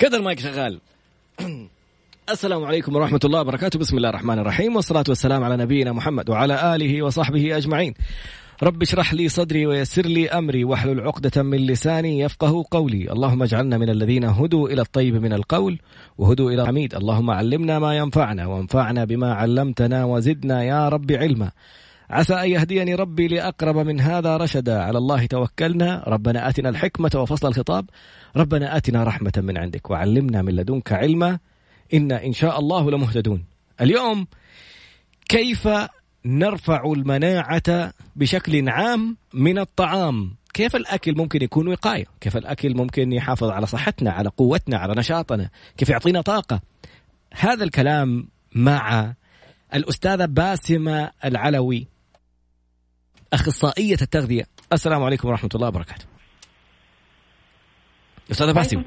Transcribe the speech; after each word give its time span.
كذا 0.00 0.16
المايك 0.16 0.40
شغال. 0.40 0.80
السلام 2.30 2.64
عليكم 2.64 2.96
ورحمة 2.96 3.20
الله 3.24 3.40
وبركاته. 3.40 3.78
بسم 3.78 3.96
الله 3.96 4.08
الرحمن 4.08 4.38
الرحيم. 4.38 4.76
والصلاة 4.76 5.04
والسلام 5.08 5.44
على 5.44 5.56
نبينا 5.56 5.92
محمد 5.92 6.30
وعلى 6.30 6.74
آله 6.74 7.02
وصحبه 7.02 7.56
أجمعين. 7.56 7.94
رب 8.62 8.82
اشرح 8.82 9.14
لي 9.14 9.28
صدري 9.28 9.66
ويسر 9.66 10.06
لي 10.06 10.28
أمري 10.28 10.64
واحلل 10.64 11.00
عقدة 11.00 11.42
من 11.42 11.58
لساني 11.66 12.20
يفقه 12.20 12.64
قولي. 12.70 13.12
اللهم 13.12 13.42
اجعلنا 13.42 13.78
من 13.78 13.90
الذين 13.90 14.24
هدوا 14.24 14.68
إلى 14.68 14.82
الطيب 14.82 15.14
من 15.14 15.32
القول 15.32 15.78
وهدوا 16.18 16.50
إلى 16.50 16.62
الحميد. 16.62 16.94
اللهم 16.94 17.30
علمنا 17.30 17.78
ما 17.78 17.96
ينفعنا 17.96 18.46
وانفعنا 18.46 19.04
بما 19.04 19.34
علمتنا 19.34 20.04
وزدنا 20.04 20.64
يا 20.64 20.88
رب 20.88 21.12
علما. 21.12 21.50
عسى 22.10 22.34
أن 22.34 22.48
يهديني 22.48 22.94
ربي 22.94 23.28
لأقرب 23.28 23.76
من 23.76 24.00
هذا 24.00 24.36
رشدا. 24.36 24.82
على 24.82 24.98
الله 24.98 25.26
توكلنا. 25.26 26.04
ربنا 26.06 26.48
آتنا 26.48 26.68
الحكمة 26.68 27.10
وفصل 27.14 27.48
الخطاب. 27.48 27.90
ربنا 28.36 28.76
آتنا 28.76 29.04
رحمة 29.04 29.32
من 29.36 29.58
عندك 29.58 29.90
وعلمنا 29.90 30.42
من 30.42 30.56
لدنك 30.56 30.92
علما. 30.92 31.38
إنا 31.94 32.24
إن 32.24 32.32
شاء 32.32 32.58
الله 32.58 32.90
لمهتدون. 32.90 33.44
اليوم 33.80 34.26
كيف 35.28 35.68
نرفع 36.24 36.92
المناعة 36.92 37.92
بشكل 38.16 38.68
عام 38.68 39.16
من 39.34 39.58
الطعام؟ 39.58 40.34
كيف 40.54 40.76
الأكل 40.76 41.16
ممكن 41.16 41.42
يكون 41.42 41.68
وقاية؟ 41.68 42.06
كيف 42.20 42.36
الأكل 42.36 42.76
ممكن 42.76 43.12
يحافظ 43.12 43.50
على 43.50 43.66
صحتنا 43.66 44.10
على 44.10 44.28
قوتنا 44.28 44.78
على 44.78 44.94
نشاطنا؟ 44.96 45.50
كيف 45.76 45.88
يعطينا 45.88 46.20
طاقة؟ 46.20 46.60
هذا 47.34 47.64
الكلام 47.64 48.28
مع 48.54 49.14
الأستاذة 49.74 50.26
باسمة 50.26 51.10
العلوي. 51.24 51.86
أخصائية 53.32 53.98
التغذية. 54.02 54.46
السلام 54.72 55.02
عليكم 55.02 55.28
ورحمة 55.28 55.50
الله 55.54 55.68
وبركاته. 55.68 56.04
أستاذة 58.30 58.52
باسمة 58.52 58.84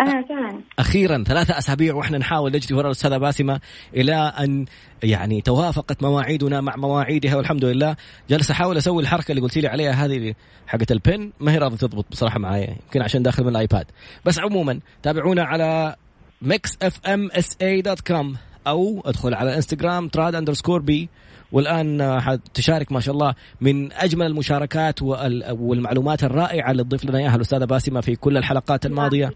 أهلا 0.00 0.24
وسهلا. 0.24 0.60
أخيرا 0.78 1.24
ثلاثة 1.24 1.58
أسابيع 1.58 1.94
وإحنا 1.94 2.18
نحاول 2.18 2.52
نجري 2.52 2.74
وراء 2.74 2.86
الأستاذة 2.86 3.16
باسمة 3.18 3.60
إلى 3.94 4.14
أن 4.14 4.66
يعني 5.02 5.40
توافقت 5.40 6.02
مواعيدنا 6.02 6.60
مع 6.60 6.76
مواعيدها 6.76 7.36
والحمد 7.36 7.64
لله. 7.64 7.96
جالس 8.30 8.50
احاول 8.50 8.76
أسوي 8.76 9.02
الحركة 9.02 9.32
اللي 9.32 9.42
قلت 9.42 9.58
لي 9.58 9.68
عليها 9.68 9.92
هذه 9.92 10.34
حقة 10.66 10.86
ال 10.90 10.98
pin. 10.98 11.32
ما 11.40 11.52
هي 11.52 11.58
راضية 11.58 11.76
تضبط 11.76 12.06
بصراحة 12.10 12.38
معايا 12.38 12.76
يمكن 12.84 13.02
عشان 13.02 13.22
داخل 13.22 13.42
من 13.42 13.48
ال 13.48 13.54
iPad. 13.54 13.86
بس 14.24 14.38
عموما 14.38 14.80
تابعونا 15.02 15.44
على 15.44 15.96
Mix 16.42 16.78
FM 16.82 17.30
SA 17.32 17.56
dot 17.62 18.00
com 18.00 18.36
أو 18.66 19.02
ادخل 19.04 19.34
على 19.34 19.56
انستغرام 19.56 20.08
تراد 20.08 20.34
underscore 20.34 20.80
B 20.80 21.08
والآن 21.52 22.20
حتشارك 22.20 22.92
ما 22.92 23.00
شاء 23.00 23.14
الله 23.14 23.34
من 23.60 23.92
أجمل 23.92 24.26
المشاركات 24.26 25.02
والمعلومات 25.52 26.24
الرائعة 26.24 26.70
اللي 26.70 26.84
تضيف 26.84 27.04
لنا 27.04 27.18
إياها 27.18 27.36
الأستاذة 27.36 27.64
باسمة 27.64 28.00
في 28.00 28.16
كل 28.16 28.36
الحلقات 28.36 28.86
الماضية. 28.86 29.32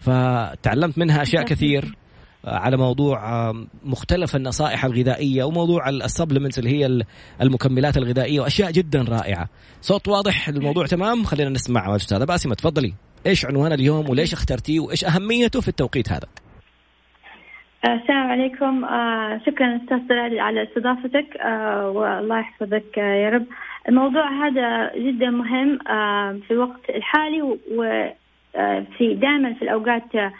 فتعلمت 0.00 0.98
منها 0.98 1.22
أشياء 1.22 1.44
كثير 1.44 1.96
آه، 2.44 2.56
على 2.56 2.76
موضوع 2.76 3.52
مختلف 3.84 4.36
النصائح 4.36 4.84
الغذائية 4.84 5.44
وموضوع 5.44 5.88
السبلمنتس 5.88 6.58
اللي 6.58 6.70
هي 6.70 7.04
المكملات 7.42 7.96
الغذائية 7.96 8.40
وأشياء 8.40 8.70
جدا 8.70 9.02
رائعة. 9.02 9.48
صوت 9.82 10.08
واضح؟ 10.08 10.48
الموضوع 10.48 10.86
تمام؟ 10.86 11.24
خلينا 11.24 11.50
نسمع 11.50 11.90
الاستاذه 11.90 12.24
باسمة 12.24 12.54
تفضلي. 12.54 12.94
إيش 13.26 13.46
عنوان 13.46 13.72
اليوم؟ 13.72 14.10
وليش 14.10 14.32
اخترتيه؟ 14.32 14.80
وإيش 14.80 15.04
أهميته 15.04 15.60
في 15.60 15.68
التوقيت 15.68 16.12
هذا؟ 16.12 16.26
السلام 17.84 18.30
عليكم. 18.30 18.84
آه 18.84 19.40
شكرا 19.46 19.76
أستاذ 19.76 20.08
طلال 20.08 20.40
على 20.40 20.62
استضافتك. 20.62 21.36
آه 21.36 21.90
والله 21.90 22.38
يحفظك 22.38 22.98
آه 22.98 23.14
يا 23.14 23.30
رب. 23.30 23.46
الموضوع 23.88 24.46
هذا 24.46 24.96
جدا 24.96 25.30
مهم 25.30 25.78
في 26.38 26.50
الوقت 26.50 26.90
الحالي 26.90 27.42
وفي 27.42 29.14
دائما 29.14 29.52
في 29.54 29.62
الأوقات 29.62 30.32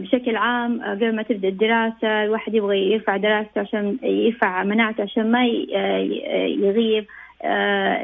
بشكل 0.00 0.36
عام 0.36 0.82
قبل 0.82 1.16
ما 1.16 1.22
تبدأ 1.22 1.48
الدراسة 1.48 2.24
الواحد 2.24 2.54
يبغى 2.54 2.92
يرفع 2.92 3.16
دراسته 3.16 3.60
عشان 3.60 3.98
يرفع 4.02 4.64
مناعته 4.64 5.02
عشان 5.02 5.30
ما 5.30 5.46
يغيب. 5.46 7.04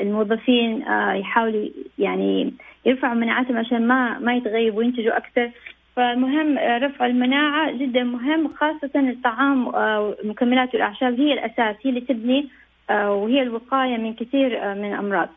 الموظفين 0.01 0.85
يحاولوا 1.15 1.69
يعني 1.99 2.55
يرفعوا 2.87 3.15
مناعتهم 3.15 3.57
عشان 3.57 3.87
ما 3.87 4.19
ما 4.19 4.35
يتغيبوا 4.35 4.79
وينتجوا 4.79 5.17
أكثر. 5.17 5.51
فمهم 5.97 6.59
رفع 6.59 7.07
المناعة 7.07 7.73
جدا 7.73 8.05
مهم 8.05 8.49
خاصة 8.55 8.91
الطعام 8.97 9.67
ومكملات 9.67 10.75
آه، 10.75 10.77
الأعشاب 10.77 11.21
هي 11.21 11.33
الأساس 11.33 11.77
هي 11.83 11.91
اللي 11.91 12.01
تبني 12.01 12.49
آه، 12.91 13.13
وهي 13.13 13.43
الوقاية 13.43 13.97
من 13.97 14.15
كثير 14.15 14.63
آه، 14.63 14.75
من 14.75 14.93
الأمراض. 14.93 15.29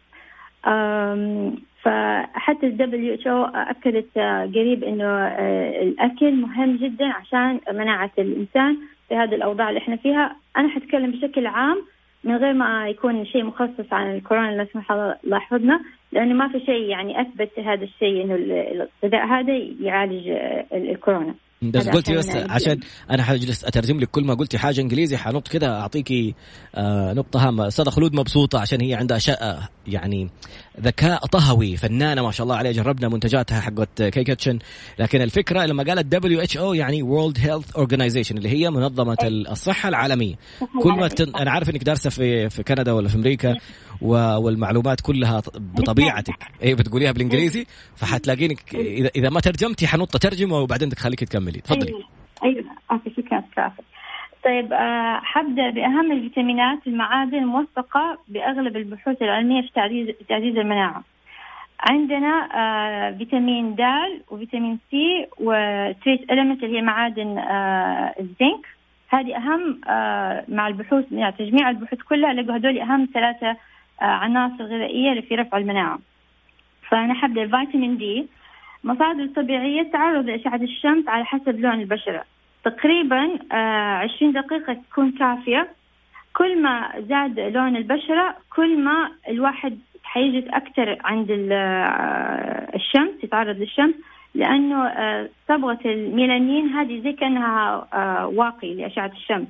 فحتى 1.83 2.67
ال 2.67 2.77
WHO 2.77 3.55
أكدت 3.55 4.17
قريب 4.55 4.83
إنه 4.83 5.27
الأكل 5.81 6.35
مهم 6.35 6.75
جدا 6.75 7.05
عشان 7.05 7.59
مناعة 7.71 8.11
الإنسان 8.17 8.77
في 9.09 9.15
هذه 9.15 9.35
الأوضاع 9.35 9.69
اللي 9.69 9.79
إحنا 9.79 9.95
فيها. 9.95 10.35
أنا 10.57 10.69
حتكلم 10.69 11.11
بشكل 11.11 11.47
عام 11.47 11.77
من 12.25 12.35
غير 12.35 12.53
ما 12.53 12.89
يكون 12.89 13.25
شيء 13.25 13.43
مخصص 13.43 13.93
عن 13.93 14.15
الكورونا 14.15 14.51
لا 14.51 14.67
سمح 14.73 14.91
الله 14.91 15.15
يحفظنا 15.23 15.81
لأنه 16.11 16.33
ما 16.33 16.47
في 16.47 16.59
شيء 16.59 16.89
يعني 16.89 17.21
أثبت 17.21 17.59
هذا 17.59 17.83
الشيء 17.83 18.23
إنه 18.23 18.35
الغذاء 18.35 19.25
هذا 19.25 19.53
يعالج 19.79 20.27
الكورونا. 20.73 21.35
بس 21.71 21.87
قلتي 21.87 22.13
بس 22.13 22.29
عشان 22.29 22.79
أنا 23.11 23.23
حجلس 23.23 23.65
أترجم 23.65 23.99
لك 23.99 24.09
كل 24.09 24.23
ما 24.23 24.33
قلتي 24.33 24.57
حاجة 24.57 24.81
إنجليزي 24.81 25.17
حنط 25.17 25.47
كده 25.47 25.79
اعطيكي 25.79 26.35
آه 26.75 27.13
نقطة 27.13 27.47
هامة. 27.47 27.67
أستاذة 27.67 27.89
خلود 27.89 28.13
مبسوطة 28.13 28.59
عشان 28.59 28.81
هي 28.81 28.93
عندها 28.93 29.17
شاء 29.17 29.69
يعني 29.87 30.29
ذكاء 30.81 31.25
طهوي 31.25 31.77
فنانة 31.77 32.21
ما 32.21 32.31
شاء 32.31 32.43
الله 32.43 32.55
عليها 32.55 32.71
جربنا 32.71 33.09
منتجاتها 33.09 33.59
حقت 33.59 34.01
K 34.03 34.23
Kitchen 34.23 34.59
لكن 34.99 35.21
الفكرة 35.21 35.65
لما 35.65 35.83
قالت 35.83 36.05
WHO 36.05 36.73
يعني 36.73 37.01
World 37.01 37.37
Health 37.39 37.75
Organization 37.75 38.37
اللي 38.37 38.49
هي 38.49 38.69
منظمة 38.69 39.17
الصحة 39.23 39.89
العالمية. 39.89 40.35
كل 40.83 40.91
ما 40.91 41.07
تن... 41.07 41.35
أنا 41.35 41.51
عارف 41.51 41.69
إنك 41.69 41.83
دارسة 41.83 42.09
في 42.09 42.49
في 42.49 42.63
كندا 42.63 42.91
ولا 42.91 43.09
في 43.09 43.15
أمريكا. 43.15 43.55
والمعلومات 44.01 45.01
كلها 45.01 45.41
بطبيعتك. 45.55 46.43
اي 46.63 46.75
بتقوليها 46.75 47.11
بالإنجليزي 47.11 47.65
فحتلاقيني 47.95 48.75
اذا 49.15 49.29
ما 49.29 49.39
ترجمتي 49.39 49.87
حنط 49.87 50.17
ترجمة 50.17 50.59
وبعدين 50.59 50.89
تخليك 50.89 51.23
تكملي. 51.23 51.59
تفضلي. 51.59 51.87
أيوه. 51.87 52.05
أيوه. 52.43 52.65
okay 52.91 53.09
شكرا 53.17 53.43
طيب 54.45 54.73
آه، 54.73 55.19
حبدأ 55.23 55.69
بأهم 55.69 56.11
الفيتامينات 56.11 56.87
المعادن 56.87 57.37
الموثقة 57.37 58.17
بأغلب 58.27 58.77
البحوث 58.77 59.21
العلمية 59.21 59.61
في 59.61 59.69
تعزيز 59.75 60.07
تعزيز 60.29 60.57
المناعة. 60.57 61.03
عندنا 61.79 62.49
آه 62.55 63.17
فيتامين 63.17 63.75
د 63.75 63.81
وفيتامين 64.31 64.79
سي 64.91 65.27
و 65.39 65.53
trace 65.53 66.19
element 66.31 66.63
اللي 66.63 66.77
هي 66.77 66.81
معادن 66.81 67.37
آه 67.37 68.15
الزنك. 68.19 68.65
هذه 69.09 69.37
آه 69.89 70.45
مع 70.47 70.67
البحوث 70.67 71.05
يعني 71.11 71.35
تجميع 71.39 71.69
البحوث 71.69 71.99
كلها 72.09 72.33
لقوا 72.33 72.55
هذول 72.55 72.79
أهم 72.79 73.07
ثلاثة 73.13 73.49
آه، 73.49 73.57
عناصر 73.99 74.63
غذائية 74.63 75.21
في 75.21 75.35
رفع 75.35 75.57
المناعة. 75.57 75.99
فأنا 76.89 77.13
حبدأ 77.13 77.43
الفيتامين 77.43 77.97
دي 77.97 78.27
مصادر 78.83 79.27
طبيعية 79.35 79.91
تعرض 79.91 80.25
لأشعة 80.25 80.55
الشمس 80.55 81.07
على 81.07 81.25
حسب 81.25 81.59
لون 81.59 81.81
البشرة. 81.81 82.23
تقريبا 82.63 83.39
آه، 83.51 83.95
عشرين 83.95 84.31
دقيقة 84.31 84.73
تكون 84.73 85.11
كافية. 85.11 85.67
كل 86.33 86.61
ما 86.61 86.91
زاد 87.09 87.39
لون 87.39 87.75
البشرة 87.75 88.35
كل 88.55 88.79
ما 88.79 89.11
الواحد 89.29 89.79
حيجلس 90.03 90.45
أكثر 90.47 90.97
عند 91.03 91.31
آه، 91.51 92.75
الشمس 92.75 93.23
يتعرض 93.23 93.57
للشمس. 93.57 93.95
لأنه 94.35 94.91
صبغة 95.47 95.79
الميلانين 95.85 96.69
هذه 96.69 97.01
زي 97.01 97.13
كأنها 97.13 97.87
واقي 98.25 98.73
لأشعة 98.73 99.11
الشمس. 99.15 99.47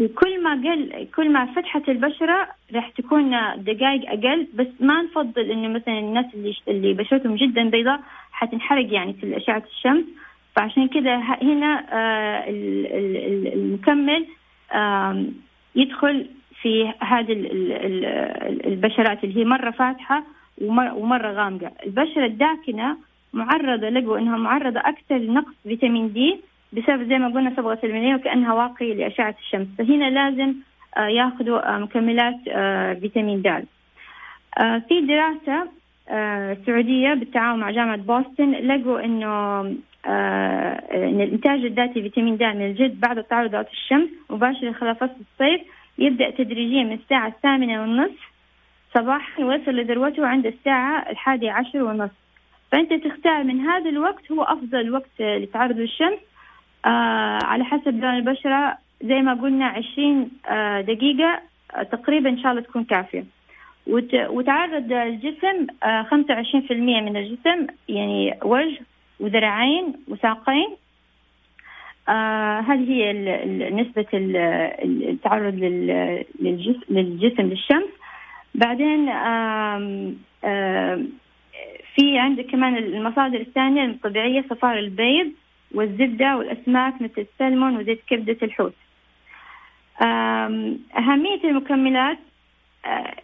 وكل 0.00 0.42
ما 0.42 0.52
قل 0.54 1.06
كل 1.16 1.30
ما 1.32 1.44
فتحت 1.46 1.88
البشرة 1.88 2.48
راح 2.74 2.88
تكون 2.90 3.30
دقائق 3.56 4.10
أقل 4.10 4.46
بس 4.54 4.66
ما 4.80 5.02
نفضل 5.02 5.50
إنه 5.50 5.68
مثلا 5.68 5.98
الناس 5.98 6.26
اللي 6.34 6.54
اللي 6.68 6.94
بشرتهم 6.94 7.34
جدا 7.36 7.70
بيضاء 7.70 8.00
حتنحرق 8.32 8.92
يعني 8.92 9.12
في 9.12 9.36
أشعة 9.36 9.62
الشمس. 9.76 10.04
فعشان 10.56 10.88
كذا 10.88 11.16
هنا 11.42 11.84
آه، 11.92 12.44
المكمل 13.54 14.26
يدخل 15.74 16.26
في 16.62 16.92
هذه 17.00 17.32
البشرات 18.66 19.24
اللي 19.24 19.40
هي 19.40 19.44
مرة 19.44 19.70
فاتحة 19.70 20.24
ومرة 20.62 21.32
غامقة. 21.32 21.72
البشرة 21.86 22.24
الداكنة 22.26 22.96
معرضة 23.32 23.88
لقوا 23.88 24.18
إنها 24.18 24.36
معرضة 24.36 24.80
أكثر 24.80 25.16
لنقص 25.16 25.54
فيتامين 25.62 26.12
دي. 26.12 26.40
بسبب 26.74 27.08
زي 27.08 27.18
ما 27.18 27.28
قلنا 27.28 27.52
صبغة 27.56 27.78
المنية 27.84 28.14
وكأنها 28.14 28.52
واقي 28.54 28.94
لأشعة 28.94 29.34
الشمس. 29.42 29.66
فهنا 29.78 30.10
لازم 30.10 30.54
آه، 30.96 31.06
ياخذوا 31.06 31.74
آه، 31.74 31.78
مكملات 31.78 32.40
آه، 32.48 32.94
فيتامين 32.94 33.42
د. 33.42 33.64
في 34.88 35.00
دراسة 35.00 35.68
سعودية 36.66 37.14
بالتعاون 37.14 37.60
مع 37.60 37.70
جامعة 37.70 37.96
بوسطن 37.96 38.50
لقوا 38.50 39.04
إنه 39.04 39.60
إن 40.06 41.20
الإنتاج 41.20 41.64
الذاتي 41.64 42.02
فيتامين 42.02 42.36
د 42.36 42.42
من 42.42 42.66
الجلد 42.66 43.00
بعد 43.00 43.24
تعرض 43.24 43.50
ضوء 43.50 43.66
الشمس 43.72 44.08
مباشرة 44.30 44.72
خلال 44.72 44.94
فصل 44.94 45.20
الصيف 45.20 45.60
يبدأ 45.98 46.30
تدريجيا 46.30 46.84
من 46.84 46.92
الساعة 46.92 47.28
الثامنة 47.28 47.80
والنصف 47.80 48.30
صباحا 48.94 49.44
ويصل 49.44 49.70
لذروته 49.70 50.26
عند 50.26 50.46
الساعة 50.46 51.10
الحادية 51.10 51.50
عشر 51.50 51.82
ونصف 51.82 52.14
فأنت 52.72 52.92
تختار 52.92 53.44
من 53.44 53.60
هذا 53.60 53.90
الوقت 53.90 54.32
هو 54.32 54.42
أفضل 54.42 54.90
وقت 54.90 55.20
للتعرض 55.20 55.76
للشمس 55.76 56.18
آه 56.84 57.38
على 57.44 57.64
حسب 57.64 58.00
لون 58.00 58.14
البشرة. 58.16 58.78
زي 59.02 59.22
ما 59.22 59.34
قلنا 59.34 59.66
عشرين 59.66 60.30
آه 60.46 60.80
دقيقة 60.80 61.40
آه 61.74 61.82
تقريبا 61.82 62.30
إن 62.30 62.38
شاء 62.38 62.50
الله 62.50 62.62
تكون 62.62 62.84
كافية. 62.84 63.24
وتعرض 64.28 64.92
الجسم 64.92 65.66
آه 65.82 66.02
خمسة 66.02 66.34
وعشرين 66.34 66.62
في 66.62 66.72
المية 66.72 67.00
من 67.00 67.16
الجسم 67.16 67.66
يعني 67.88 68.34
وجه 68.44 68.80
وذراعين 69.20 69.92
وساقين. 70.08 70.68
آه 72.08 72.60
هذه 72.60 72.90
هي 72.90 73.12
نسبة 73.70 74.06
التعرض 74.12 75.54
للجسم, 75.54 76.80
للجسم 76.90 77.42
للشمس. 77.42 77.90
بعدين 78.54 79.08
آم 79.08 80.16
آم 80.44 81.08
في 81.94 82.18
عندك 82.18 82.46
كمان 82.46 82.76
المصادر 82.76 83.40
الثانية 83.40 83.84
الطبيعية 83.84 84.44
صفار 84.50 84.78
البيض. 84.78 85.32
والزبدة 85.74 86.36
والأسماك 86.36 87.02
مثل 87.02 87.26
السلمون 87.32 87.76
وزيت 87.76 88.00
كبدة 88.06 88.36
الحوت. 88.42 88.74
أهمية 90.98 91.44
المكملات 91.44 92.18
آه، 92.86 93.14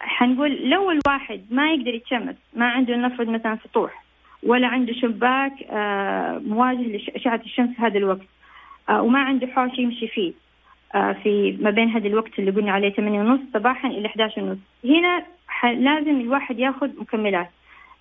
حنقول 0.00 0.70
لو 0.70 0.90
الواحد 0.90 1.44
ما 1.50 1.72
يقدر 1.72 1.94
يتشمس 1.94 2.34
ما 2.54 2.68
عنده 2.68 2.96
نفرض 2.96 3.28
مثلا 3.28 3.58
سطوح 3.64 4.04
ولا 4.42 4.66
عنده 4.66 4.92
شباك 4.92 5.52
آه، 5.70 6.38
مواجه 6.38 6.82
لأشعة 6.82 7.40
الشمس 7.44 7.76
في 7.76 7.82
هذا 7.82 7.98
الوقت 7.98 8.26
آه، 8.88 9.02
وما 9.02 9.18
عنده 9.18 9.46
حوش 9.46 9.78
يمشي 9.78 10.08
فيه 10.08 10.32
في 10.92 11.58
ما 11.60 11.70
بين 11.70 11.88
هذا 11.88 12.06
الوقت 12.06 12.38
اللي 12.38 12.50
قلنا 12.50 12.72
عليه 12.72 12.90
8 12.90 13.20
ونص 13.20 13.40
صباحا 13.54 13.88
إلى 13.88 14.06
11 14.06 14.42
ونص. 14.42 14.58
هنا 14.84 15.26
لازم 15.64 16.20
الواحد 16.20 16.58
ياخذ 16.58 17.00
مكملات. 17.00 17.50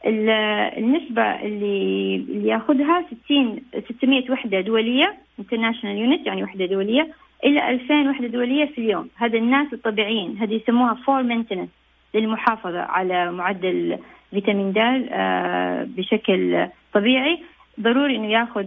النسبة 0.06 1.22
اللي 1.22 2.16
اللي 2.16 2.48
ياخذها 2.48 3.06
60 3.25 3.62
600 3.90 4.31
وحدة 4.31 4.62
دولية 4.62 5.18
international 5.39 5.97
unit 5.97 6.27
يعني 6.28 6.44
وحدة 6.44 6.66
دولية 6.66 7.07
إلى 7.46 7.69
2000 7.69 8.10
وحدة 8.10 8.28
دولية 8.28 8.66
في 8.66 8.78
اليوم. 8.78 9.10
هذا 9.16 9.38
الناس 9.38 9.74
الطبيعيين. 9.74 10.38
هذه 10.38 10.54
يسموها 10.54 10.94
for 10.94 11.24
maintenance 11.24 11.69
للمحافظة 12.13 12.80
على 12.80 13.31
معدل 13.31 14.00
فيتامين 14.31 14.72
د 14.72 14.78
آه، 15.12 15.84
بشكل 15.84 16.68
طبيعي. 16.94 17.40
ضروري 17.80 18.16
إنه 18.16 18.28
ياخذ 18.28 18.66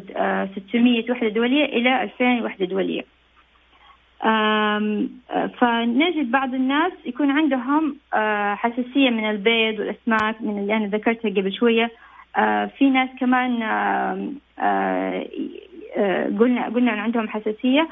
600 0.68 1.10
وحدة 1.10 1.28
دولية 1.28 1.64
إلى 1.64 2.02
2000 2.02 2.44
وحدة 2.44 2.66
دولية. 2.66 3.04
فنجد 5.58 6.30
بعض 6.30 6.54
الناس 6.54 6.92
يكون 7.06 7.30
عندهم 7.30 7.96
آه، 8.14 8.54
حساسية 8.54 9.10
من 9.10 9.30
البيض 9.30 9.78
والأسماك 9.78 10.42
من 10.42 10.58
اللي 10.58 10.76
أنا 10.76 10.86
ذكرتها 10.86 11.30
قبل 11.30 11.52
شوية. 11.52 11.90
آه، 12.36 12.66
في 12.66 12.90
ناس 12.90 13.08
كمان 13.20 13.62
آه، 14.58 15.26
قلنا 16.38 16.68
قلنا 16.68 16.92
أن 16.94 16.98
عندهم 16.98 17.28
حساسية. 17.28 17.88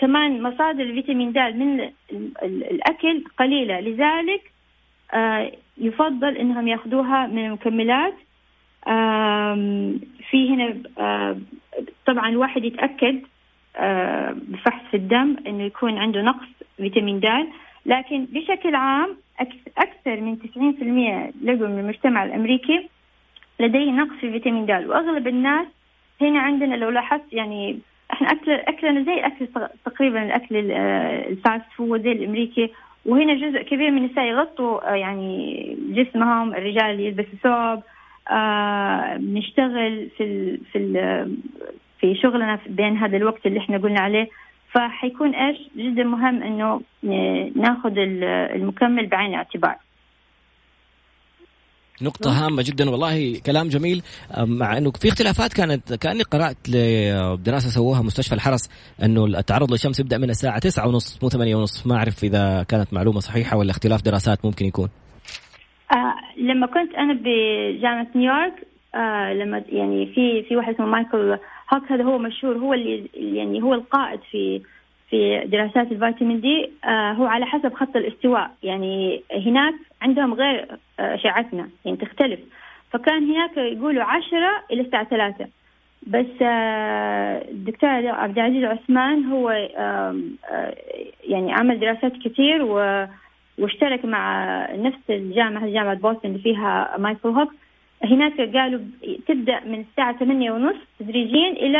كمان 0.00 0.42
مصادر 0.42 0.82
الفيتامين 0.82 1.32
د 1.32 1.38
من 1.38 1.90
الأكل 2.42 3.24
قليلة. 3.38 3.80
لذلك 3.80 4.52
يفضل 5.78 6.36
أنهم 6.36 6.68
يأخذوها 6.68 7.26
من 7.26 7.46
المكملات. 7.46 8.14
في 10.30 10.50
هنا 10.50 10.76
طبعا 12.06 12.28
الواحد 12.28 12.64
يتأكد 12.64 13.16
آه، 13.16 13.33
بفحص 14.48 14.94
الدم 14.94 15.36
إنه 15.46 15.62
يكون 15.64 15.98
عنده 15.98 16.22
نقص 16.22 16.48
فيتامين 16.76 17.20
د 17.20 17.28
لكن 17.86 18.24
بشكل 18.24 18.74
عام 18.74 19.16
أكثر 19.78 20.20
من 20.20 20.36
90% 20.36 21.44
لقوا 21.44 21.68
من 21.68 21.78
المجتمع 21.78 22.24
الأمريكي 22.24 22.88
لديه 23.60 23.90
نقص 23.90 24.16
في 24.20 24.30
فيتامين 24.32 24.66
د. 24.66 24.70
وأغلب 24.70 25.28
الناس 25.28 25.66
هنا 26.20 26.40
عندنا 26.40 26.74
لو 26.74 26.90
لاحظت 26.90 27.32
يعني 27.32 27.78
إحنا 28.12 28.30
اكل 28.30 28.50
أكلنا 28.52 29.02
زي 29.02 29.20
اكل 29.26 29.48
تقريبا 29.84 30.22
الأكل 30.22 30.70
ال 31.30 31.37
fast 31.37 31.64
food 31.76 32.02
زي 32.02 32.12
الأمريكي 32.12 32.70
وهنا 33.06 33.34
جزء 33.34 33.62
كبير 33.62 33.90
من 33.90 33.98
النساء 33.98 34.24
يغطوا 34.24 34.92
آه، 34.92 34.94
يعني 34.94 35.76
جسمهم 35.90 36.54
الرجال 36.54 37.00
يلبسوا 37.00 37.38
ثوب 37.42 37.82
آه 38.30 39.16
نشتغل 39.16 40.08
في 40.16 40.56
في 40.72 40.78
ال 40.78 40.96
في 42.04 42.14
شغلنا 42.22 42.58
بين 42.66 42.96
هذا 42.96 43.16
الوقت 43.16 43.46
اللي 43.46 43.60
إحنا 43.60 43.78
قلنا 43.78 44.00
عليه. 44.00 44.28
فحيكون 44.72 45.34
إيش؟ 45.34 45.58
جدا 45.76 46.04
مهم 46.04 46.42
إنه 46.42 46.80
ناخذ 47.56 47.92
المكمل 48.54 49.06
بعين 49.06 49.30
الاعتبار. 49.30 49.76
نقطة 52.02 52.30
هامة 52.30 52.64
جدا 52.66 52.90
والله 52.90 53.40
كلام 53.46 53.68
جميل. 53.68 54.02
مع 54.38 54.78
إنه 54.78 54.90
في 54.90 55.08
اختلافات 55.08 55.52
كانت 55.52 55.94
كأني 55.94 56.22
قرأت 56.22 56.68
لدراسة 56.68 57.68
سووها 57.68 58.02
مستشفى 58.02 58.34
الحرس 58.34 58.70
إنه 59.04 59.24
التعرض 59.24 59.70
للشمس 59.70 60.00
يبدأ 60.00 60.18
من 60.18 60.30
الساعة 60.30 60.58
تسعة 60.58 60.88
ونص 60.88 61.18
مو 61.22 61.28
ثمانية 61.28 61.56
ونص. 61.56 61.86
ما 61.86 61.96
أعرف 61.96 62.24
إذا 62.24 62.62
كانت 62.68 62.94
معلومة 62.94 63.20
صحيحة 63.20 63.56
ولا 63.56 63.70
اختلاف 63.70 64.02
دراسات 64.02 64.44
ممكن 64.44 64.66
يكون. 64.66 64.88
آه 65.92 66.40
لما 66.40 66.66
كنت 66.66 66.94
أنا 66.94 67.12
بجامعة 67.12 68.06
نيويورك 68.14 68.66
آه 68.94 69.32
لما 69.32 69.64
يعني 69.68 70.06
في 70.06 70.42
في 70.48 70.56
واحد 70.56 70.74
اسمه 70.74 70.86
مايكل 70.86 71.38
هوك 71.74 71.92
هذا 71.92 72.04
هو 72.04 72.18
مشهور 72.18 72.58
هو 72.58 72.74
اللي 72.74 73.08
يعني 73.14 73.62
هو 73.62 73.74
القائد 73.74 74.20
في 74.30 74.62
في 75.10 75.44
دراسات 75.46 75.92
الفيتامين 75.92 76.40
دي. 76.40 76.70
آه 76.84 77.12
هو 77.12 77.26
على 77.26 77.46
حسب 77.46 77.74
خط 77.74 77.96
الاستواء. 77.96 78.50
يعني 78.62 79.22
هناك 79.46 79.74
عندهم 80.02 80.34
غير 80.34 80.66
آه، 81.00 81.14
أشعتنا 81.14 81.68
يعني 81.84 81.96
تختلف. 81.96 82.40
فكان 82.90 83.30
هناك 83.30 83.56
يقولوا 83.56 84.02
عشرة 84.04 84.64
إلى 84.72 84.80
الساعة 84.80 85.04
ثلاثة. 85.04 85.46
بس 86.06 86.42
آه، 86.42 87.44
الدكتور 87.50 87.90
عبد 88.08 88.38
العزيز 88.38 88.64
عثمان 88.64 89.24
هو 89.24 89.50
آه، 89.76 90.20
يعني 91.24 91.52
عمل 91.52 91.80
دراسات 91.80 92.12
كثير 92.24 92.62
واشترك 93.58 94.04
مع 94.04 94.44
نفس 94.74 95.10
الجامعة 95.10 95.66
جامعة 95.66 95.94
بوسطن 95.94 96.28
اللي 96.28 96.38
فيها 96.38 96.96
مايكل 96.98 97.28
هوك. 97.28 97.52
هناك 98.04 98.40
قالوا 98.56 98.80
تبدأ 99.26 99.60
من 99.64 99.80
الساعة 99.80 100.18
8 100.18 100.50
ونص 100.50 100.76
تدريجيا 100.98 101.48
إلى 101.48 101.78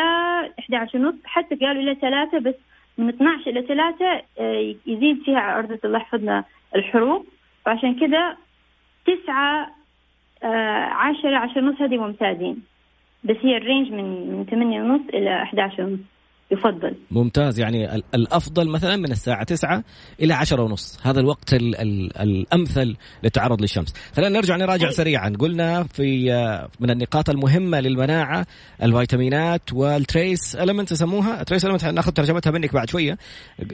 11 0.58 0.98
ونص 0.98 1.14
حتى 1.24 1.54
قالوا 1.54 1.82
إلى 1.82 1.94
3 1.94 2.38
بس 2.38 2.54
من 2.98 3.08
12 3.08 3.50
إلى 3.50 3.62
3 3.62 4.22
آه، 4.38 4.74
يزيد 4.86 5.22
فيها 5.22 5.40
عرضة 5.40 5.78
الله 5.84 5.98
يحفظنا 5.98 6.44
الحروق 6.76 7.26
وعشان 7.66 7.94
كذا 7.94 8.36
9 9.06 9.70
10 10.42 11.36
10 11.36 11.62
ونص 11.62 11.82
هذه 11.82 11.96
ممتازين. 11.96 12.62
بس 13.24 13.36
هي 13.42 13.56
ال 13.56 13.62
range 13.62 13.92
من 13.92 14.36
من 14.36 14.46
8 14.50 14.82
ونص 14.82 15.02
إلى 15.14 15.42
11 15.42 15.82
ونص. 15.82 16.13
يفضل. 16.54 16.96
ممتاز. 17.10 17.60
يعني 17.60 18.02
الأفضل 18.14 18.68
مثلا 18.68 18.96
من 18.96 19.12
الساعة 19.12 19.44
9 19.44 19.84
إلى 20.20 20.34
10 20.34 20.62
ونص. 20.62 20.98
هذا 21.02 21.20
الوقت 21.20 21.54
ال 21.54 21.76
ال 21.76 22.18
الأمثل 22.18 22.96
للتعرض 23.22 23.60
للشمس. 23.60 23.94
خلينا 24.16 24.36
نرجع 24.38 24.56
نراجع 24.56 24.90
سريعا. 24.90 25.32
قلنا 25.38 25.82
في 25.82 26.30
من 26.80 26.90
النقاط 26.90 27.30
المهمة 27.30 27.80
للمناعة 27.80 28.46
الفيتامينات 28.82 29.72
وال 29.72 29.96
trace 29.96 30.56
element 30.56 30.92
يسموها. 30.92 31.42
trace 31.42 31.64
element 31.64 31.84
ناخذ 31.84 32.12
ترجمتها 32.12 32.50
منك 32.50 32.74
بعد 32.74 32.90
شوية. 32.90 33.18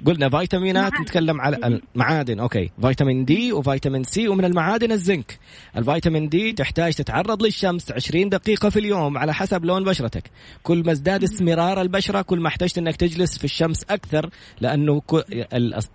قلنا 0.07 0.29
فيتامينات 0.29 0.93
معادن. 0.93 1.03
نتكلم 1.03 1.41
على 1.41 1.81
المعادن 1.95 2.41
okay. 2.41 2.71
فيتامين 2.83 3.25
دي 3.25 3.53
وفيتامين 3.53 4.05
سي 4.05 4.29
ومن 4.29 4.45
المعادن 4.45 4.93
الزنك. 4.93 5.39
الفيتامين 5.77 6.29
دي 6.29 6.53
تحتاج 6.53 6.95
تتعرض 6.95 7.43
للشمس 7.43 7.93
20 7.93 8.29
دقيقة 8.29 8.69
في 8.71 8.79
اليوم 8.79 9.19
على 9.19 9.35
حسب 9.35 9.65
لون 9.65 9.85
بشرتك. 9.85 10.31
كل 10.63 10.83
ما 10.87 10.93
ازداد 10.93 11.23
اسمرار 11.23 11.81
البشرة 11.81 12.23
كل 12.23 12.41
ما 12.41 12.49
احتجت 12.71 12.79
انك 12.79 12.97
تجلس 12.97 13.39
في 13.39 13.45
الشمس 13.45 13.85
أكثر 13.91 14.31
لأنه 14.61 15.03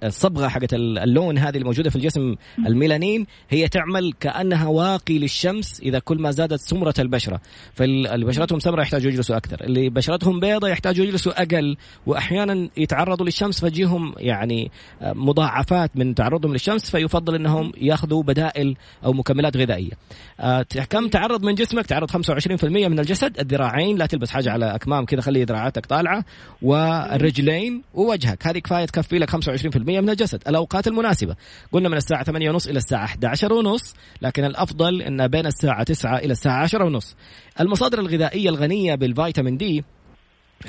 الصبغة 0.03 0.48
حقت 0.48 0.74
اللون 0.74 1.38
هذه 1.38 1.58
الموجودة 1.58 1.89
في 1.89 1.96
الجسم 1.96 2.36
الميلانين 2.67 3.25
هي 3.50 3.67
تعمل 3.67 4.13
كأنها 4.20 4.67
واقي 4.67 5.17
للشمس 5.20 5.79
إذا 5.79 6.00
كل 6.00 6.22
ما 6.22 6.32
زادت 6.32 6.60
سمرة 6.60 6.94
البشرة. 7.00 7.41
فاللي 7.74 8.25
بشرتهم 8.25 8.60
سمراء 8.60 8.82
يحتاجوا 8.82 9.12
يجلسوا 9.12 9.38
أكثر. 9.38 9.62
اللي 9.62 9.89
بشرتهم 9.89 10.39
بيضاء 10.39 10.72
يحتاجوا 10.72 11.05
يجلسوا 11.05 11.41
أقل 11.41 11.77
وأحيانا 12.05 12.70
يتعرضوا 12.77 13.25
للشمس 13.25 13.60
فجيهم 13.60 14.13
يعني 14.17 14.72
مضاعفات 15.01 15.91
من 15.96 16.15
تعرضهم 16.15 16.53
للشمس 16.53 16.91
فيفضل 16.91 17.36
إنهم 17.36 17.72
ياخذوا 17.82 18.24
بدائل 18.24 18.75
أو 19.05 19.13
مكملات 19.13 19.58
غذائية. 19.58 19.91
آه، 20.39 20.65
كم 20.89 21.08
تعرض 21.08 21.44
من 21.44 21.55
جسمك؟ 21.55 21.86
تعرض 21.86 22.12
25% 22.12 22.88
من 22.88 23.00
الجسد 23.00 23.39
الذراعين 23.39 23.98
لا 23.98 24.05
تلبس 24.05 24.29
حاجة 24.29 24.51
على 24.51 24.75
أكمام 24.75 25.05
كذا 25.05 25.22
خلي 25.22 25.44
ذراعاتك 25.44 25.86
طالعة. 25.86 26.25
والرجلين 26.62 27.82
ووجهك. 27.94 28.48
هذه 28.48 28.60
كفاية 28.60 28.86
تكفي 28.86 29.20
لك 29.20 29.30
25% 29.30 30.02
من 30.02 30.10
الجسد. 30.10 30.44
الأوقات 30.48 30.88
المناسبة. 30.88 31.36
قلنا 31.72 31.90
من 31.90 31.98
الساعة 31.98 32.24
8 32.24 32.50
ونص 32.50 32.68
إلى 32.68 32.78
الساعة 32.78 33.06
11 33.06 33.54
ونص 33.54 33.94
لكن 34.22 34.46
الأفضل 34.46 35.02
إن 35.02 35.28
بين 35.28 35.46
الساعة 35.46 35.84
9 35.84 36.18
إلى 36.18 36.32
الساعة 36.32 36.64
10 36.64 36.84
ونص. 36.86 37.16
المصادر 37.60 38.00
الغذائية 38.00 38.50
الغنية 38.50 38.96
بالفيتامين 38.96 39.58
دي 39.58 39.84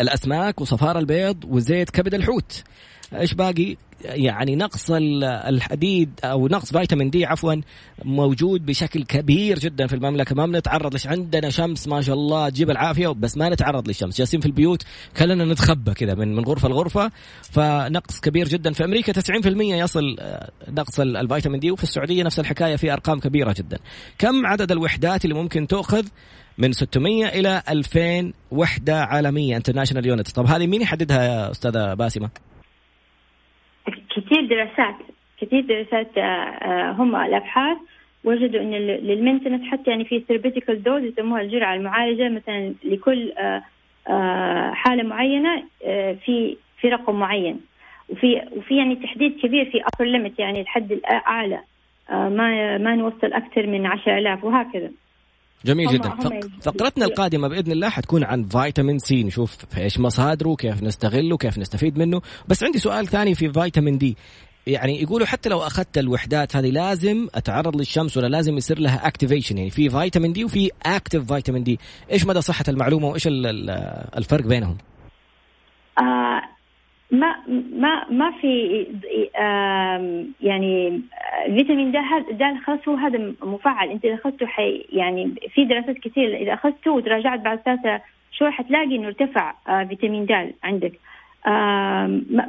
الأسماك 0.00 0.60
وصفار 0.60 0.98
البيض 0.98 1.44
وزيت 1.44 1.90
كبد 1.90 2.14
الحوت. 2.14 2.62
إيش 3.14 3.34
باقي؟ 3.34 3.76
يعني 4.04 4.56
نقص 4.56 4.90
الحديد 4.90 6.10
أو 6.24 6.48
نقص 6.48 6.72
فيتامين 6.72 7.10
دي 7.10 7.26
عفوا 7.26 7.54
موجود 8.04 8.66
بشكل 8.66 9.04
كبير 9.04 9.58
جدا 9.58 9.86
في 9.86 9.94
المملكة. 9.94 10.34
ما 10.34 10.46
بنتعرض 10.46 10.94
لش 10.94 11.06
عندنا 11.06 11.50
شمس 11.50 11.88
ما 11.88 12.02
شاء 12.02 12.14
الله 12.14 12.48
تجيب 12.48 12.70
العافية 12.70 13.08
بس 13.08 13.36
ما 13.36 13.48
نتعرض 13.48 13.88
للشمس. 13.88 14.18
جالسين 14.18 14.40
في 14.40 14.46
البيوت 14.46 14.82
كلنا 15.16 15.44
نتخبى 15.44 15.94
كذا 15.94 16.14
من 16.14 16.36
من 16.36 16.44
غرفة 16.44 16.68
لغرفة. 16.68 17.10
فنقص 17.42 18.20
كبير 18.20 18.48
جدا 18.48 18.72
في 18.72 18.84
أمريكا. 18.84 19.12
90% 19.12 19.76
يصل 19.76 20.16
آه، 20.20 20.50
نقص 20.68 21.00
الفيتامين 21.00 21.60
دي. 21.60 21.70
وفي 21.70 21.82
السعودية 21.82 22.22
نفس 22.22 22.40
الحكاية 22.40 22.76
في 22.76 22.92
أرقام 22.92 23.20
كبيرة 23.20 23.54
جدا. 23.58 23.78
كم 24.18 24.46
عدد 24.46 24.72
الوحدات 24.72 25.24
اللي 25.24 25.34
ممكن 25.34 25.66
تؤخذ؟ 25.66 26.06
من 26.58 26.72
600 26.72 27.26
إلى 27.26 27.62
2000 27.68 28.32
وحدة 28.50 29.04
عالمية 29.04 29.56
international 29.56 30.06
units 30.06 30.32
طب 30.32 30.46
هذه 30.46 30.66
مين 30.66 30.82
يحددها 30.82 31.24
يا 31.24 31.50
أستاذة 31.50 31.94
باسمة؟ 31.94 32.30
كثير 34.16 34.46
دراسات 34.46 34.94
كثير 35.40 35.60
دراسات 35.60 36.18
آه، 36.18 36.20
آه، 36.20 36.92
هم 36.92 37.16
الأبحاث 37.16 37.76
وجدوا 38.24 38.60
إن 38.60 38.74
لل 38.74 38.88
maintenance 38.88 39.62
حتى 39.70 39.90
يعني 39.90 40.04
في 40.04 40.20
therapeutical 40.20 40.82
dose 40.82 41.02
يسموها 41.02 41.40
الجرعة 41.40 41.74
المعالجة 41.74 42.28
مثلا 42.28 42.74
لكل 42.84 43.32
آه، 44.08 44.70
حالة 44.72 45.02
معينة 45.02 45.64
في 46.24 46.56
في 46.80 46.88
رقم 46.88 47.18
معين. 47.18 47.60
وفي 48.08 48.42
وفي 48.56 48.76
يعني 48.76 48.96
تحديد 48.96 49.40
كبير 49.42 49.64
في 49.64 49.80
upper 49.80 50.06
limit 50.06 50.32
يعني 50.38 50.60
الحد 50.60 50.92
الأعلى 50.92 51.60
ما 52.10 52.78
ما 52.78 52.94
نوصل 52.94 53.32
أكثر 53.32 53.66
من 53.66 53.86
10000 53.86 54.44
وهكذا. 54.44 54.90
جميل 55.66 55.88
جدا. 55.88 56.10
فقرتنا 56.62 57.04
القادمة 57.04 57.48
بإذن 57.48 57.72
الله 57.72 57.88
حتكون 57.88 58.24
عن 58.24 58.44
فيتامين 58.44 58.98
سي 58.98 59.22
نشوف 59.24 59.56
إيش 59.78 59.98
مصادره 59.98 60.54
كيف 60.54 60.82
نستغله 60.82 61.36
كيف 61.36 61.58
نستفيد 61.58 61.98
منه. 61.98 62.22
بس 62.48 62.64
عندي 62.64 62.78
سؤال 62.78 63.06
ثاني 63.06 63.34
في 63.34 63.52
فيتامين 63.52 63.98
دي 63.98 64.16
يعني 64.66 65.02
يقولوا 65.02 65.26
حتى 65.26 65.48
لو 65.48 65.62
أخذت 65.62 65.98
الوحدات 65.98 66.56
هذه 66.56 66.70
لازم 66.70 67.28
أتعرض 67.34 67.76
للشمس 67.76 68.16
ولا 68.16 68.26
لازم 68.26 68.56
يصير 68.56 68.78
لها 68.78 69.06
activation 69.06 69.58
يعني 69.58 69.70
في 69.70 69.90
فيتامين 69.90 70.32
دي 70.32 70.44
وفي 70.44 70.70
active 70.86 71.32
vitamin 71.32 71.64
D 71.64 71.78
إيش 72.10 72.26
مدى 72.26 72.40
صحة 72.40 72.64
المعلومة 72.68 73.08
وإيش 73.08 73.22
الفرق 73.26 74.44
بينهم؟ 74.44 74.76
آه 75.98 76.55
ما 77.10 77.36
ما 77.72 78.06
ما 78.10 78.30
في 78.30 78.86
يعني 80.40 81.00
الفيتامين 81.46 81.92
د 81.92 81.96
د 82.30 82.42
خلاص 82.64 82.88
هو 82.88 82.94
هذا 82.94 83.34
مفعل. 83.42 83.90
إنت 83.90 84.04
إذا 84.04 84.14
أخذته 84.14 84.46
حي 84.46 84.86
يعني 84.92 85.34
في 85.54 85.64
دراسات 85.64 85.98
كثير 85.98 86.36
إذا 86.36 86.54
أخذته 86.54 86.90
وتراجعت 86.90 87.40
بعد 87.40 87.58
ثلاثة 87.58 88.00
شهور 88.32 88.50
حتلاقي 88.52 88.96
إنه 88.96 89.06
ارتفع 89.06 89.54
آه، 89.68 89.84
فيتامين 89.84 90.26
د 90.26 90.52
عندك. 90.64 90.92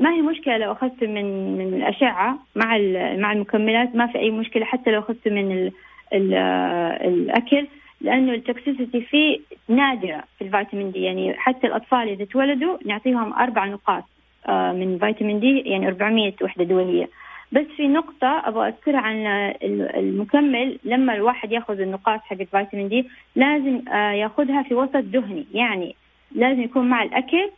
ما 0.01 0.13
هي 0.13 0.21
مشكلة 0.21 0.57
لو 0.57 0.71
اخذت 0.71 1.03
من 1.03 1.57
من 1.57 1.73
الأشعة 1.73 2.39
مع 2.55 2.77
مع 3.17 3.31
المكملات؟ 3.31 3.95
ما 3.95 4.07
في 4.07 4.17
أي 4.19 4.31
مشكلة 4.31 4.65
حتى 4.65 4.91
لو 4.91 4.99
اخذت 4.99 5.27
من 5.27 5.51
ال 5.51 5.71
ال 6.13 6.33
الأكل 7.07 7.67
لأنه 8.01 8.33
ال 8.33 8.41
toxicity 8.41 9.01
فيه 9.01 9.39
نادرة 9.67 10.23
في 10.37 10.43
الفيتامين 10.43 10.91
دي 10.91 10.99
يعني 10.99 11.33
حتى 11.33 11.67
الأطفال 11.67 12.09
إذا 12.09 12.25
تولدوا 12.25 12.77
نعطيهم 12.85 13.33
أربع 13.33 13.65
نقاط. 13.65 14.03
آه، 14.03 14.16
من 14.49 14.97
فيتامين 14.99 15.39
دي 15.39 15.59
يعني 15.59 15.87
400 15.87 16.33
وحدة 16.41 16.63
دوليه 16.63 17.09
بس 17.51 17.65
في 17.77 17.87
نقطة 17.87 18.41
أبغى 18.45 18.67
أذكرها 18.67 18.99
عن 18.99 19.25
المكمل. 19.97 20.79
لما 20.83 21.13
الواحد 21.15 21.51
يأخذ 21.51 21.79
النقاط 21.79 22.19
حقت 22.19 22.47
فيتامين 22.51 22.87
دي 22.89 23.09
لازم 23.35 23.81
آه، 23.89 24.11
يأخذها 24.11 24.63
في 24.63 24.75
وسط 24.75 24.97
دهني. 24.97 25.45
يعني 25.53 25.95
لازم 26.35 26.61
يكون 26.61 26.89
مع 26.89 27.03
الأكل 27.03 27.49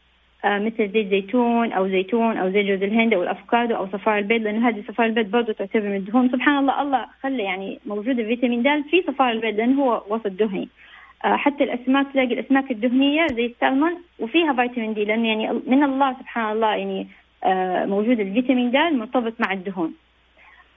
آه، 0.46 0.60
مثل 0.60 0.91
زيت 0.91 1.10
زيتون 1.10 1.72
أو 1.72 1.88
زيتون 1.88 2.38
أو 2.38 2.50
زيت 2.50 2.65
جوز 2.65 2.84
الهند 2.84 3.13
أو 3.13 3.24
الأفوكادو 3.24 3.75
أو 3.75 3.88
صفار 3.88 4.17
البيض 4.17 4.41
لأنه 4.41 4.69
هذه 4.69 4.84
صفار 4.88 5.05
البيض 5.05 5.31
برضه 5.31 5.53
تعتبر 5.53 5.86
من 5.86 5.96
الدهون. 5.96 6.29
سبحان 6.29 6.58
الله 6.58 6.81
الله 6.81 7.05
خلى 7.24 7.43
يعني 7.43 7.79
موجود 7.86 8.19
الفيتامين 8.19 8.63
د 8.63 8.84
في 8.89 9.03
صفار 9.08 9.31
البيض 9.31 9.55
لأنه 9.55 9.84
هو 9.84 10.03
وسط 10.10 10.27
دهني. 10.27 10.63
آه، 10.63 10.88
حتى 11.24 11.64
الأسماك 11.64 12.08
تلاقي 12.14 12.34
الأسماك 12.34 12.72
الدهنية 12.72 13.28
زي 13.28 13.46
السلمون 13.46 13.92
وفيها 14.20 14.54
فيتامين 14.54 14.94
دي 14.94 15.06
لأنه 15.06 15.28
يعني 15.28 15.60
من 15.68 15.84
الله 15.84 16.14
سبحان 16.14 16.52
الله 16.52 16.76
يعني 16.76 17.08
آه، 17.44 17.86
موجود 17.86 18.20
الفيتامين 18.20 18.72
د 18.72 18.78
مرتبط 18.78 19.34
مع 19.40 19.54
الدهون. 19.54 19.88
آه، 19.88 20.09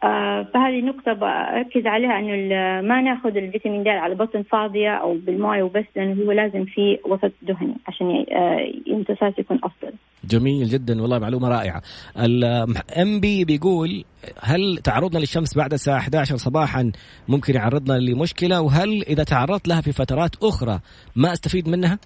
فهذه 0.03 0.81
نقطة 0.81 1.13
بركز 1.13 1.87
عليها 1.87 2.19
إنه 2.19 2.89
ما 2.89 3.01
نأخذ 3.01 3.37
الفيتامين 3.37 3.83
د 3.83 3.89
على 3.89 4.15
بطن 4.15 4.43
فاضية 4.43 4.91
أو 4.91 5.15
بالمويه 5.15 5.63
وبس 5.63 5.85
لأنه 5.97 6.25
هو 6.25 6.33
لازم 6.33 6.65
في 6.65 6.99
وسط 7.05 7.33
دهني 7.43 7.75
عشان 7.87 8.25
الامتصاص 8.87 9.39
يكون 9.39 9.59
أفضل. 9.65 9.93
جميل 10.25 10.69
جدا 10.69 11.03
والله 11.03 11.19
معلومة 11.19 11.49
رائعة. 11.49 11.83
الام 12.19 13.21
بي 13.21 13.45
بيقول 13.45 14.05
هل 14.43 14.79
تعرضنا 14.85 15.19
للشمس 15.19 15.57
بعد 15.57 15.73
الساعة 15.73 15.99
11 15.99 16.37
صباحا 16.37 16.93
ممكن 17.29 17.55
يعرضنا 17.55 17.99
لمشكلة 17.99 18.61
وهل 18.61 19.03
إذا 19.03 19.25
تعرضت 19.25 19.69
لها 19.69 19.81
في 19.81 19.93
فترات 19.93 20.37
أخرى 20.43 20.81
ما 21.17 21.33
أستفيد 21.33 21.69
منها؟ 21.69 21.99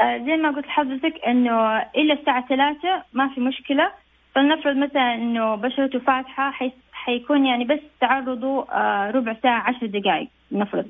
آه، 0.00 0.18
زي 0.26 0.36
ما 0.42 0.50
قلت 0.50 0.66
لحضرتك 0.66 1.14
إنه 1.26 1.78
إلى 1.78 2.12
الساعة 2.12 2.48
3 2.48 3.04
ما 3.12 3.34
في 3.34 3.40
مشكلة 3.40 4.05
فلنفرض 4.36 4.76
مثلا 4.76 5.14
إنه 5.14 5.54
بشرته 5.54 5.98
فاتحة 5.98 6.52
حيكون 6.92 7.46
يعني 7.46 7.64
بس 7.64 7.78
تعرضه 8.00 8.66
آه، 8.72 9.10
ربع 9.10 9.36
ساعة 9.42 9.60
عشر 9.68 9.86
دقائق 9.86 10.28
نفرض. 10.52 10.86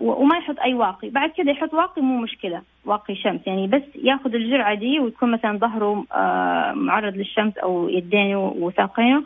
وما 0.00 0.36
يحط 0.36 0.58
أي 0.60 0.74
واقي. 0.74 1.08
بعد 1.08 1.30
كده 1.30 1.50
يحط 1.50 1.74
واقي 1.74 2.02
مو 2.02 2.18
مشكلة 2.18 2.62
واقي 2.84 3.14
شمس. 3.14 3.40
يعني 3.46 3.66
بس 3.66 3.82
ياخذ 3.94 4.34
الجرعة 4.34 4.74
دي 4.74 5.00
ويكون 5.00 5.30
مثلا 5.30 5.58
ظهره 5.58 6.04
آه، 6.12 6.72
معرض 6.72 7.16
للشمس 7.16 7.58
أو 7.58 7.88
يدينه 7.88 8.54
وساقينه. 8.58 9.24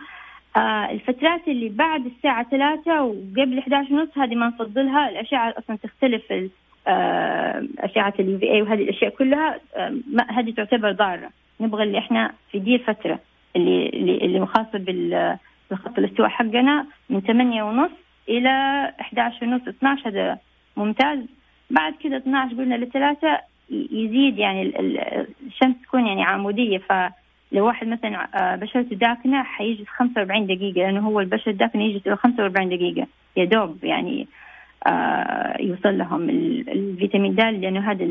آه، 0.57 0.91
الفترات 0.91 1.49
اللي 1.49 1.69
بعد 1.69 2.07
الساعة 2.07 2.51
ثلاثة 2.51 3.03
وقبل 3.03 3.59
11 3.59 3.95
ونص 3.95 4.19
هذه 4.19 4.35
ما 4.35 4.47
نفضلها 4.47 5.09
الأشعة 5.09 5.55
أصلا 5.59 5.77
تختلف 5.77 6.51
أشعة 7.79 8.15
اليو 8.19 8.39
في 8.39 8.53
اي 8.53 8.63
وهذه 8.63 8.83
الأشياء 8.83 9.11
كلها 9.11 9.61
هذه 10.31 10.51
تعتبر 10.51 10.93
ضارة. 10.93 11.31
نبغى 11.61 11.83
اللي 11.83 11.99
إحنا 11.99 12.33
في 12.53 12.59
دي 12.59 12.75
الفترة 12.75 13.19
اللي 13.57 13.89
اللي 14.25 14.47
خاصة 14.47 14.79
بالخط 15.71 15.99
الاستواء 15.99 16.29
حقنا 16.29 16.87
من 17.11 17.21
ثمانية 17.21 17.63
ونص 17.63 17.91
إلى 18.29 18.49
11 19.01 19.47
ونص 19.47 19.69
12 19.69 20.09
هذا 20.09 20.39
ممتاز. 20.77 21.19
بعد 21.71 21.95
كده 22.05 22.17
12 22.17 22.57
قلنا 22.57 22.75
لثلاثة 22.75 23.39
يزيد 23.71 24.39
يعني 24.39 24.63
الشمس 25.47 25.75
تكون 25.83 26.07
يعني 26.07 26.23
عمودية. 26.23 26.79
فلو 26.79 27.67
واحد 27.67 27.87
مثلا 27.87 28.29
آه، 28.35 28.57
بشرته 28.57 28.97
داكنة 28.97 29.43
حيجلس 29.43 29.89
45 29.89 30.47
دقيقة 30.47 30.79
لأنه 30.79 31.01
هو 31.01 31.21
البشرة 31.21 31.53
الداكنة 31.53 31.85
يجلس 31.85 32.07
إلى 32.07 32.17
45 32.17 32.69
دقيقة. 32.69 33.07
يا 33.37 33.45
دوب 33.45 33.85
يعني 33.85 34.29
آه، 34.87 35.57
يوصل 35.61 35.99
لهم 35.99 36.31
الفيتامين 36.69 37.35
د 37.35 37.41
لأنه 37.41 37.91
هذا 37.91 38.05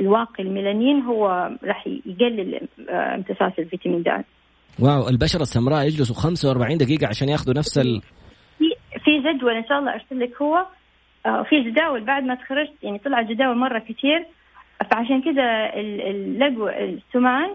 الواقي 0.00 0.42
الميلانين 0.42 1.02
هو 1.02 1.50
راح 1.64 1.86
يقلل 2.06 2.60
آه، 2.90 3.14
امتصاص 3.14 3.52
الفيتامين 3.58 4.02
د. 4.02 4.24
واو 4.78 5.08
البشرة 5.08 5.42
السمراء 5.42 5.86
يجلسوا 5.86 6.16
45 6.16 6.78
دقيقة 6.78 7.06
عشان 7.06 7.28
ياخذوا 7.28 7.54
نفس 7.54 7.78
ال 7.78 8.02
في 9.04 9.20
جدول 9.20 9.52
إن 9.56 9.64
شاء 9.68 9.78
الله 9.78 9.94
أرسل 9.94 10.20
لك 10.20 10.42
هو. 10.42 10.66
آه، 11.26 11.42
في 11.42 11.70
جداول 11.70 12.04
بعد 12.04 12.22
ما 12.22 12.34
تخرجت 12.34 12.72
يعني 12.82 12.98
طلع 12.98 13.22
جداول 13.22 13.56
مرة 13.56 13.78
كثير 13.78 14.26
فعشان 14.90 15.22
كذا 15.22 15.66
لقوا 16.38 16.84
السمان 16.84 17.50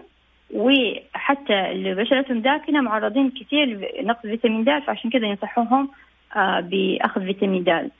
وحتى 0.54 1.70
اللي 1.72 1.94
بشرتهم 1.94 2.40
داكنة 2.40 2.80
معرضين 2.80 3.30
كثير 3.30 3.66
لنقص 4.02 4.22
فيتامين 4.22 4.64
د. 4.64 4.68
فعشان 4.86 5.10
كذا 5.10 5.26
ينصحوهم 5.26 5.88
آه، 6.36 6.60
بأخذ 6.60 7.20
فيتامين 7.24 7.64
د 7.64 7.90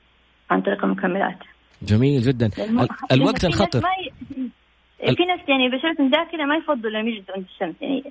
عن 0.51 0.61
طريق 0.61 0.85
المكملات. 0.85 1.39
جميل 1.83 2.21
جدا. 2.21 2.51
الوقت 3.13 3.45
الخطر. 3.45 3.83
في 5.01 5.25
ناس 5.25 5.41
يعني 5.49 5.69
بشرتهم 5.69 6.11
داخله 6.11 6.45
ما 6.45 6.57
يفضلوا 6.57 6.91
انهم 6.91 7.09
يجلسوا 7.09 7.35
عند 7.35 7.45
الشمس. 7.55 7.75
يعني 7.81 8.05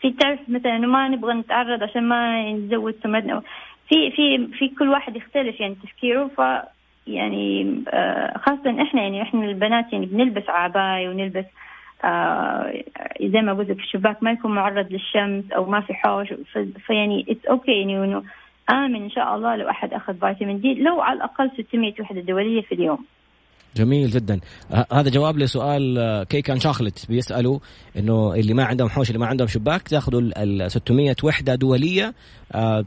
في 0.00 0.10
تعرف 0.10 0.40
مثلا 0.48 0.76
انه 0.76 0.86
ما 0.86 1.08
نبغى 1.08 1.34
نتعرض 1.34 1.82
عشان 1.82 2.02
ما 2.02 2.52
نزود 2.52 2.94
سمنتنا 3.02 3.42
في 3.88 4.10
في 4.10 4.46
في 4.46 4.68
كل 4.68 4.88
واحد 4.88 5.16
يختلف 5.16 5.60
يعني 5.60 5.76
تفكيره. 5.82 6.30
ف 6.36 6.40
يعني 7.06 7.82
آه، 7.88 8.38
خاصة 8.38 8.82
إحنا 8.82 9.02
يعني 9.02 9.22
إحنا 9.22 9.44
البنات 9.44 9.92
يعني 9.92 10.06
بنلبس 10.06 10.48
عباية 10.48 11.08
ونلبس 11.08 11.44
آه 12.04 12.82
زي 13.22 13.40
ما 13.40 13.52
قلت 13.52 13.72
في 13.72 13.82
الشباك 13.82 14.22
ما 14.22 14.30
يكون 14.30 14.54
معرض 14.54 14.92
للشمس 14.92 15.52
أو 15.52 15.64
ما 15.64 15.80
في 15.80 15.94
حوش. 15.94 16.28
فيعني 16.86 17.26
it's 17.28 17.46
okay 17.46 17.72
يعني 17.72 18.04
إنه 18.04 18.22
آمن 18.70 19.02
إن 19.02 19.10
شاء 19.10 19.34
الله 19.34 19.56
لو 19.56 19.70
أحد 19.70 19.92
أخذ 19.94 20.14
فيتامين 20.14 20.60
دي 20.60 20.74
لو 20.74 21.00
على 21.00 21.16
الأقل 21.16 21.50
600 21.56 21.94
وحدة 22.00 22.20
دولية 22.20 22.62
في 22.62 22.74
اليوم. 22.74 23.04
جميل 23.76 24.10
جدا. 24.10 24.40
هذا 24.92 25.10
جواب 25.10 25.38
لسؤال 25.38 25.98
آه، 25.98 26.22
Cake 26.22 26.50
and 26.50 26.60
Chocolate 26.60 27.06
بيسألوا 27.08 27.58
إنه 27.98 28.34
اللي 28.34 28.54
ما 28.54 28.64
عندهم 28.64 28.88
حوش 28.88 29.08
اللي 29.08 29.18
ما 29.18 29.26
عندهم 29.26 29.48
شباك 29.48 29.88
تاخذوا 29.88 30.20
ال 30.20 30.70
600 30.70 31.16
وحدة 31.22 31.54
دولية 31.54 32.14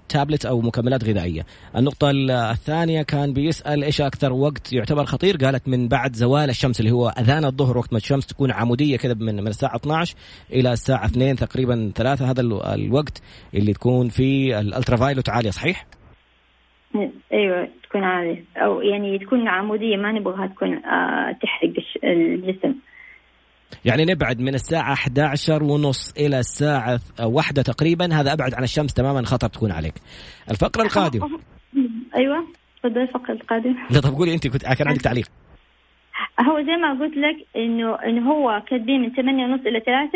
تابلت 0.09 0.45
أو 0.45 0.61
مكملات 0.61 1.03
غذائية. 1.03 1.45
النقطة 1.75 2.11
الثانية 2.51 3.01
كان 3.01 3.33
بيسأل 3.33 3.83
إيش 3.83 4.01
أكثر 4.01 4.33
وقت 4.33 4.73
يعتبر 4.73 5.05
خطير؟ 5.05 5.37
قالت 5.37 5.67
من 5.67 5.87
بعد 5.87 6.15
زوال 6.15 6.49
الشمس 6.49 6.79
اللي 6.79 6.91
هو 6.91 7.09
أذان 7.09 7.45
الظهر 7.45 7.77
وقت 7.77 7.93
ما 7.93 7.97
الشمس 7.97 8.27
تكون 8.27 8.51
عمودية 8.51 8.97
كذا 8.97 9.13
من 9.13 9.35
من 9.35 9.47
الساعة 9.47 9.75
12 9.75 10.15
إلى 10.53 10.73
الساعة 10.73 11.05
2 11.05 11.35
تقريبا 11.35 11.91
3 11.95 12.31
هذا 12.31 12.41
الوقت 12.41 13.21
اللي 13.53 13.73
تكون 13.73 14.09
فيه 14.09 14.59
الالترافايلوت 14.59 15.29
عالية 15.29 15.51
صحيح؟ 15.51 15.85
أيوه. 17.33 17.78
تكون 17.89 18.03
عالية 18.03 18.43
أو 18.57 18.81
يعني 18.81 19.19
تكون 19.19 19.47
عمودية 19.47 19.97
ما 19.97 20.11
نبغاها 20.11 20.47
تكون 20.47 20.85
آه 20.85 21.31
تحرق 21.31 21.73
الجسم. 22.03 22.75
يعني 23.85 24.05
نبعد 24.05 24.39
من 24.39 24.53
الساعة 24.53 24.93
11 24.93 25.63
ونص 25.63 26.13
إلى 26.17 26.39
الساعة 26.39 26.99
واحدة 27.23 27.61
تقريبا. 27.61 28.13
هذا 28.13 28.33
أبعد 28.33 28.53
عن 28.53 28.63
الشمس 28.63 28.93
تماما 28.93 29.25
خطر 29.25 29.47
تكون 29.47 29.71
عليك. 29.71 29.93
الفقرة 30.51 30.83
القادمة. 30.83 31.39
أيوة. 32.15 32.47
تفضل 32.83 33.01
الفقرة 33.01 33.33
القادمة. 33.33 33.75
لا 33.93 33.99
طب 34.01 34.13
قولي 34.13 34.33
أنت 34.33 34.47
كنت 34.47 34.61
كان 34.61 34.87
عندك 34.87 35.01
تعليق. 35.01 35.27
هو 36.39 36.61
زي 36.61 36.75
ما 36.77 36.99
قلت 36.99 37.17
لك 37.17 37.47
إنه 37.55 37.95
إنه 37.95 38.31
هو 38.31 38.63
كاتبين 38.67 39.01
من 39.01 39.11
8 39.15 39.45
ونص 39.45 39.61
إلى 39.65 39.79
3 39.79 40.09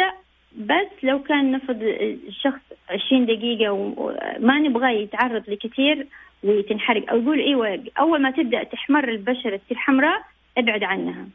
بس 0.57 1.03
لو 1.03 1.23
كان 1.23 1.51
نفض 1.51 1.79
الشخص 2.27 2.61
20 2.89 3.25
دقيقة 3.25 3.71
وما 3.71 4.59
نبغاه 4.59 4.89
يتعرض 4.89 5.43
لكثير 5.49 6.07
وتنحرق. 6.43 7.09
أو 7.11 7.17
يقول 7.17 7.39
أيوه 7.39 7.83
أول 7.99 8.21
ما 8.21 8.31
تبدأ 8.31 8.63
تحمر 8.63 9.09
البشرة 9.09 9.57
تصير 9.65 9.77
حمراء 9.77 10.21
ابعد 10.57 10.83
عنها. 10.83 11.25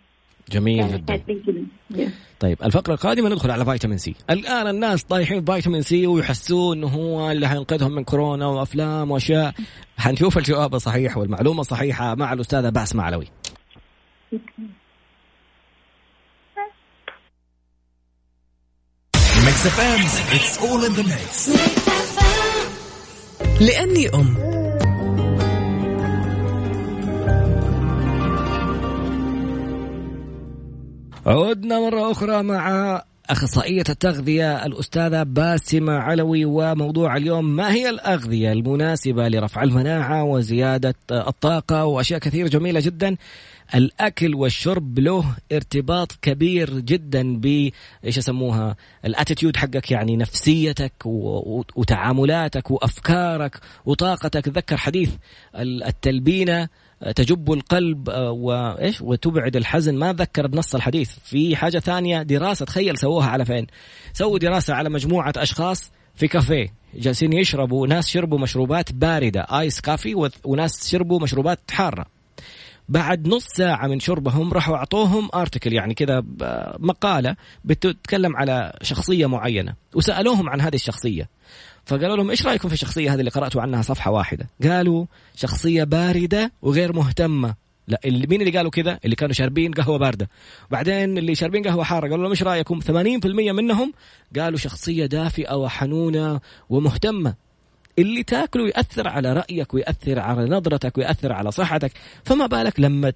جميل 0.50 0.88
جدا. 0.88 1.22
طيب 2.40 2.58
الفقرة 2.64 2.94
القادمة 2.94 3.28
ندخل 3.28 3.50
على 3.50 3.64
فيتامين 3.64 3.98
سي 3.98 4.14
الآن 4.30 4.66
الناس 4.66 5.04
طايحين 5.04 5.44
فيتامين 5.44 5.82
سي 5.82 6.06
ويحسون 6.06 6.78
أنه 6.78 6.86
هو 6.86 7.30
اللي 7.30 7.48
حينقذهم 7.48 7.92
من 7.92 8.04
كورونا 8.04 8.46
وأفلام 8.46 9.10
وأشياء. 9.10 9.54
حنشوف 9.98 10.38
الجواب 10.38 10.74
الصحيح 10.74 11.16
والمعلومة 11.16 11.60
الصحيحة 11.60 12.14
مع 12.14 12.32
الأستاذة 12.32 12.68
باسمة 12.68 13.02
علوي 13.02 13.26
لأني 23.60 24.08
أم. 24.14 24.47
عدنا 31.28 31.80
مرة 31.80 32.10
أخرى 32.10 32.42
مع 32.42 33.02
أخصائية 33.30 33.84
التغذية 33.88 34.66
الأستاذة 34.66 35.22
باسمة 35.22 35.92
علوي 35.92 36.44
وموضوع 36.44 37.16
اليوم 37.16 37.56
ما 37.56 37.72
هي 37.72 37.90
الأغذية 37.90 38.52
المناسبة 38.52 39.28
لرفع 39.28 39.62
المناعة 39.62 40.24
وزيادة 40.24 40.94
الطاقة؟ 41.10 41.84
وأشياء 41.84 42.20
كثير 42.20 42.48
جميلة 42.48 42.80
جدا. 42.80 43.16
الأكل 43.74 44.34
والشرب 44.34 44.98
له 44.98 45.24
ارتباط 45.52 46.12
كبير 46.22 46.80
جدا 46.80 47.36
ب 47.36 47.70
إيش 48.04 48.16
يسموها؟ 48.16 48.76
ال 49.04 49.10
attitude 49.10 49.56
حقك 49.56 49.90
يعني 49.90 50.16
نفسيتك 50.16 50.92
وتعاملاتك 51.76 52.70
وأفكارك 52.70 53.60
وطاقتك. 53.86 54.44
تذكر 54.44 54.76
حديث 54.76 55.10
التلبينة 55.54 56.68
تجم 57.16 57.52
القلب 57.52 58.10
آه، 58.10 58.30
وايش 58.30 59.00
وتبعد 59.00 59.56
الحزن. 59.56 59.94
ما 59.94 60.12
ذكر 60.12 60.46
بنص 60.46 60.74
الحديث. 60.74 61.10
في 61.24 61.56
حاجة 61.56 61.78
ثانية 61.78 62.22
دراسة 62.22 62.64
تخيل 62.64 62.98
سووها 62.98 63.28
على 63.28 63.44
فين؟ 63.44 63.66
سووا 64.12 64.38
دراسة 64.38 64.74
على 64.74 64.88
مجموعة 64.88 65.32
أشخاص 65.36 65.92
في 66.14 66.28
كافيه. 66.28 66.74
جالسين 66.94 67.32
يشربوا 67.32 67.86
ناس 67.86 68.08
شربوا 68.08 68.38
مشروبات 68.38 68.92
باردة 68.92 69.40
ice 69.40 69.80
coffee 69.80 70.30
وناس 70.44 70.90
شربوا 70.90 71.20
مشروبات 71.20 71.70
حارة. 71.70 72.06
بعد 72.88 73.28
نص 73.28 73.46
ساعة 73.46 73.86
من 73.86 74.00
شربهم 74.00 74.52
راحوا 74.52 74.76
أعطوهم 74.76 75.28
ارتكل 75.34 75.72
يعني 75.72 75.94
كذا 75.94 76.22
مقالة 76.78 77.36
بتتكلم 77.64 78.36
على 78.36 78.78
شخصية 78.82 79.26
معينة 79.26 79.74
وسألوهم 79.94 80.48
عن 80.48 80.60
هذه 80.60 80.74
الشخصية. 80.74 81.28
فقالوا 81.88 82.16
لهم 82.16 82.30
إيش 82.30 82.46
رأيكم 82.46 82.68
في 82.68 82.74
الشخصية 82.74 83.14
هذه 83.14 83.20
اللي 83.20 83.30
قرأتوا 83.30 83.62
عنها 83.62 83.82
صفحة 83.82 84.10
واحدة؟ 84.10 84.48
قالوا 84.62 85.06
شخصية 85.36 85.84
باردة 85.84 86.52
وغير 86.62 86.92
مهتمة 86.92 87.54
لا 87.88 88.00
اللي 88.04 88.26
مين 88.26 88.40
اللي 88.40 88.56
قالوا 88.56 88.70
كذا؟ 88.70 88.98
اللي 89.04 89.16
كانوا 89.16 89.32
شاربين 89.32 89.72
قهوة 89.72 89.98
باردة. 89.98 90.28
بعدين 90.70 91.18
اللي 91.18 91.34
شاربين 91.34 91.62
قهوة 91.62 91.84
حارة 91.84 92.08
قالوا 92.08 92.22
لهم 92.22 92.30
إيش 92.30 92.42
رأيكم؟ 92.42 92.80
80% 92.80 92.90
منهم 93.26 93.92
قالوا 94.38 94.58
شخصية 94.58 95.06
دافئة 95.06 95.54
وحنونة 95.54 96.40
ومهتمة. 96.70 97.34
اللي 97.98 98.22
تاكله 98.22 98.68
ياثر 98.68 99.08
على 99.08 99.32
رأيك 99.32 99.74
ويأثر 99.74 100.18
على 100.18 100.44
نظرتك 100.44 100.98
ويأثر 100.98 101.32
على 101.32 101.50
صحتك، 101.50 101.92
فما 102.24 102.46
بالك 102.46 102.80
لما 102.80 103.12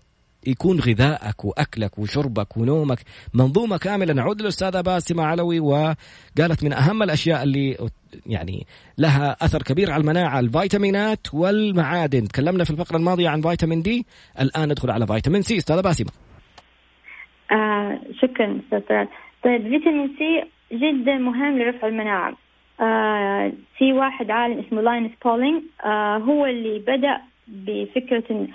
يكون 0.47 0.81
غذائك 0.81 1.45
وأكلك 1.45 1.99
وشربك 1.99 2.57
ونومك 2.57 2.99
منظومة 3.35 3.77
كاملة. 3.79 4.15
نعود 4.15 4.41
للأستاذة 4.41 4.81
باسمة 4.81 5.23
علوي 5.25 5.61
وقالت 5.61 6.65
من 6.65 6.73
أهم 6.73 7.03
الأشياء 7.03 7.43
اللي 7.43 7.77
يعني 8.27 8.67
لها 8.99 9.37
أثر 9.41 9.63
كبير 9.63 9.91
على 9.91 10.01
المناعة 10.01 10.41
الفيتامينات 10.41 11.27
والمعادن. 11.35 12.29
تكلمنا 12.29 12.65
في 12.65 12.71
الفقرة 12.71 12.97
الماضية 12.97 13.29
عن 13.29 13.41
فيتامين 13.41 13.83
D. 13.83 14.07
الآن 14.41 14.69
ندخل 14.69 14.91
على 14.91 15.07
فيتامين 15.07 15.43
C. 15.43 15.57
أستاذة 15.59 15.81
باسمة. 15.81 16.11
آه 17.53 18.01
شكرا 18.23 18.61
أستاذ 18.67 19.07
طيب 19.45 19.63
فيتامين 19.63 20.17
سي 20.19 20.45
جدا 20.73 21.19
مهم 21.19 21.59
لرفع 21.59 21.89
المناعة. 21.89 22.37
آه 22.81 23.53
في 23.79 23.93
واحد 23.93 24.31
عالم 24.31 24.65
اسمه 24.67 24.83
Linus 24.83 25.13
Pauling 25.25 25.63
آه 25.85 26.17
هو 26.17 26.47
اللي 26.47 26.79
بدأ 26.79 27.21
بفكرة 27.49 28.47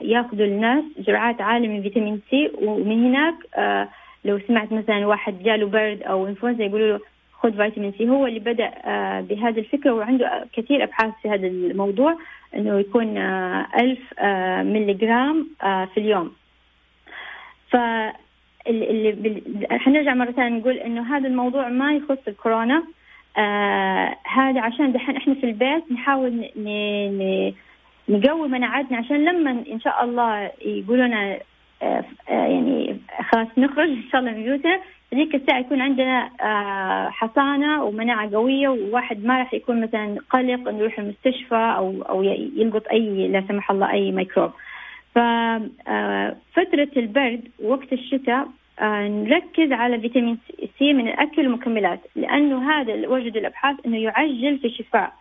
ياخذوا 0.00 0.46
الناس 0.46 0.84
جرعات 0.98 1.40
عالية 1.40 1.68
من 1.68 1.82
فيتامين 1.82 2.20
C 2.30 2.50
ومن 2.62 3.04
هناك 3.06 3.34
آه 3.56 3.88
لو 4.24 4.38
سمعت 4.48 4.72
مثلا 4.72 5.06
واحد 5.06 5.42
جاله 5.42 5.66
برد 5.66 6.02
أو 6.02 6.26
إنفلونزا 6.26 6.64
يقولوا 6.64 6.98
له 6.98 7.00
خذ 7.32 7.56
فيتامين 7.56 7.92
C. 7.98 8.08
هو 8.08 8.26
اللي 8.26 8.40
بدأ 8.40 8.70
آه 8.84 9.20
بهذه 9.20 9.58
الفكرة 9.58 9.90
وعنده 9.92 10.44
كثير 10.52 10.82
أبحاث 10.82 11.12
في 11.22 11.28
هذا 11.30 11.46
الموضوع 11.46 12.16
إنه 12.54 12.78
يكون 12.78 13.16
آه 13.18 13.66
ألف 13.80 14.14
آه 14.18 14.62
ملي 14.62 14.94
جرام 14.94 15.48
آه 15.62 15.84
في 15.84 16.00
اليوم. 16.00 16.32
ف 17.70 17.76
اللي 18.66 19.42
حنرجع 19.70 20.14
مرة 20.14 20.30
ثانية 20.30 20.58
نقول 20.58 20.76
إنه 20.76 21.16
هذا 21.16 21.28
الموضوع 21.28 21.68
ما 21.68 21.92
يخص 21.94 22.18
الكورونا. 22.28 22.82
آه 23.38 24.16
هذا 24.24 24.60
عشان 24.60 24.92
دحين 24.92 25.16
إحنا 25.16 25.34
في 25.34 25.44
البيت 25.46 25.92
نحاول 25.92 26.30
ن... 26.56 26.68
ن... 27.18 27.52
نقوي 28.08 28.48
مناعتنا 28.48 28.96
عشان 28.98 29.24
لما 29.24 29.50
إن 29.50 29.80
شاء 29.80 30.04
الله 30.04 30.50
يقولوا 30.64 31.06
لنا 31.06 31.38
آه، 31.82 32.04
آه، 32.28 32.46
يعني 32.46 33.00
خلاص 33.30 33.48
نخرج 33.58 33.88
إن 33.88 34.02
شاء 34.12 34.20
الله 34.20 34.32
من 34.32 34.42
بيوتنا 34.42 34.80
ذيك 35.14 35.34
الساعة 35.34 35.58
يكون 35.58 35.80
عندنا 35.80 36.30
آه، 36.40 37.10
حصانة 37.10 37.84
ومناعة 37.84 38.30
قوية 38.34 38.68
وواحد 38.68 39.24
ما 39.24 39.38
راح 39.38 39.54
يكون 39.54 39.80
مثلا 39.80 40.16
قلق 40.30 40.68
إنه 40.68 40.78
يروح 40.78 40.98
المستشفى 40.98 41.74
أو 41.76 42.02
أو 42.02 42.22
يلقط 42.22 42.88
أي 42.88 43.28
لا 43.28 43.44
سمح 43.48 43.70
الله 43.70 43.92
أي 43.92 44.12
ميكروب. 44.12 44.50
ففترة 45.14 46.88
البرد 46.96 47.48
وقت 47.64 47.92
الشتاء 47.92 48.48
نركز 48.82 49.72
على 49.72 50.00
فيتامين 50.00 50.38
C 50.78 50.92
من 50.92 51.08
الأكل 51.08 51.42
والمكملات 51.42 52.00
لأنه 52.16 52.70
هذا 52.72 53.08
وجد 53.08 53.36
الأبحاث 53.36 53.76
إنه 53.86 53.98
يعجل 53.98 54.58
في 54.58 54.66
الشفاء 54.66 55.12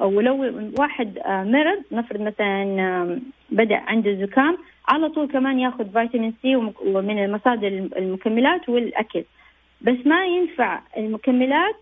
ولو 0.00 0.52
واحد 0.78 1.18
مرض 1.26 1.82
نفرض 1.92 2.20
مثلا 2.20 3.20
بدأ 3.50 3.76
عنده 3.76 4.14
زكام 4.14 4.58
على 4.88 5.08
طول 5.08 5.28
كمان 5.28 5.58
ياخذ 5.58 5.84
فيتامين 5.84 6.34
C 6.42 6.56
ومن 6.56 7.24
المصادر 7.24 7.68
المكملات 7.96 8.68
والأكل. 8.68 9.24
بس 9.80 9.96
ما 10.06 10.26
ينفع 10.26 10.80
المكملات 10.96 11.76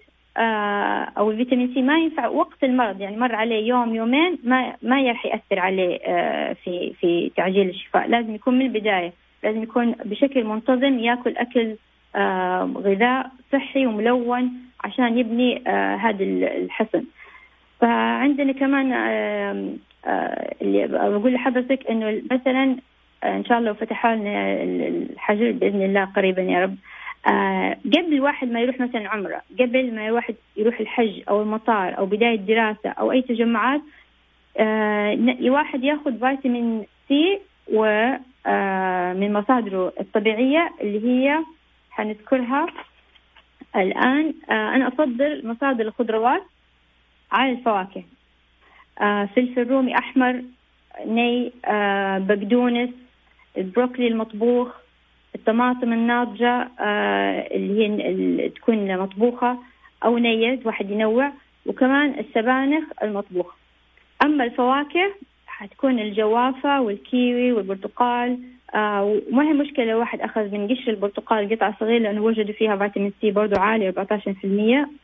أو 1.18 1.30
الفيتامين 1.30 1.74
C 1.74 1.82
ما 1.82 1.98
ينفع 1.98 2.28
وقت 2.28 2.64
المرض. 2.64 3.00
يعني 3.00 3.16
مر 3.16 3.34
عليه 3.34 3.68
يوم 3.68 3.94
يومين 3.94 4.38
ما 4.44 4.76
ما 4.82 5.02
راح 5.02 5.26
يأثر 5.26 5.58
عليه 5.58 5.98
في 6.52 6.92
في 7.00 7.30
تعجيل 7.36 7.68
الشفاء. 7.68 8.08
لازم 8.08 8.34
يكون 8.34 8.58
من 8.58 8.66
البداية. 8.66 9.12
لازم 9.44 9.62
يكون 9.62 9.92
بشكل 10.04 10.44
منتظم 10.44 10.98
ياكل 10.98 11.36
أكل 11.36 11.76
غذاء 12.80 13.30
صحي 13.52 13.86
وملون 13.86 14.52
عشان 14.84 15.18
يبني 15.18 15.62
هذا 15.98 16.24
الحصن. 16.24 17.04
فعندنا 17.80 18.52
كمان 18.52 18.92
اللي 20.62 20.86
بقول 20.86 21.32
لحضرتك 21.34 21.86
إنه 21.90 22.22
مثلا 22.32 22.76
إن 23.24 23.44
شاء 23.44 23.58
الله 23.58 23.72
فتحوا 23.72 24.14
لنا 24.14 24.62
الحجر 24.62 25.52
بإذن 25.52 25.82
الله 25.82 26.04
قريبا 26.04 26.42
يا 26.42 26.62
رب. 26.62 26.76
قبل 27.94 28.20
واحد 28.20 28.50
ما 28.50 28.60
يروح 28.60 28.80
مثلا 28.80 29.08
عمرة 29.08 29.40
قبل 29.60 29.94
ما 29.94 30.06
الواحد 30.06 30.34
يروح 30.56 30.80
الحج 30.80 31.22
أو 31.28 31.42
المطار 31.42 31.98
أو 31.98 32.06
بداية 32.06 32.36
دراسة 32.36 32.90
أو 32.90 33.12
أي 33.12 33.22
تجمعات 33.22 33.80
واحد 35.40 35.84
ياخذ 35.84 36.12
فيتامين 36.18 36.86
سي 37.08 37.38
و 37.72 37.84
من 39.14 39.32
مصادره 39.32 39.92
الطبيعية 40.00 40.70
اللي 40.80 41.08
هي 41.08 41.38
حنذكرها 41.90 42.66
الآن. 43.76 44.34
أنا 44.50 44.88
أفضل 44.88 45.46
مصادر 45.46 45.84
الخضروات 45.84 46.42
على 47.34 47.52
الفواكه. 47.52 48.02
فلفل 49.34 49.70
رومي 49.70 49.98
أحمر 49.98 50.42
ني 51.06 51.52
بقدونس 52.18 52.90
البروكلي 53.58 54.08
المطبوخ 54.08 54.68
الطماطم 55.34 55.92
الناضجة 55.92 56.68
اللي 57.54 57.80
هي 57.80 57.86
اللي 57.86 58.48
تكون 58.48 58.98
مطبوخة 58.98 59.58
أو 60.04 60.18
نية 60.18 60.60
واحد 60.64 60.90
ينوع 60.90 61.32
وكمان 61.66 62.18
السبانخ 62.18 62.84
المطبوخة 63.02 63.54
أما 64.24 64.44
الفواكه 64.44 65.14
حتكون 65.46 65.98
الجوافة 65.98 66.80
والكيوي 66.80 67.52
والبرتقال 67.52 68.38
آه 68.74 69.20
وما 69.32 69.42
هي 69.42 69.52
مشكلة 69.52 69.84
لو 69.84 69.98
واحد 69.98 70.20
أخذ 70.20 70.50
من 70.50 70.68
قشر 70.68 70.90
البرتقال 70.90 71.54
قطعة 71.54 71.76
صغيرة 71.80 71.98
لأنه 71.98 72.20
وجدوا 72.22 72.54
فيها 72.54 72.76
فيتامين 72.76 73.12
سي 73.20 73.30
برضو 73.30 73.60
عالي 73.60 73.92
14% 73.92 73.96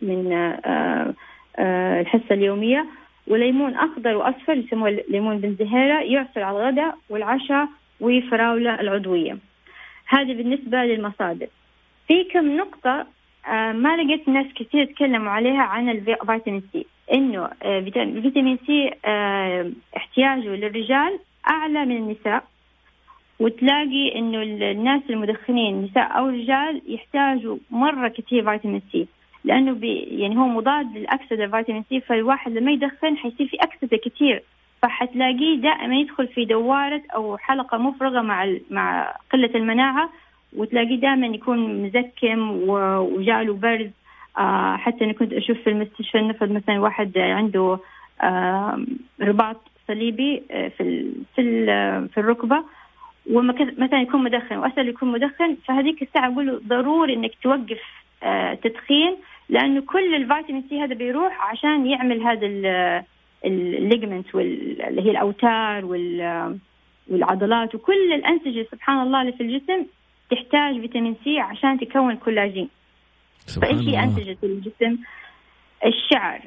من 0.03 0.33
آه 0.33 0.61
آه 0.65 1.15
الحصة 1.59 2.35
اليومية. 2.35 2.87
وليمون 3.27 3.75
أخضر 3.75 4.17
وأصفر 4.17 4.57
يسموه 4.57 4.91
ليمون 5.09 5.39
بنزهيرة 5.39 6.01
يعصر 6.01 6.43
على 6.43 6.59
الغداء 6.59 6.99
والعشاء 7.11 7.69
وفراولة 8.01 8.81
العضوية. 8.81 9.39
هذه 10.07 10.35
بالنسبة 10.35 10.85
للمصادر. 10.85 11.47
في 12.09 12.25
كم 12.25 12.57
نقطة 12.57 13.07
آه 13.49 13.73
ما 13.73 13.97
لقيت 13.97 14.29
ناس 14.29 14.47
كثير 14.55 14.85
تكلموا 14.85 15.31
عليها 15.31 15.63
عن 15.63 15.89
الفيتامين 15.89 16.63
C. 16.73 16.87
إنه 17.13 17.51
آه 17.63 17.81
فيتامين 17.81 18.59
C 18.67 18.91
آه 19.05 19.71
احتياجه 19.97 20.49
للرجال 20.49 21.19
أعلى 21.51 21.85
من 21.85 21.97
النساء. 21.97 22.45
وتلاقي 23.41 24.19
إنه 24.19 24.43
الناس 24.43 25.03
المدخنين 25.11 25.83
نساء 25.83 26.19
أو 26.19 26.29
رجال 26.29 26.83
يحتاجوا 26.87 27.57
مرة 27.71 28.09
كثير 28.09 28.51
فيتامين 28.51 28.83
C. 28.93 29.07
لأنه 29.45 29.73
بي 29.73 29.95
يعني 29.95 30.37
هو 30.37 30.47
مضاد 30.49 30.97
للأكسدة 30.97 31.47
فيتامين 31.49 31.85
C 31.89 32.01
فالواحد 32.01 32.53
لما 32.53 32.73
يدخن 32.73 33.17
حيصير 33.17 33.47
في 33.47 33.57
أكسدة 33.57 33.97
كثير 33.97 34.43
فحتلاقيه 34.83 35.57
دائما 35.57 35.97
يدخل 35.97 36.29
في 36.29 36.45
دوامة 36.45 37.03
أو 37.15 37.37
حلقة 37.37 37.79
مفرغة 37.79 38.21
مع 38.21 38.55
مع 38.71 39.15
قلة 39.33 39.51
المناعة 39.55 40.11
وتلاقيه 40.57 41.01
دائما 41.01 41.27
يكون 41.27 41.83
مزكم 41.83 42.51
وجاله 42.69 43.55
برد. 43.55 43.93
آه 44.39 44.77
حتى 44.77 45.05
أنا 45.05 45.13
كنت 45.13 45.33
أشوف 45.33 45.59
في 45.59 45.71
المستشفى 45.71 46.21
نفرض 46.21 46.51
مثلا 46.51 46.81
واحد 46.81 47.19
عنده 47.19 47.79
آه 48.23 48.85
رباط 49.21 49.57
صليبي 49.89 50.43
في 50.49 50.81
ال 50.81 51.13
في 51.35 51.41
ال 51.41 52.09
في 52.09 52.21
الركبة 52.21 52.65
ومثلا 53.33 54.01
يكون 54.01 54.23
مدخن 54.25 54.57
وأسأل 54.57 54.89
يكون 54.89 55.13
مدخن 55.13 55.57
فهذيك 55.69 56.03
الساعة 56.03 56.33
أقول 56.33 56.47
له 56.47 56.61
ضروري 56.69 57.15
إنك 57.15 57.33
توقف 57.43 57.81
آه 57.81 58.00
تدخين 58.63 59.17
لأنه 59.49 59.81
كل 59.81 60.15
الفيتامين 60.15 60.65
C 60.69 60.81
هذا 60.81 60.95
بيروح 60.95 61.51
عشان 61.51 61.87
يعمل 61.87 62.23
هذا 62.23 62.47
ال 63.45 63.55
ligament 63.55 64.35
اللي 64.35 65.03
هي 65.03 65.11
الأوتار 65.11 65.85
والعضلات 67.11 67.75
وكل 67.75 68.13
الأنسجة 68.13 68.67
سبحان 68.73 69.07
الله 69.07 69.21
اللي 69.21 69.33
في 69.33 69.43
الجسم 69.43 69.87
تحتاج 70.31 70.81
فيتامين 70.81 71.17
C 71.25 71.39
عشان 71.41 71.79
تكون 71.79 72.17
كولاجين. 72.17 72.69
فإيش 73.63 73.89
هي 73.89 74.03
أنسجة 74.03 74.37
الجسم؟ 74.43 74.99
الشعر 75.87 76.41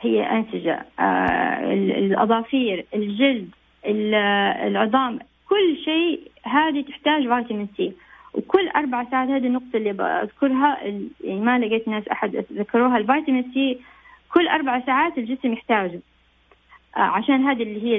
هي 0.00 0.22
أنسجة 0.30 0.86
آه 1.00 1.72
الأظافير 1.74 2.84
الجلد 2.94 3.50
العظام 4.66 5.18
كل 5.48 5.76
شيء 5.84 6.20
هذه 6.42 6.80
تحتاج 6.80 7.22
فيتامين 7.22 7.68
C. 7.76 7.92
وكل 8.34 8.68
أربع 8.68 9.10
ساعات 9.10 9.28
هذه 9.28 9.46
النقطة 9.46 9.76
اللي 9.76 9.92
بذكرها 9.92 10.78
يعني 11.24 11.40
ما 11.40 11.58
لقيت 11.58 11.88
ناس 11.88 12.08
أحد 12.08 12.44
ذكروها 12.52 12.98
الفيتامين 12.98 13.50
C 13.54 13.78
كل 14.34 14.48
أربع 14.48 14.80
ساعات 14.86 15.18
الجسم 15.18 15.52
يحتاجه. 15.52 16.00
آه 16.96 17.00
عشان 17.00 17.44
هذه 17.44 17.62
اللي 17.62 17.82
هي 17.82 17.96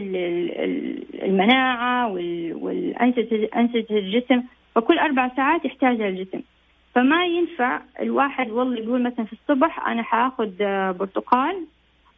المناعة 1.24 2.12
والانسجه 2.54 3.50
الجسم 3.92 4.44
فكل 4.76 5.00
أربع 5.00 5.30
ساعات 5.36 5.66
يحتاجها 5.66 6.08
الجسم. 6.08 6.42
فما 6.96 7.26
ينفع 7.26 7.82
الواحد 8.02 8.50
والله 8.50 8.78
يقول 8.80 9.04
مثلا 9.04 9.26
في 9.26 9.34
الصبح 9.34 9.88
أنا 9.88 10.04
حأخذ 10.04 10.50
برتقال 10.94 11.66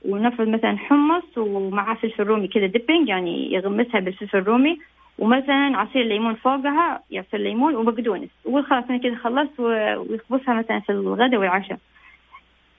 ونفرض 0.05 0.47
مثلا 0.47 0.77
حمص 0.77 1.37
ومعاه 1.37 1.93
فلفل 1.95 2.23
رومي 2.23 2.47
كذا 2.47 2.65
dipping 2.65 3.09
يعني 3.09 3.53
يغمسها 3.53 3.99
بالفلفل 3.99 4.37
الرومي 4.37 4.79
ومثلا 5.21 5.77
عصير 5.77 6.03
ليمون 6.03 6.35
فوقها 6.35 7.03
يعصر 7.11 7.37
ليمون 7.37 7.75
وبقدونس. 7.75 8.29
ويقول 8.45 8.65
خلاص 8.65 8.83
أنا 8.89 8.97
كذا 8.97 9.15
خلصت 9.15 9.59
ويخبصها 9.59 10.53
مثلا 10.53 10.79
في 10.79 10.91
الغداء 10.91 11.39
والعشاء. 11.39 11.77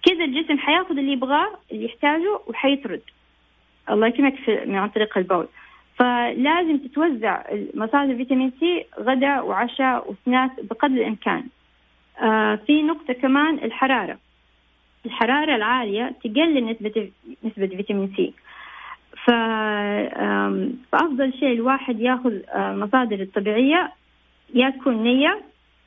كذا 0.03 0.25
الجسم 0.25 0.59
حياخذ 0.59 0.99
اللي 0.99 1.13
يبغاه 1.13 1.51
اللي 1.73 1.85
يحتاجه 1.85 2.39
وحيطرد 2.47 3.03
الله 3.91 4.07
يكرمك 4.07 4.35
عن 4.69 4.89
طريق 4.89 5.19
البول. 5.19 5.47
فلازم 5.97 6.79
تتوزع 6.79 7.43
مصادر 7.75 8.17
فيتامين 8.17 8.53
C 8.61 8.85
غداء 9.01 9.47
وعشاء 9.47 10.11
وسناك 10.11 10.51
بقدر 10.63 10.95
الإمكان. 10.95 11.45
آه 12.23 12.55
في 12.67 12.83
نقطة 12.83 13.13
كمان 13.13 13.55
الحرارة. 13.55 14.19
الحرارة 15.07 15.57
العالية 15.57 16.15
تقلل 16.25 16.67
نسبة 16.67 17.11
نسبة 17.45 17.67
فيتامين 17.67 18.13
C. 18.17 18.33
فأفضل 20.93 21.33
شيء 21.41 21.53
الواحد 21.53 22.01
يأخذ 22.01 22.33
مصادر 22.57 23.21
الطبيعية 23.21 23.93
يا 24.55 24.71
تكون 24.71 25.03
نية 25.03 25.43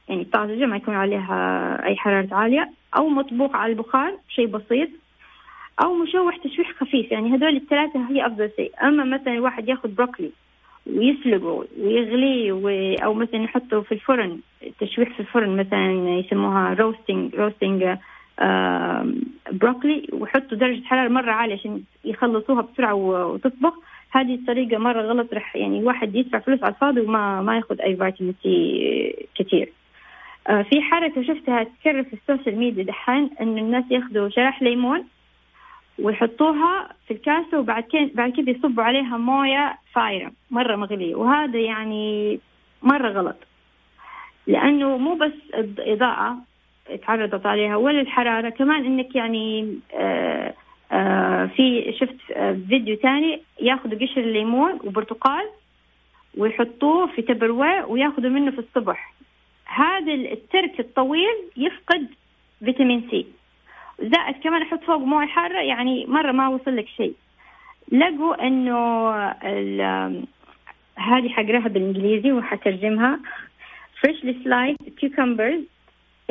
يعني 0.10 0.26
طازجة 0.26 0.65
ما 0.65 0.76
يكون 0.76 0.95
عليها 0.95 1.80
أي 1.86 1.95
حرارة 1.95 2.28
عالية 2.32 2.71
أو 2.98 3.10
مطبوخ 3.10 3.56
على 3.56 3.71
البخار 3.74 4.17
شيء 4.30 4.48
بسيط 4.48 4.89
أو 5.84 5.93
مشوح 5.93 6.38
تشويح 6.38 6.71
خفيف. 6.71 7.12
يعني 7.12 7.36
هذول 7.36 7.56
الثلاثة 7.56 8.10
هي 8.10 8.26
أفضل 8.26 8.52
شيء. 8.56 8.71
أما 8.84 9.04
مثلا 9.04 9.34
الواحد 9.34 9.69
يأخذ 9.69 9.89
بروكلي 9.95 10.32
ويسلقه 10.88 11.65
ويغليه 11.80 12.52
و... 12.52 12.69
أو 13.04 13.13
مثلا 13.13 13.43
يحطه 13.43 13.82
في 13.82 13.91
الفرن 13.91 14.39
تشويح 14.80 15.13
في 15.13 15.19
الفرن 15.19 15.58
مثلا 15.58 15.91
يسموها 16.19 16.74
roasting 16.73 17.36
roasting 17.36 17.84
آه 17.84 18.00
بروكلي 19.52 20.08
ويحطوا 20.13 20.58
درجة 20.58 20.84
حرارة 20.86 21.10
مرة 21.10 21.32
عالية 21.32 21.54
عشان 21.54 21.82
يخلصوها 22.06 22.62
بسرعة 22.62 22.93
وتطبخ. 22.93 23.74
هذه 24.12 24.36
الطريقة 24.36 24.78
مرة 24.78 25.02
غلط 25.02 25.34
رح 25.34 25.56
يعني 25.56 25.80
الواحد 25.80 26.15
يدفع 26.15 26.39
فلوس 26.39 26.63
على 26.63 26.74
الفاضي 26.74 27.02
وما 27.02 27.41
ما 27.41 27.56
ياخذ 27.56 27.82
أي 27.82 27.95
فيتامين 27.95 28.36
C 28.43 29.27
كثير 29.36 29.71
في 30.45 30.82
حركة 30.82 31.24
شفتها 31.24 31.63
تكرر 31.63 32.04
في 32.04 32.13
ال 32.13 32.20
social 32.20 32.58
media 32.58 32.84
دحين 32.84 33.30
إنه 33.41 33.62
الناس 33.62 33.84
ياخذوا 33.91 34.30
شرايح 34.29 34.62
ليمون 34.62 35.06
ويحطوها 36.00 36.89
في 37.08 37.13
الكاسة 37.13 37.60
وبعد 37.60 37.84
كده 37.84 38.10
بعد 38.13 38.32
كده 38.32 38.52
يصبوا 38.52 38.84
عليها 38.84 39.17
موية 39.17 39.78
فايرة 39.93 40.32
مرة 40.52 40.76
مغلية. 40.76 41.15
وهذا 41.15 41.60
يعني 41.60 42.39
مرة 42.84 43.10
غلط. 43.10 43.38
لأنه 44.48 44.98
مو 44.98 45.15
بس 45.15 45.34
الإضاءة 45.54 46.38
تعرضت 47.08 47.45
عليها 47.45 47.76
ولا 47.76 48.02
الحرارة. 48.02 48.50
كمان 48.50 48.86
إنك 48.86 49.15
يعني 49.15 49.80
آآ 49.93 50.54
آآ 50.91 51.48
في 51.48 51.93
شفت 52.00 52.15
فيديو 52.69 52.95
تاني 52.95 53.41
ياخذوا 53.62 54.00
قشر 54.00 54.21
الليمون 54.21 54.80
وبرتقال 54.84 55.50
ويحطوه 56.38 57.08
في 57.08 57.21
تبروي 57.21 57.82
وياخذوا 57.82 58.30
منه 58.30 58.52
في 58.52 58.60
الصبح. 58.60 59.13
هذا 59.65 60.13
الترك 60.13 60.80
الطويل 60.80 61.36
يفقد 61.58 62.08
فيتامين 62.65 63.08
سي. 63.12 63.26
زائد 64.00 64.36
كمان 64.43 64.62
أحط 64.62 64.84
فوق 64.84 64.98
موية 64.98 65.28
حارة 65.28 65.62
يعني 65.62 66.06
مرة 66.06 66.32
ما 66.32 66.48
وصل 66.48 66.76
لك 66.76 66.88
شيء. 66.88 67.13
لقوا 67.91 68.48
إنه 68.48 69.10
هذه 70.95 71.30
حقراها 71.30 71.67
بالانجليزي 71.67 72.32
وحترجمها. 72.32 73.19
Freshly 74.02 74.34
sliced 74.43 74.89
cucumbers 75.00 75.63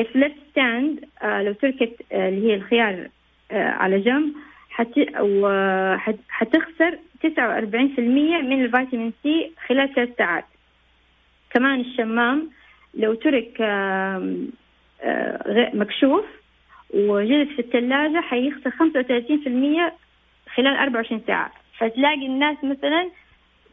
stand 0.01 1.05
آه 1.23 1.43
لو 1.43 1.53
تركت 1.53 2.03
آه 2.13 2.29
اللي 2.29 2.49
هي 2.49 2.55
الخيار 2.55 3.09
آه 3.51 3.71
على 3.71 4.01
جنب 4.01 4.35
حت 4.71 4.99
حتخسر 6.29 6.99
49% 7.25 7.29
من 8.01 8.65
الفيتامين 8.65 9.13
C 9.23 9.53
خلال 9.67 9.95
ثلاث 9.95 10.09
ساعات. 10.19 10.45
كمان 11.51 11.81
الشمام 11.81 12.51
لو 12.95 13.15
ترك 13.15 13.61
مكشوف 15.75 16.25
وجلس 16.95 17.49
في 17.49 17.59
الثلاجة 17.59 18.21
حيخسر 18.21 18.71
35% 18.71 19.93
خلال 20.55 20.77
24 20.77 21.23
ساعة. 21.27 21.53
فتلاقي 21.79 22.27
الناس 22.27 22.57
مثلا 22.65 23.11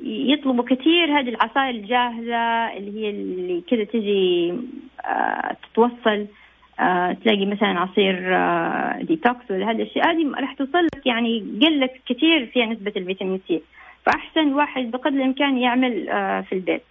يطلبوا 0.03 0.63
كثير 0.63 1.19
هذه 1.19 1.29
العصائر 1.29 1.69
الجاهزة 1.69 2.77
اللي 2.77 2.99
هي 2.99 3.09
اللي 3.09 3.61
كذا 3.69 3.83
تجي 3.83 4.53
تتوصل 5.63 6.27
آه 6.79 7.13
تلاقي 7.13 7.45
مثلا 7.45 7.79
عصير 7.79 8.35
آه 8.35 9.01
ديتوكس 9.01 9.51
ولا 9.51 9.71
هذه 9.71 9.75
الأشياء 9.75 10.11
هذه 10.11 10.41
راح 10.41 10.53
توصل 10.53 10.85
لك 10.85 11.05
يعني 11.05 11.39
قلت 11.39 11.91
كثير 12.05 12.45
فيها 12.53 12.65
نسبة 12.65 12.93
الفيتامين 12.97 13.41
C. 13.47 13.61
فأحسن 14.05 14.53
واحد 14.53 14.91
بقدر 14.91 15.15
الإمكان 15.15 15.57
يعمل 15.57 16.09
آه 16.09 16.41
في 16.41 16.55
البيت. 16.55 16.83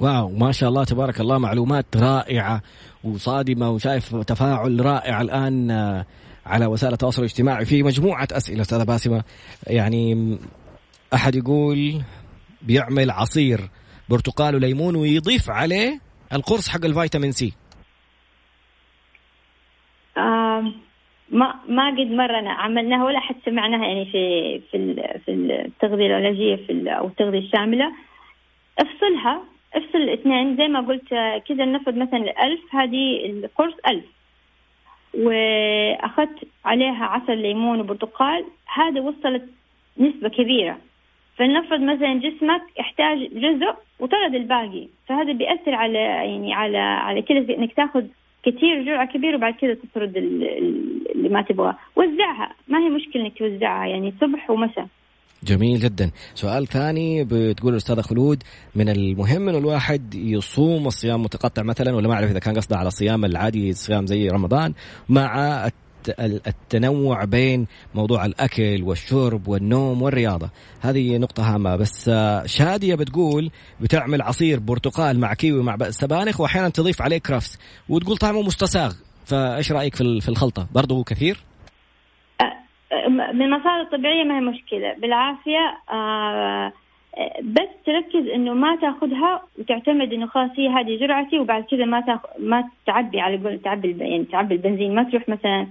واو 0.00 0.28
ما 0.28 0.52
شاء 0.52 0.68
الله 0.68 0.84
تبارك 0.84 1.20
الله 1.20 1.38
معلومات 1.38 1.96
رائعة 1.96 2.62
وصادمة 3.04 3.70
وشايف 3.70 4.16
تفاعل 4.16 4.84
رائع 4.84 5.20
الآن 5.20 5.70
آه، 5.70 6.06
على 6.46 6.66
وسائل 6.66 6.92
التواصل 6.92 7.22
الاجتماعي. 7.22 7.64
في 7.64 7.82
مجموعة 7.82 8.28
أسئلة 8.32 8.60
أستاذة 8.60 8.84
باسمة. 8.84 9.22
يعني 9.66 10.38
أحد 11.14 11.34
يقول 11.34 12.02
بيعمل 12.62 13.10
عصير 13.10 13.60
برتقال 14.08 14.54
وليمون 14.54 14.96
ويضيف 14.96 15.50
عليه 15.50 16.00
القرص 16.32 16.68
حق 16.68 16.84
الفيتامين 16.84 17.32
سي. 17.32 17.52
ما 21.30 21.54
ما 21.68 21.90
قد 21.90 22.10
مرنا 22.10 22.52
عملناها 22.52 23.04
ولا 23.04 23.20
حتى 23.20 23.38
سمعناها 23.44 23.86
يعني 23.86 24.04
في 24.04 24.58
في 24.70 24.94
في 25.24 25.32
التغذية 25.32 26.06
العلاجية 26.06 26.56
في 26.56 26.90
أو 26.90 27.06
التغذية 27.06 27.38
الشاملة. 27.38 27.92
افصلها 28.78 29.42
افصل 29.74 29.98
الاثنين 29.98 30.56
زي 30.56 30.68
ما 30.68 30.80
قلت 30.80 31.08
كذا 31.48 31.64
نفرض 31.64 31.94
مثلا 31.94 32.46
ألف 32.46 32.60
هذه 32.74 33.26
القرص 33.26 33.74
ألف. 33.88 34.04
وأخذت 35.14 36.48
عليها 36.64 37.04
عسل 37.04 37.38
ليمون 37.38 37.80
وبرتقال 37.80 38.44
هذا 38.74 39.00
وصلت 39.00 39.44
نسبة 39.98 40.28
كبيرة. 40.28 40.78
فلنفرض 41.36 41.80
مثلا 41.80 42.14
جسمك 42.14 42.62
يحتاج 42.78 43.18
جزء 43.18 43.74
وطرد 43.98 44.34
الباقي 44.34 44.88
فهذا 45.08 45.32
بيأثر 45.32 45.74
على 45.74 45.98
يعني 45.98 46.54
على 46.54 46.78
على 46.78 47.22
كذا 47.22 47.38
إنك 47.38 47.72
تاخذ 47.72 48.04
كثير 48.42 48.84
جرعة 48.84 49.12
كبيرة 49.12 49.36
وبعد 49.36 49.54
كذا 49.54 49.74
تطرد 49.74 50.16
اللي 50.16 51.28
ما 51.28 51.42
تبغاه. 51.42 51.76
وزعها 51.96 52.54
ما 52.68 52.78
هي 52.78 52.88
مشكلة 52.88 53.22
إنك 53.22 53.38
توزعها 53.38 53.86
يعني 53.86 54.14
صبح 54.20 54.50
ومساء. 54.50 54.86
جميل 55.44 55.78
جدا. 55.78 56.10
سؤال 56.34 56.66
ثاني 56.66 57.24
بتقول 57.24 57.72
الأستاذة 57.72 58.00
خلود 58.00 58.42
من 58.74 58.88
المهم 58.88 59.48
أنه 59.48 59.58
الواحد 59.58 60.14
يصوم 60.14 60.86
الصيام 60.86 61.22
متقطع 61.22 61.62
مثلا 61.62 61.96
ولا 61.96 62.08
ما 62.08 62.14
أعرف 62.14 62.30
إذا 62.30 62.38
كان 62.38 62.54
قصده 62.54 62.76
على 62.76 62.88
الصيام 62.88 63.24
العادي 63.24 63.72
صيام 63.72 64.06
زي 64.06 64.28
رمضان 64.28 64.74
مع 65.08 65.66
التنوع 66.46 67.24
بين 67.24 67.66
موضوع 67.94 68.24
الأكل 68.24 68.82
والشرب 68.82 69.48
والنوم 69.48 70.02
والرياضة. 70.02 70.50
هذه 70.80 71.18
نقطة 71.18 71.54
هامة. 71.54 71.76
بس 71.76 72.10
شادية 72.46 72.94
بتقول 72.94 73.50
بتعمل 73.80 74.22
عصير 74.22 74.60
برتقال 74.60 75.20
مع 75.20 75.34
كيوي 75.34 75.62
مع 75.62 75.76
سبانخ 75.90 76.40
وأحيانا 76.40 76.68
تضيف 76.68 77.02
عليه 77.02 77.18
كرفس 77.18 77.58
وتقول 77.88 78.16
طعمه 78.16 78.42
مستساغ. 78.42 78.92
فإيش 79.26 79.72
رأيك 79.72 79.94
في 79.96 80.28
الخلطة؟ 80.28 80.66
برضه 80.74 81.04
كثير؟ 81.04 81.36
من 83.32 83.42
المصادر 83.42 83.80
الطبيعية 83.80 84.24
ما 84.24 84.38
هي 84.38 84.40
مشكلة. 84.40 84.94
بالعافية 85.00 85.78
آه 85.92 86.72
بس 87.42 87.70
تركز 87.86 88.28
إنه 88.34 88.54
ما 88.54 88.76
تأخذها 88.76 89.42
وتعتمد 89.58 90.12
إنه 90.12 90.26
خلاص 90.26 90.50
هي 90.58 90.68
هذه 90.68 91.00
جرعتي 91.00 91.38
وبعد 91.38 91.64
كذا 91.70 91.84
ما 91.84 92.00
تاخ... 92.00 92.20
ما 92.38 92.68
تعبي 92.86 93.20
على 93.20 93.36
قول 93.36 93.60
تعبي 93.64 93.96
يعني 93.98 94.24
تعبي 94.24 94.54
البنزين. 94.54 94.94
ما 94.94 95.02
تروح 95.10 95.28
مثلا 95.28 95.60
آه 95.60 95.66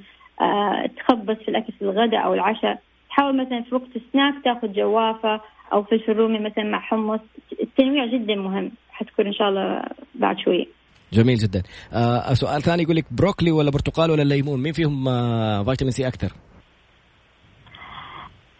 تخبص 0.97 1.35
في 1.35 1.47
الأكل 1.47 1.73
في 1.73 1.81
الغداء 1.81 2.25
أو 2.25 2.33
العشاء. 2.33 2.81
تحاول 3.09 3.37
مثلا 3.41 3.61
في 3.61 3.75
وقت 3.75 3.95
السناك 3.95 4.43
تأخذ 4.43 4.73
جوافة 4.73 5.41
أو 5.73 5.83
فلفل 5.83 6.13
رومي 6.13 6.39
مثلا 6.39 6.63
مع 6.63 6.79
حمص. 6.79 7.19
التنويع 7.61 8.05
جدا 8.05 8.35
مهم. 8.35 8.71
حتكون 8.91 9.25
إن 9.25 9.33
شاء 9.33 9.49
الله 9.49 9.81
بعد 10.15 10.39
شوية 10.39 10.65
جميل 11.13 11.35
جدا. 11.35 11.63
آه 11.93 12.33
سؤال 12.33 12.61
ثاني 12.61 12.83
يقول 12.83 12.95
لك 12.95 13.05
بروكلي 13.11 13.51
ولا 13.51 13.71
برتقال 13.71 14.11
ولا 14.11 14.23
ليمون؟ 14.23 14.63
مين 14.63 14.73
فيهم 14.73 15.07
آه 15.07 15.63
فيتامين 15.63 15.91
C 15.91 16.07
أكثر؟ 16.07 16.31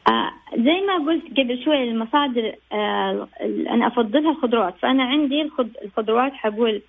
آه 0.07 0.31
زي 0.55 0.81
ما 0.87 1.11
قلت 1.11 1.23
قبل 1.37 1.63
شوي 1.65 1.83
المصادر 1.83 2.55
آه 2.73 3.27
أنا 3.69 3.87
أفضلها 3.87 4.31
الخضروات. 4.31 4.75
فأنا 4.81 5.03
عندي 5.03 5.49
الخضروات 5.85 6.33
حقول 6.33 6.81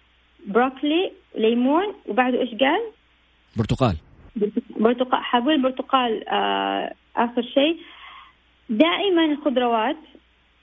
بروكلي 0.46 1.12
ليمون 1.38 1.94
وبعده 2.08 2.40
إيش 2.40 2.50
قال؟ 2.50 2.80
برتقال. 3.56 3.96
برتقال 4.76 5.24
حقول 5.24 5.62
برتقال 5.62 6.28
آه 6.28 6.92
آخر 7.16 7.42
شيء. 7.42 7.76
دائما 8.68 9.24
الخضروات 9.24 9.96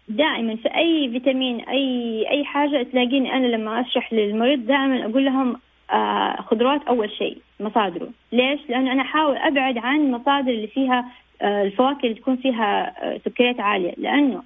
دائما 0.10 0.56
في 0.56 0.75
أي 0.75 1.10
فيتامين 1.12 1.60
أي 1.60 2.25
أي 2.32 2.45
حاجة 2.45 2.84
تلاقيني 2.84 3.34
أنا 3.34 3.47
لما 3.47 3.82
أشرح 3.82 4.13
للمريض 4.13 4.65
دائما 4.65 5.06
أقول 5.06 5.25
لهم 5.25 5.60
آه 5.91 6.41
خضروات 6.41 6.82
أول 6.88 7.12
شيء 7.12 7.38
مصادره. 7.60 8.10
ليش؟ 8.32 8.60
لأنه 8.69 8.91
أنا 8.91 9.01
أحاول 9.01 9.38
أبعد 9.38 9.77
عن 9.77 9.99
المصادر 10.01 10.51
اللي 10.51 10.67
فيها 10.67 11.06
آه 11.41 11.63
الفواكه 11.63 12.03
اللي 12.03 12.13
تكون 12.15 12.36
فيها 12.36 12.93
آه 13.03 13.17
سكريات 13.25 13.60
عالية. 13.60 13.93
لأنه 13.97 14.43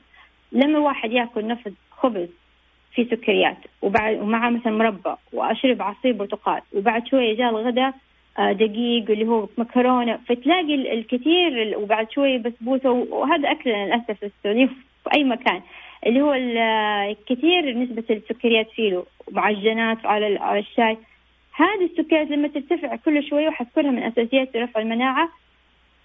لما 0.52 0.80
واحد 0.80 1.12
يأكل 1.12 1.48
نفس 1.48 1.72
خبز 1.92 2.28
فيه 2.96 3.06
سكريات 3.10 3.58
وبعد 3.82 4.20
ومعه 4.20 4.50
مثلا 4.50 4.72
مربى 4.74 5.14
وأشرب 5.34 5.82
عصير 5.82 6.14
برتقال 6.14 6.62
وبعد 6.74 7.08
شوية 7.08 7.38
جاء 7.38 7.50
الغداء 7.50 7.94
دقيق 8.39 9.12
اللي 9.12 9.28
هو 9.28 9.48
مكرونة. 9.58 10.20
فتلاقي 10.28 10.94
الكثير 10.94 11.78
وبعد 11.78 12.12
شوية 12.12 12.38
بسبوسه 12.38 12.91
وهذا 12.91 13.52
أكلنا 13.52 13.86
للأسف 13.86 14.12
في 14.12 14.26
السعودية 14.26 14.65
في 15.04 15.10
أي 15.15 15.24
مكان. 15.24 15.62
اللي 16.06 16.22
هو 16.22 16.34
الكثير 16.34 17.78
نسبة 17.78 18.04
السكريات 18.10 18.70
فيه 18.76 19.04
معجنات 19.32 20.06
على 20.06 20.38
على 20.39 20.60
الشاي. 20.60 20.98
هذه 21.54 21.86
السكريات 21.86 22.30
لما 22.32 22.48
ترتفع 22.48 22.96
كل 22.96 23.24
شوية 23.24 23.48
وحذكرها 23.48 23.91
من 23.91 24.04
أساسيات 24.04 24.56
رفع 24.56 24.82
المناعة 24.82 25.30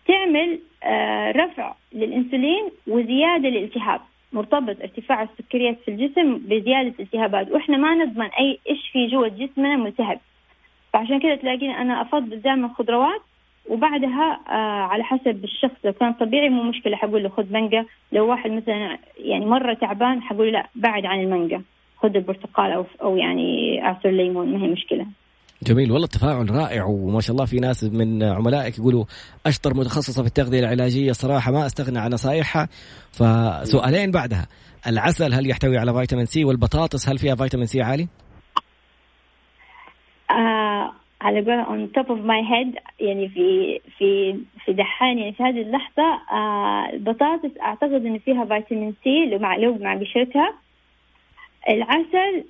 تعمل 0.09 0.59
آه، 0.85 1.31
رفع 1.31 1.75
للإنسولين 1.93 2.71
وزيادة 2.87 3.49
للالتهاب. 3.49 4.01
مرتبط 4.33 4.81
ارتفاع 4.81 5.23
السكريات 5.23 5.79
في 5.85 5.91
الجسم 5.91 6.39
بزيادة 6.39 6.89
الالتهابات 6.89 7.51
وإحنا 7.51 7.77
ما 7.77 7.95
نضمن 7.95 8.27
أي 8.27 8.59
إيش 8.71 8.89
في 8.93 9.07
جوة 9.07 9.29
جسمنا 9.29 9.77
ملتهب. 9.77 10.21
فعشان 10.97 11.21
كذا 11.21 11.37
تلاقيني 11.37 11.79
أنا 11.79 12.03
افضل 12.03 12.41
دائما 12.41 12.71
خضروات 12.79 13.21
وبعدها 13.69 14.41
آه 14.49 14.87
على 14.93 15.05
حسب 15.05 15.45
الشخص 15.45 15.75
لو 15.85 15.93
كان 15.93 16.13
طبيعي 16.13 16.49
مو 16.49 16.63
مشكلة 16.63 16.97
حقول 16.97 17.23
له 17.23 17.29
خذ 17.29 17.53
مانجا. 17.53 17.85
لو 18.13 18.31
واحد 18.31 18.51
مثلا 18.51 18.99
يعني 19.19 19.47
مرة 19.47 19.75
تعبان 19.75 20.23
حقول 20.23 20.53
لا 20.53 20.69
بعد 20.75 21.07
عن 21.07 21.21
المانجا. 21.21 21.63
خذ 21.97 22.17
البرتقال 22.17 22.73
أو 22.73 22.85
أو 23.03 23.17
يعني 23.17 23.81
اعصر 23.85 24.09
ليمون 24.09 24.53
ما 24.53 24.65
هي 24.65 24.69
مشكلة. 24.69 25.07
جميل 25.63 25.93
والله 25.93 26.05
التفاعل 26.05 26.51
رائع 26.51 26.85
وما 26.85 27.21
شاء 27.21 27.33
الله 27.33 27.47
في 27.47 27.57
ناس 27.57 27.85
من 27.85 28.23
عملائك 28.23 28.79
يقولوا 28.79 29.05
أشطر 29.47 29.75
متخصصة 29.75 30.23
في 30.23 30.29
التغذية 30.29 30.61
العلاجية 30.61 31.13
صراحة 31.13 31.53
ما 31.53 31.67
أستغنى 31.67 31.99
عن 31.99 32.11
نصائحها. 32.11 32.69
فسؤالين 33.13 34.11
بعدها 34.11 34.47
العسل 34.87 35.35
هل 35.35 35.51
يحتوي 35.51 35.79
على 35.79 35.95
فيتامين 35.95 36.25
سي 36.25 36.45
والبطاطس 36.45 37.09
هل 37.09 37.19
فيها 37.19 37.35
فيتامين 37.35 37.67
سي 37.67 37.83
عالي؟ 37.83 38.09
آه 40.31 40.76
على 41.21 41.41
قول 41.41 41.65
on 41.65 41.99
top 41.99 42.07
of 42.07 42.19
my 42.19 42.43
head 42.51 42.83
يعني 43.01 43.29
في 43.29 43.81
في 43.99 44.39
في 44.65 44.73
دحان 44.73 45.19
يعني 45.19 45.33
في 45.33 45.43
هذه 45.43 45.63
اللحظة 45.63 46.21
آه 46.33 46.91
البطاطس 46.93 47.51
أعتقد 47.63 48.07
إن 48.07 48.19
فيها 48.19 48.45
فيتامين 48.45 48.95
سي 49.05 49.27
لو 49.27 49.39
مع 49.39 49.57
لو 49.57 49.79
مع 49.79 49.95
قشرتها 49.99 50.55
العسل 51.69 52.45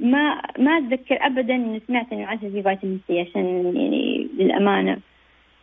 ما 0.00 0.42
ما 0.58 0.78
أتذكر 0.78 1.26
أبدا 1.26 1.54
إني 1.54 1.82
سمعت 1.88 2.12
إنه 2.12 2.22
العسل 2.22 2.52
فيه 2.52 2.62
فيتامين 2.62 3.00
سي 3.06 3.20
عشان 3.20 3.72
يعني 3.76 4.28
للأمانة. 4.38 4.98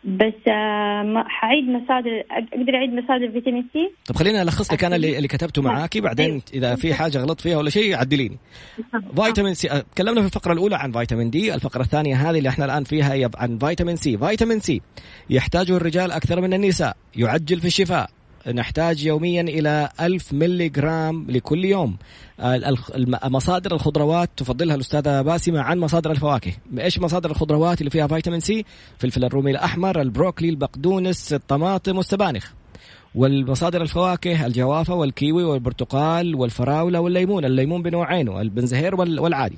بس 0.04 0.48
آه 0.48 1.24
حعيد 1.28 1.70
مصادر 1.70 2.24
أقدر 2.32 2.76
أعيد 2.76 2.94
مصادر 2.94 3.32
فيتامين 3.32 3.70
سي؟ 3.74 3.92
طب 4.06 4.16
خليني 4.16 4.42
ألخص 4.42 4.74
لك 4.74 4.84
أنا 4.84 4.96
اللي, 4.96 5.18
اللي 5.18 5.28
كتبته 5.28 5.62
معاكي 5.62 6.02
بعدين 6.02 6.30
أيوه. 6.30 6.42
إذا 6.54 6.76
في 6.76 6.94
حاجة 6.94 7.18
غلط 7.18 7.42
فيها 7.42 7.58
ولا 7.58 7.70
شيء 7.70 7.96
عدليني. 7.96 8.38
فيتامين 9.16 9.54
سي 9.54 9.72
آه، 9.72 9.80
تكلمنا 9.96 10.22
في 10.22 10.28
الفقرة 10.28 10.54
الأولى 10.54 10.76
عن 10.76 10.92
فيتامين 10.92 11.30
دي 11.30 11.54
الفقرة 11.54 11.82
الثانية 11.82 12.16
هذه 12.16 12.38
اللي 12.38 12.50
إحنا 12.50 12.66
الآن 12.66 12.84
فيها 12.84 13.14
هي 13.14 13.30
عن 13.36 13.58
فيتامين 13.58 13.96
سي. 13.96 14.18
فيتامين 14.18 14.60
سي 14.60 14.82
يحتاجه 15.30 15.78
الرجال 15.78 16.12
أكثر 16.12 16.42
من 16.42 16.54
النساء 16.54 16.98
يعجل 17.16 17.60
في 17.60 17.68
الشفاء. 17.68 18.10
نحتاج 18.48 19.06
يوميا 19.06 19.42
إلى 19.42 19.90
ألف 20.00 20.34
ملي 20.34 20.70
جرام 20.70 21.26
لكل 21.30 21.66
يوم. 21.66 21.98
مصادر 23.26 23.74
الخضروات 23.76 24.30
تفضلها 24.38 24.76
الأستاذة 24.76 25.22
باسمة 25.22 25.60
عن 25.60 25.80
مصادر 25.80 26.12
الفواكه. 26.12 26.52
إيش 26.80 27.00
مصادر 27.00 27.32
الخضروات 27.32 27.80
اللي 27.80 27.90
فيها 27.90 28.08
فيتامين 28.08 28.40
سي؟ 28.40 28.66
فلفل 28.98 29.24
الرومي 29.24 29.52
الأحمر 29.52 30.02
البروكلي 30.02 30.50
البقدونس 30.50 31.34
الطماطم 31.34 31.98
والسبانخ. 31.98 32.52
والمصادر 33.16 33.82
الفواكه 33.82 34.46
الجوافة 34.46 34.96
والكيوي 34.96 35.44
والبرتقال 35.44 36.36
والفراولة 36.36 37.00
والليمون. 37.00 37.46
الليمون 37.46 37.82
بنوعينه 37.82 38.42
البنزهير 38.42 38.96
والعادي. 38.96 39.58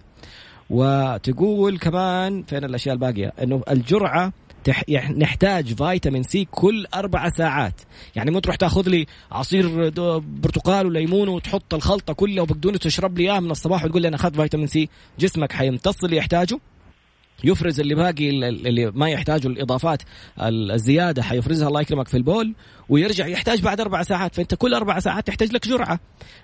وتقول 0.69 1.78
كمان 1.78 2.43
فين 2.43 2.63
الأشياء 2.63 2.93
الباقية؟ 2.96 3.34
أنه 3.43 3.62
الجرعة 3.69 4.34
تح... 4.63 4.84
نحتاج 5.17 5.73
فيتامين 5.73 6.23
سي 6.23 6.47
كل 6.52 6.86
أربع 6.93 7.30
ساعات. 7.30 7.82
يعني 8.15 8.32
مو 8.32 8.39
تروح 8.39 8.56
تاخذ 8.56 8.89
لي 8.89 9.06
عصير 9.32 9.89
برتقال 10.19 10.88
وليمون 10.88 11.28
وتحط 11.30 11.73
الخلطة 11.73 12.13
كلها 12.13 12.41
وبقدونس 12.41 12.80
تشرب 12.80 13.17
لي 13.17 13.23
إياها 13.23 13.39
من 13.39 13.52
الصباح 13.52 13.86
وتقول 13.86 14.02
لي 14.02 14.08
أنا 14.08 14.15
أخذت 14.15 14.36
فيتامين 14.36 14.67
سي 14.67 14.89
جسمك 15.19 15.52
حيمتص 15.52 16.04
اللي 16.04 16.17
يحتاجه. 16.17 16.60
يفرز 17.43 17.80
اللي 17.80 17.95
باقي 17.95 18.30
اللي 18.30 18.91
ما 18.91 19.10
يحتاجوا 19.10 19.52
الإضافات 19.52 20.02
الزيادة 20.41 21.23
حيفرزها 21.23 21.67
الله 21.67 21.82
يكرمك 21.82 22.08
في 22.08 22.17
البول. 22.17 22.54
ويرجع 22.89 23.28
يحتاج 23.28 23.62
بعد 23.62 23.82
أربع 23.82 24.04
ساعات 24.04 24.36
فأنت 24.36 24.56
كل 24.56 24.74
أربع 24.74 25.00
ساعات 25.00 25.28
تحتاج 25.28 25.54
لك 25.54 25.67
جرعة. 25.67 26.00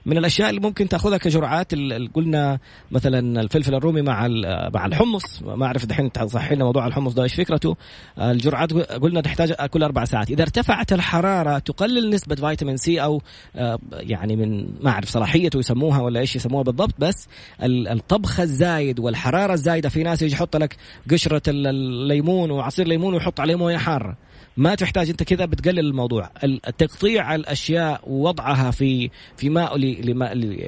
من 0.05 0.17
الأشياء 0.17 0.49
اللي 0.49 0.61
ممكن 0.61 0.89
تأخذها 0.89 1.17
كجرعات 1.17 1.73
قلنا 2.13 2.59
مثلا 2.91 3.41
الفلفل 3.41 3.75
الرومي 3.75 4.01
مع 4.01 4.27
مع 4.73 4.85
الحمص. 4.85 5.41
ما 5.43 5.65
أعرف 5.65 5.85
دحين 5.85 6.11
تصحي 6.11 6.55
لنا 6.55 6.63
موضوع 6.65 6.87
الحمص 6.87 7.13
ده 7.13 7.23
إيش 7.23 7.35
فكرته؟ 7.35 7.75
الجرعات 8.19 8.73
قلنا 8.73 9.21
تحتاج 9.21 9.53
كل 9.53 9.83
أربع 9.83 10.05
ساعات. 10.05 10.29
إذا 10.29 10.41
ارتفعت 10.41 10.93
الحرارة 10.93 11.59
تقلل 11.59 12.09
نسبة 12.09 12.35
فيتامين 12.35 12.77
سي 12.77 13.03
أو 13.03 13.21
آه، 13.55 13.79
يعني 13.93 14.35
من 14.35 14.67
ما 14.83 14.89
أعرف 14.89 15.09
صلاحيته 15.09 15.59
يسموها 15.59 16.01
ولا 16.01 16.19
إيش 16.19 16.35
يسموها 16.35 16.63
بالضبط 16.63 16.95
بس 16.99 17.27
الطبخ 17.63 18.39
الزايد 18.39 18.99
والحرارة 18.99 19.53
الزايدة 19.53 19.89
في 19.89 20.03
ناس 20.03 20.21
يجي 20.21 20.33
يحط 20.33 20.55
لك 20.55 20.75
قشرة 21.11 21.41
الليمون 21.47 22.51
وعصير 22.51 22.87
ليمون 22.87 23.13
ويحط 23.13 23.39
عليه 23.39 23.55
موية 23.55 23.77
حارة. 23.77 24.28
ما 24.59 24.75
تحتاج 24.75 25.09
انت 25.09 25.23
كذا 25.23 25.45
بتقلل 25.45 25.79
الموضوع. 25.79 26.31
تقطيع 26.77 27.35
الأشياء 27.35 28.01
ووضعها 28.07 28.71
في 28.71 29.09
في 29.37 29.49
ماء 29.49 29.77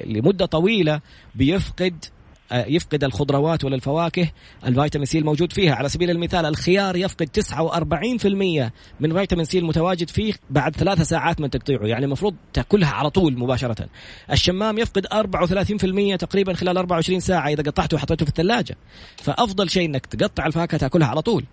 لمدة 0.05 0.45
طويلة 0.45 1.01
بيفقد 1.35 2.05
يفقد 2.51 3.03
الخضروات 3.03 3.63
ولا 3.63 3.75
الفواكه 3.75 4.29
الفيتامين 4.65 5.05
سي 5.05 5.17
الموجود 5.17 5.53
فيها. 5.53 5.75
على 5.75 5.89
سبيل 5.89 6.09
المثال 6.09 6.45
الخيار 6.45 6.95
يفقد 6.95 7.29
49% 7.29 8.71
من 8.99 9.13
فيتامين 9.13 9.45
سي 9.45 9.59
المتواجد 9.59 10.09
فيه 10.09 10.33
بعد 10.49 10.75
ثلاثة 10.75 11.03
ساعات 11.03 11.41
من 11.41 11.49
تقطيعه. 11.49 11.85
يعني 11.85 12.05
المفروض 12.05 12.35
تاكلها 12.53 12.89
على 12.89 13.09
طول 13.09 13.37
مباشرة. 13.37 13.87
الشمام 14.31 14.77
يفقد 14.77 15.07
34% 15.07 16.15
تقريبا 16.15 16.53
خلال 16.53 16.77
24 16.77 17.19
ساعة. 17.19 17.49
إذا 17.49 17.63
قطعته 17.63 17.95
وحطيته 17.95 18.25
في 18.25 18.29
الثلاجة. 18.29 18.77
فأفضل 19.17 19.69
شيء 19.69 19.85
أنك 19.85 20.05
تقطع 20.05 20.45
الفاكهة 20.45 20.77
تاكلها 20.77 21.07
على 21.07 21.21
طول. 21.21 21.45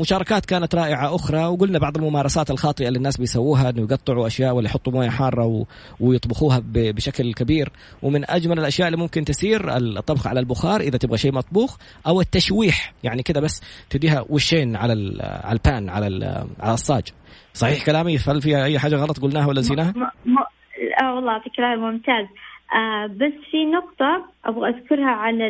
مشاركات 0.00 0.46
كانت 0.46 0.74
رائعة 0.74 1.14
أخرى. 1.14 1.44
وقلنا 1.44 1.78
بعض 1.78 1.96
الممارسات 1.96 2.50
الخاطئة 2.50 2.88
اللي 2.88 2.96
الناس 2.96 3.16
بيسووها 3.16 3.70
أنه 3.70 3.80
يقطعوا 3.80 4.26
أشياء 4.26 4.54
ولا 4.54 4.66
يحطوا 4.66 4.92
موية 4.92 5.08
حارة 5.08 5.66
ويطبخوها 6.00 6.62
بشكل 6.64 7.34
كبير. 7.34 7.72
ومن 8.02 8.30
أجمل 8.30 8.58
الأشياء 8.58 8.88
اللي 8.88 8.98
ممكن 8.98 9.24
تسير 9.24 9.55
الطبخ 9.76 10.26
على 10.26 10.40
البخار 10.40 10.80
إذا 10.80 10.98
تبغى 10.98 11.18
شيء 11.18 11.32
مطبوخ 11.32 11.76
أو 12.06 12.20
التشويح 12.20 12.92
يعني 13.04 13.22
كذا 13.22 13.40
بس 13.40 13.86
تديها 13.90 14.24
وشين 14.28 14.76
على 14.76 14.92
على 15.20 15.58
البان 15.58 15.88
على 15.88 16.06
على 16.60 16.74
الصاج. 16.74 17.02
صحيح 17.52 17.86
كلامي؟ 17.86 18.16
هل 18.16 18.42
في 18.42 18.64
أي 18.64 18.78
حاجة 18.78 18.96
غلط 18.96 19.20
قلناها 19.20 19.46
ولا 19.46 19.60
نسيناها؟ 19.60 19.94
آه 21.02 21.14
والله 21.14 21.38
فكرة 21.38 21.76
ممتاز. 21.76 22.26
آه 22.74 23.06
بس 23.06 23.32
في 23.50 23.64
نقطة 23.64 24.26
أبغى 24.44 24.68
أذكرها 24.68 25.10
على 25.10 25.48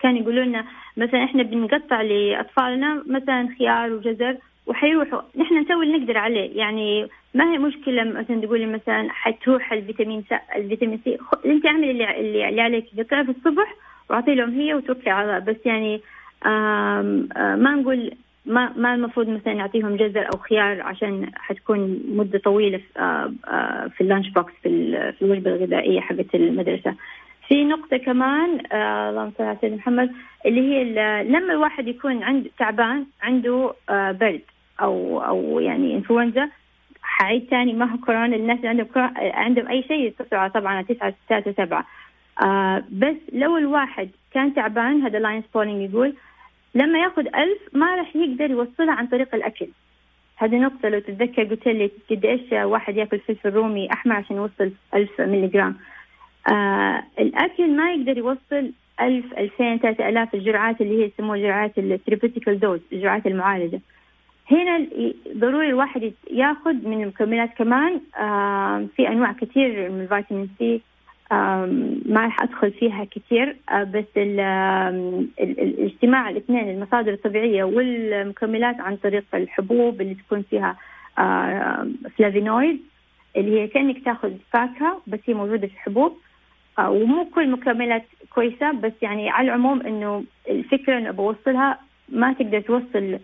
كان 0.00 0.16
يقولوا 0.16 0.44
لنا 0.44 0.64
مثلا 0.96 1.24
إحنا 1.24 1.42
بنقطع 1.42 2.02
لأطفالنا 2.02 3.02
مثلا 3.06 3.48
خيار 3.58 3.92
وجزر 3.92 4.36
وحيروحوا. 4.66 5.20
نحن 5.36 5.58
نسوي 5.58 5.86
اللي 5.86 5.98
نقدر 5.98 6.18
عليه. 6.18 6.58
يعني 6.58 7.08
ما 7.34 7.52
هي 7.52 7.58
مشكلة 7.58 8.04
مثلا 8.04 8.40
تقولي 8.40 8.66
مثلا 8.66 9.08
حتروح 9.10 9.72
الفيتامين 9.72 10.24
سي 10.28 10.38
الفيتامين 10.56 11.00
سي. 11.04 11.18
أنت 11.46 11.66
اعملي 11.66 11.90
اللي, 11.90 12.48
اللي 12.48 12.60
عليك. 12.60 12.86
قطعها 12.98 13.22
في 13.22 13.30
الصبح 13.30 13.74
وأعطي 14.10 14.34
لهم 14.34 14.60
هي 14.60 14.74
وتوكلي 14.74 15.10
على 15.10 15.40
بس 15.40 15.56
يعني 15.64 16.00
آم 16.46 17.28
آم 17.36 17.58
ما 17.58 17.74
نقول 17.74 18.12
ما 18.46 18.72
ما 18.76 18.94
المفروض 18.94 19.28
مثلا 19.28 19.54
نعطيهم 19.54 19.96
جزر 19.96 20.26
أو 20.34 20.38
خيار 20.38 20.82
عشان 20.82 21.30
حتكون 21.34 22.02
مدة 22.08 22.38
طويلة 22.38 22.78
في, 22.78 23.32
في 23.96 24.00
ال 24.00 24.05
lunch 24.05 24.28
box 24.28 24.52
في, 24.62 24.68
في 25.12 25.22
الوجبة 25.22 25.50
الغذائية 25.50 26.00
حقت 26.00 26.34
المدرسة. 26.34 26.94
في 27.48 27.64
نقطة 27.64 27.96
كمان 27.96 28.60
آه 28.72 29.10
اللهم 29.10 29.32
صل 29.38 29.44
على 29.44 29.56
سيدنا 29.60 29.76
محمد 29.76 30.12
اللي 30.46 30.60
هي 30.60 30.84
لما 31.24 31.52
الواحد 31.52 31.88
يكون 31.88 32.22
عنده 32.22 32.50
تعبان 32.58 33.06
عنده 33.22 33.74
آه 33.90 34.12
برد. 34.12 34.40
أو 34.80 35.20
أو 35.20 35.60
يعني 35.60 35.94
انفلونزا 35.94 36.48
حعيد 37.02 37.46
ثاني 37.50 37.72
ما 37.72 37.92
هو 37.92 37.98
كورونا 37.98 38.36
الناس 38.36 38.58
اللي 38.58 38.68
عندهم 38.68 38.88
عندهم 39.16 39.68
أي 39.68 39.82
شيء 39.82 40.06
يتصلوا 40.06 40.48
طبعا 40.48 40.82
تسعة 40.82 41.14
ستة 41.24 41.50
وسبعة 41.50 41.86
آه 42.42 42.84
بس 42.92 43.16
لو 43.32 43.56
الواحد 43.56 44.08
كان 44.34 44.54
تعبان 44.54 45.02
هذا 45.02 45.18
Linus 45.18 45.44
Pauling 45.54 45.90
يقول 45.90 46.14
لما 46.74 46.98
يأخذ 46.98 47.26
ألف 47.26 47.58
ما 47.72 47.94
راح 47.96 48.16
يقدر 48.16 48.50
يوصلها 48.50 48.94
عن 48.94 49.06
طريق 49.06 49.34
الأكل. 49.34 49.68
هذه 50.36 50.56
نقطة 50.56 50.88
لو 50.88 50.98
تتذكر 50.98 51.44
قلت 51.44 51.68
لي 51.68 51.90
قد 52.10 52.24
إيش 52.24 52.52
واحد 52.52 52.96
يأكل 52.96 53.18
فلفل 53.18 53.50
رومي 53.50 53.92
أحمر 53.92 54.16
عشان 54.16 54.36
يوصل 54.36 54.70
ألف 54.94 55.20
ملي 55.20 55.46
جرام 55.46 55.76
آه 56.48 57.02
الأكل 57.18 57.76
ما 57.76 57.92
يقدر 57.92 58.18
يوصل 58.18 58.72
ألف 59.00 59.38
ألفين 59.38 59.78
ثلاثة 59.78 60.08
آلاف 60.08 60.34
الجرعات 60.34 60.80
اللي 60.80 61.02
هي 61.02 61.06
يسموها 61.06 61.38
جرعات 61.38 61.78
ال 61.78 61.84
therapeutical 61.84 62.60
dose 62.60 62.80
الجرعات 62.92 63.26
المعالجة. 63.26 63.80
هنا 64.50 64.86
ضروري 65.36 65.68
الواحد 65.68 66.12
ياخذ 66.30 66.88
من 66.88 67.02
المكملات 67.02 67.50
كمان 67.58 68.00
في 68.96 69.08
أنواع 69.08 69.32
كثير 69.32 69.90
من 69.90 70.00
الفيتامين 70.00 70.50
سي 70.58 70.80
ما 72.06 72.20
راح 72.20 72.42
أدخل 72.42 72.72
فيها 72.72 73.04
كثير 73.04 73.56
آه، 73.70 73.82
بس 73.82 74.04
الاجتماع 75.38 76.30
الاثنين 76.30 76.70
المصادر 76.70 77.12
الطبيعية 77.12 77.64
والمكملات 77.64 78.80
عن 78.80 78.96
طريق 78.96 79.24
الحبوب 79.34 80.00
اللي 80.00 80.14
تكون 80.14 80.42
فيها 80.50 80.76
فلافينويد 82.16 82.80
اللي 83.36 83.60
هي 83.60 83.66
كأنك 83.66 84.04
تاخذ 84.04 84.32
فاكهة 84.52 85.02
بس 85.06 85.20
هي 85.26 85.34
موجودة 85.34 85.66
في 85.66 85.74
الحبوب 85.74 86.18
آه، 86.78 86.90
ومو 86.90 87.24
كل 87.24 87.50
مكملات 87.50 88.04
كويسة 88.30 88.72
بس 88.72 88.92
يعني 89.02 89.30
على 89.30 89.48
العموم 89.48 89.80
إنه 89.80 90.24
الفكرة 90.48 90.98
إنه 90.98 91.10
بوصلها 91.10 91.78
ما 92.08 92.32
تقدر 92.32 92.60
توصل 92.60 93.18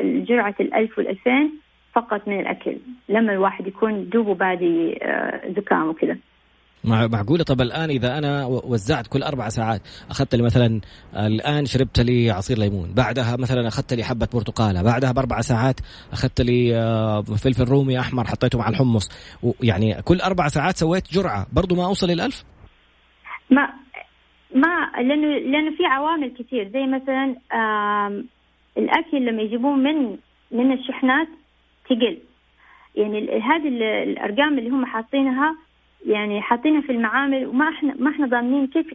الجرعه 0.00 0.54
الألف 0.60 0.98
والألفين 0.98 1.52
فقط 1.92 2.28
من 2.28 2.40
الأكل 2.40 2.76
لما 3.08 3.32
الواحد 3.32 3.66
يكون 3.66 4.08
دوبه 4.08 4.34
بادي 4.34 4.98
آه، 5.02 5.52
زكام 5.56 5.88
وكذا. 5.88 6.16
معقولة؟ 6.84 7.44
طب 7.44 7.60
الآن 7.60 7.90
إذا 7.90 8.18
أنا 8.18 8.46
وزعت 8.46 9.06
كل 9.06 9.22
أربع 9.22 9.48
ساعات 9.48 9.80
أخذت 10.10 10.34
لي 10.34 10.42
مثلا 10.42 10.80
الآن 11.16 11.66
شربت 11.66 12.00
لي 12.00 12.30
عصير 12.30 12.58
ليمون 12.58 12.92
بعدها 12.94 13.36
مثلا 13.36 13.68
أخذت 13.68 13.94
لي 13.94 14.04
حبة 14.04 14.28
برتقالة 14.34 14.82
بعدها 14.82 15.12
بأربع 15.12 15.40
ساعات 15.40 15.80
أخذت 16.12 16.40
لي 16.40 16.76
آه، 16.76 17.22
فلفل 17.22 17.64
رومي 17.64 18.00
أحمر 18.00 18.24
حطيته 18.24 18.58
مع 18.58 18.68
الحمص 18.68 19.08
يعني 19.62 20.02
كل 20.02 20.20
أربع 20.20 20.48
ساعات 20.48 20.76
سويت 20.76 21.12
جرعة 21.12 21.46
برضو 21.52 21.74
ما 21.74 21.84
أوصل 21.84 22.06
للألف؟ 22.06 22.44
ما 23.50 23.68
ما 24.54 24.90
لأنه 24.98 25.38
لأنه 25.38 25.76
في 25.76 25.86
عوامل 25.86 26.32
كثير 26.38 26.68
زي 26.68 26.86
مثلا 26.86 27.34
الأكل 28.78 29.26
لما 29.26 29.42
يجيبوه 29.42 29.76
من 29.76 30.16
من 30.50 30.72
الشحنات 30.72 31.28
تقل. 31.84 32.18
يعني 32.94 33.40
هذه 33.40 33.68
الأرقام 34.02 34.58
اللي 34.58 34.70
هم 34.70 34.86
حاطينها 34.86 35.56
يعني 36.06 36.40
حاطينها 36.42 36.80
في 36.80 36.92
المعامل 36.92 37.46
وما 37.46 37.68
إحنا 37.68 37.94
ما 37.98 38.10
إحنا 38.10 38.26
ضامنين 38.26 38.66
كيف 38.66 38.86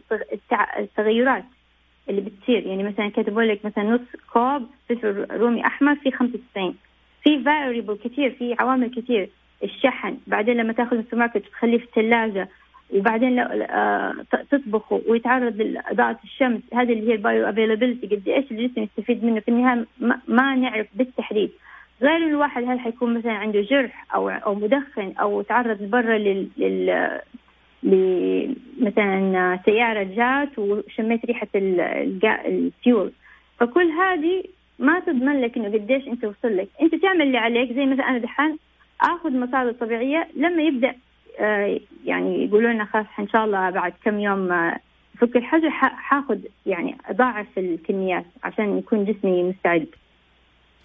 التغيرات 0.78 1.44
اللي 2.08 2.20
بتصير. 2.20 2.66
يعني 2.66 2.82
مثلا 2.82 3.08
كاتبوا 3.08 3.42
لك 3.42 3.64
مثلا 3.64 3.84
نص 3.84 4.00
كوب 4.32 4.66
فلفل 4.88 5.26
رومي 5.30 5.66
أحمر 5.66 5.94
في 5.94 6.10
95 6.10 6.74
في 7.22 7.44
فاريبل 7.44 7.98
كثير 8.04 8.30
في 8.30 8.56
عوامل 8.58 8.90
كثير. 8.90 9.28
الشحن 9.64 10.16
بعدين 10.26 10.56
لما 10.56 10.72
تأخذ 10.72 10.94
من 10.94 11.00
السوبر 11.00 11.16
ماركت 11.18 11.48
تخليه 11.48 11.78
في 11.78 11.84
الثلاجة 11.84 12.48
وبعدين 12.94 13.38
آه 13.38 14.14
تطبخه 14.50 15.00
ويتعرض 15.08 15.60
لإضاءة 15.60 16.18
الشمس 16.24 16.60
هذه 16.74 16.92
اللي 16.92 17.10
هي 17.10 17.14
ال 17.14 17.48
bioavailability 17.48 18.06
قد 18.06 18.28
إيش 18.28 18.50
الجسم 18.50 18.82
يستفيد 18.82 19.24
منه؟ 19.24 19.40
في 19.40 19.48
النهاية 19.48 19.86
ما, 20.28 20.54
نعرف 20.54 20.86
بالتحديد. 20.94 21.50
غير 22.02 22.16
الواحد 22.16 22.64
هل 22.64 22.80
حيكون 22.80 23.18
مثلا 23.18 23.32
عنده 23.32 23.60
جرح 23.60 24.14
أو 24.14 24.28
أو 24.28 24.54
مدخن 24.54 25.12
أو 25.20 25.42
تعرض 25.42 25.82
برا 25.82 26.18
لل, 26.18 26.48
لل... 27.82 28.54
مثلا 28.80 29.58
سيارة 29.64 30.02
جات 30.02 30.58
وشميت 30.58 31.24
ريحة 31.24 31.48
الفيول. 31.54 33.12
فكل 33.60 33.90
هذه 33.90 34.44
ما 34.78 35.00
تضمن 35.00 35.40
لك 35.40 35.56
إنه 35.56 35.68
قديش 35.68 36.08
أنت 36.08 36.24
وصل 36.24 36.56
لك. 36.56 36.68
أنت 36.82 36.94
تعمل 36.94 37.22
اللي 37.22 37.38
عليك 37.38 37.72
زي 37.72 37.86
مثلا 37.86 38.08
أنا 38.08 38.18
دحين 38.18 38.58
آخذ 39.00 39.36
مصادر 39.36 39.72
طبيعية 39.72 40.28
لما 40.36 40.62
يبدأ 40.62 40.94
يعني 42.04 42.44
يقولوا 42.44 42.72
لنا 42.72 42.84
خلاص 42.84 43.06
إن 43.18 43.28
شاء 43.28 43.44
الله 43.44 43.70
بعد 43.70 43.92
كم 44.04 44.20
يوم 44.20 44.52
آه، 44.52 44.80
فك 45.18 45.36
الحجر 45.36 45.70
حاخذ 45.70 46.38
يعني 46.66 46.96
اضاعف 47.06 47.46
الكميات 47.58 48.24
عشان 48.44 48.78
يكون 48.78 49.04
جسمي 49.04 49.42
مستعد. 49.42 49.86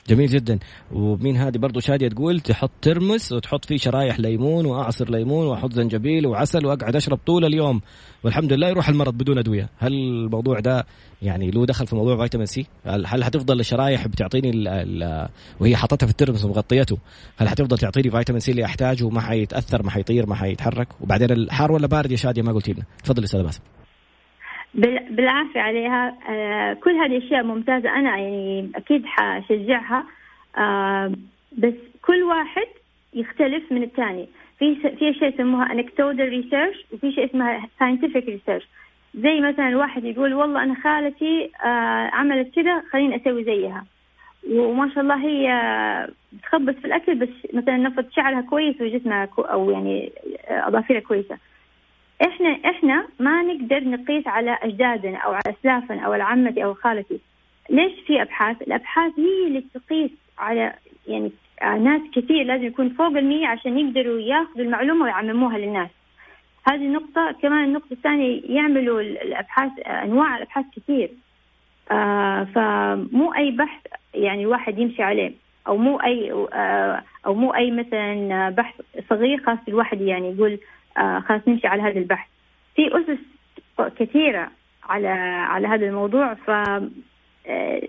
جميل 0.09 0.29
جدا. 0.29 0.59
ومين 0.91 1.37
هذه 1.37 1.57
برضو 1.57 1.79
شادية 1.79 2.07
تقول 2.07 2.39
تحط 2.39 2.71
ترمس 2.81 3.31
وتحط 3.31 3.65
فيه 3.65 3.77
شرايح 3.77 4.19
ليمون 4.19 4.65
وأعصر 4.65 5.09
ليمون 5.09 5.47
وأحط 5.47 5.73
زنجبيل 5.73 6.27
وعسل 6.27 6.65
وأقعد 6.65 6.95
أشرب 6.95 7.19
طول 7.25 7.45
اليوم. 7.45 7.81
والحمد 8.23 8.53
لله 8.53 8.67
يروح 8.67 8.89
المرض 8.89 9.13
بدون 9.13 9.37
أدوية. 9.37 9.69
هل 9.77 9.93
الموضوع 9.93 10.59
ده 10.59 10.85
يعني 11.21 11.51
له 11.51 11.65
دخل 11.65 11.87
في 11.87 11.95
موضوع 11.95 12.17
فيتامين 12.17 12.45
سي؟ 12.45 12.65
هل 12.85 13.23
حتفضل 13.23 13.59
الشرايح 13.59 14.07
بتعطيني 14.07 14.49
ال 14.49 14.67
ال 14.67 15.29
وهي 15.59 15.75
حاطتها 15.75 16.05
في 16.05 16.11
الترمس 16.11 16.45
ومغطيته؟ 16.45 16.97
هل 17.37 17.49
حتفضل 17.49 17.77
تعطيني 17.77 18.11
فيتامين 18.11 18.39
سي 18.39 18.51
اللي 18.51 18.65
أحتاجه 18.65 19.03
وما 19.03 19.21
حيتأثر 19.21 19.83
ما 19.83 19.91
حيطير 19.91 20.25
ما 20.25 20.35
حيتحرك؟ 20.35 20.87
وبعدين 21.01 21.31
الحار 21.31 21.71
ولا 21.71 21.87
بارد 21.87 22.11
يا 22.11 22.17
شادية؟ 22.17 22.41
ما 22.41 22.53
قلت 22.53 22.69
لنا. 22.69 22.83
تفضل 23.03 23.23
أستاذ 23.23 23.43
باسم. 23.43 23.59
بالعافية 24.73 25.61
عليها. 25.61 26.15
آه 26.29 26.73
كل 26.73 26.91
هذه 26.91 27.17
أشياء 27.17 27.43
ممتازة. 27.43 27.89
أنا 27.95 28.09
يعني 28.17 28.71
أكيد 28.75 29.05
حشجعها. 29.05 30.03
آه 30.57 31.11
بس 31.57 31.73
كل 32.05 32.23
واحد 32.23 32.67
يختلف 33.13 33.71
من 33.71 33.83
الثاني. 33.83 34.27
في 34.59 34.75
في 34.75 35.13
شيء 35.13 35.33
يسموها 35.33 35.67
anecdotal 35.67 36.43
research 36.43 36.93
وفي 36.93 37.11
شيء 37.11 37.25
اسمها 37.25 37.67
scientific 37.81 38.23
research. 38.23 38.63
زي 39.15 39.41
مثلا 39.41 39.67
الواحد 39.67 40.03
يقول 40.03 40.33
والله 40.33 40.63
أنا 40.63 40.75
خالتي 40.75 41.51
آه 41.65 42.09
عملت 42.13 42.55
كذا 42.55 42.83
خليني 42.91 43.15
أسوي 43.15 43.43
زيها. 43.43 43.85
وما 44.51 44.89
شاء 44.89 45.03
الله 45.03 45.15
هي 45.15 45.47
بتخبص 46.33 46.73
في 46.73 46.85
الأكل 46.85 47.15
بس 47.15 47.29
مثلا 47.53 47.77
نفط 47.77 48.05
شعرها 48.11 48.41
كويس 48.41 48.81
وجسمها 48.81 49.25
كو 49.25 49.41
أو 49.41 49.71
يعني 49.71 50.11
أظافرها 50.49 50.99
كويسة. 50.99 51.37
إحنا 52.21 52.49
إحنا 52.69 53.07
ما 53.19 53.41
نقدر 53.41 53.83
نقيس 53.83 54.27
على 54.27 54.57
أجدادنا 54.61 55.17
أو 55.17 55.31
على 55.31 55.43
أسلافنا 55.59 56.01
أو 56.01 56.13
على 56.13 56.23
عمتي 56.23 56.63
أو 56.63 56.73
خالتي. 56.73 57.19
ليش 57.69 57.93
في 58.07 58.21
أبحاث؟ 58.21 58.61
الأبحاث 58.61 59.11
هي 59.19 59.47
اللي 59.47 59.63
تقيس 59.73 60.11
على 60.37 60.73
يعني 61.07 61.31
ناس 61.61 62.01
كثير 62.15 62.43
لازم 62.43 62.63
يكون 62.63 62.89
فوق 62.89 63.07
المية 63.07 63.47
عشان 63.47 63.79
يقدروا 63.79 64.19
ياخذوا 64.19 64.65
المعلومة 64.65 65.05
ويعمموها 65.05 65.57
للناس. 65.57 65.89
هذه 66.67 66.85
النقطة 66.85 67.31
كمان 67.41 67.63
النقطة 67.63 67.93
الثانية 67.93 68.41
يعملوا 68.45 69.01
الأبحاث 69.01 69.71
أنواع 69.87 70.37
الأبحاث 70.37 70.65
كثير. 70.75 71.09
آه 71.91 72.43
فمو 72.43 73.33
أي 73.33 73.51
بحث 73.51 73.81
يعني 74.13 74.41
الواحد 74.41 74.79
يمشي 74.79 75.03
عليه 75.03 75.31
أو 75.67 75.77
مو 75.77 75.97
أي 75.97 76.31
آه 76.53 77.03
أو 77.25 77.33
مو 77.33 77.53
أي 77.53 77.71
مثلا 77.71 78.49
بحث 78.49 78.81
صغير 79.09 79.43
خاص 79.45 79.57
الواحد 79.67 80.01
يعني 80.01 80.31
يقول 80.31 80.53
آه 80.53 80.57
خلاص 80.97 81.41
نمشي 81.47 81.67
على 81.67 81.81
هذا 81.81 81.99
البحث. 81.99 82.27
في 82.75 82.87
أسس 82.87 83.19
كثيرة 83.97 84.51
على 84.83 85.07
على 85.47 85.67
هذا 85.67 85.85
الموضوع 85.85 86.33
ف 86.33 86.51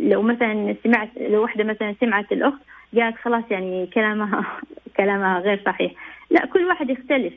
لو 0.00 0.22
مثلا 0.22 0.76
سمعت 0.84 1.08
لو 1.16 1.42
واحدة 1.42 1.64
مثلا 1.64 1.94
سمعت 2.00 2.32
الأخت 2.32 2.58
قالت 2.94 3.16
خلاص 3.16 3.44
يعني 3.50 3.86
كلامها 3.86 4.44
كلامها 4.96 5.38
غير 5.38 5.62
صحيح. 5.66 5.92
لا 6.30 6.46
كل 6.46 6.64
واحد 6.64 6.90
يختلف. 6.90 7.32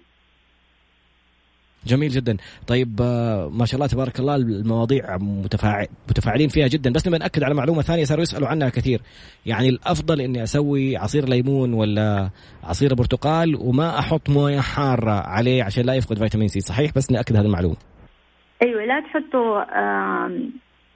جميل 1.88 2.10
جدا. 2.10 2.38
طيب 2.68 3.02
ما 3.52 3.66
شاء 3.66 3.76
الله 3.76 3.88
تبارك 3.88 4.20
الله 4.20 4.36
المواضيع 4.36 5.18
متفاعل 5.18 5.88
متفاعلين 6.10 6.48
فيها 6.48 6.68
جدا. 6.68 6.94
بس 6.94 7.08
نبي 7.08 7.18
نأكد 7.18 7.44
على 7.44 7.54
معلومة 7.54 7.82
ثانية 7.82 8.04
صاروا 8.04 8.22
يسألوا 8.22 8.48
عنها 8.48 8.70
كثير. 8.70 9.02
يعني 9.46 9.70
الأفضل 9.70 10.22
إني 10.22 10.44
أسوي 10.44 10.98
عصير 10.98 11.30
ليمون 11.30 11.74
ولا 11.74 12.30
عصير 12.64 12.94
برتقال 12.96 13.56
وما 13.56 14.00
أحط 14.00 14.30
موية 14.30 14.60
حارة 14.60 15.12
عليه 15.12 15.64
عشان 15.64 15.86
لا 15.86 15.94
يفقد 15.94 16.18
فيتامين 16.18 16.48
سي 16.48 16.60
صحيح؟ 16.60 16.92
بس 16.96 17.12
نأكد 17.12 17.36
هذه 17.36 17.46
المعلومة. 17.46 17.76
أيوه 18.64 18.86
لا 18.86 19.00
تحطوا 19.00 19.64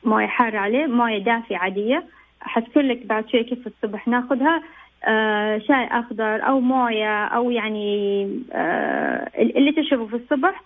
موية 0.04 0.28
حارة 0.28 0.58
عليه 0.58 0.86
موية 0.86 1.24
دافية 1.24 1.58
عادية. 1.58 2.06
حتقول 2.40 2.90
لك 2.90 3.06
بعد 3.06 3.30
شوي 3.30 3.44
كيف 3.44 3.68
الصبح 3.68 4.08
ناخذها. 4.08 4.64
آه 5.08 5.58
شاي 5.58 5.88
أخضر 5.92 6.48
أو 6.48 6.60
موية 6.60 7.26
أو 7.26 7.52
يعني 7.52 8.24
آه 8.54 9.30
اللي 9.40 9.72
تشربه 9.72 10.08
في 10.08 10.16
الصبح. 10.16 10.64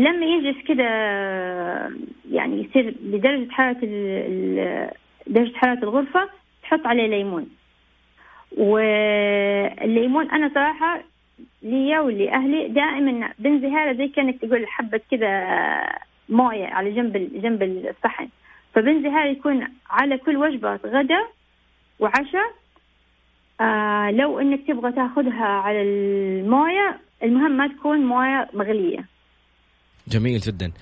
لما 0.00 0.26
يجلس 0.26 0.64
كده 0.68 0.84
يعني 2.30 2.64
يصير 2.64 2.94
لدرجة 3.02 3.50
حرارة 3.50 3.78
درجة 5.26 5.56
حرارة 5.56 5.78
الغرفة 5.82 6.28
تحط 6.62 6.86
عليه 6.86 7.06
ليمون. 7.06 7.50
والليمون 8.56 10.30
أنا 10.30 10.50
صراحة 10.54 11.02
لي 11.62 11.98
ولأهلي 11.98 12.68
دائما 12.68 13.30
بنزهارة 13.38 13.92
زي 13.92 14.08
كأنك 14.08 14.38
تقول 14.40 14.66
حبة 14.66 15.00
كده 15.10 15.46
موية 16.28 16.66
على 16.66 16.90
جنب 16.92 17.30
جنب 17.42 17.62
الصحن. 17.62 18.28
فبنزهير 18.74 19.26
يكون 19.26 19.66
على 19.90 20.18
كل 20.18 20.36
وجبة 20.36 20.76
غدا 20.86 21.20
وعشاء 22.00 22.50
آه 23.60 24.10
لو 24.10 24.40
إنك 24.40 24.66
تبغى 24.68 24.92
تأخذها 24.92 25.46
على 25.46 25.82
الموية 25.82 26.98
المهم 27.22 27.50
ما 27.50 27.66
تكون 27.68 27.98
موية 27.98 28.48
مغلية. 28.54 29.04
جميل 30.10 30.38
جدا. 30.38 30.72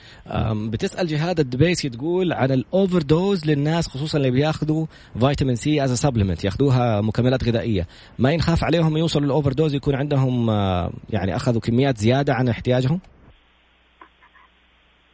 بتسأل 0.72 1.06
جهاد 1.06 1.40
الدبيسي 1.40 1.88
تقول 1.88 2.32
عن 2.32 2.50
ال 2.50 3.02
overdose 3.02 3.50
للناس 3.50 3.88
خصوصا 3.88 4.18
اللي 4.18 4.30
بياخذوا 4.30 4.86
فيتامين 5.20 5.54
سي 5.54 5.84
as 5.84 5.92
supplement 5.92 6.44
ياخذوها 6.44 7.00
مكملات 7.00 7.44
غذائية. 7.44 7.86
ما 8.18 8.32
ينخاف 8.32 8.64
عليهم 8.64 8.96
يوصلوا 8.96 9.26
ال 9.26 9.52
overdose 9.52 9.74
يكون 9.74 9.94
عندهم 9.94 10.50
يعني 11.10 11.36
أخذوا 11.36 11.60
كميات 11.60 11.96
زيادة 11.96 12.34
عن 12.34 12.48
احتياجهم؟ 12.48 13.00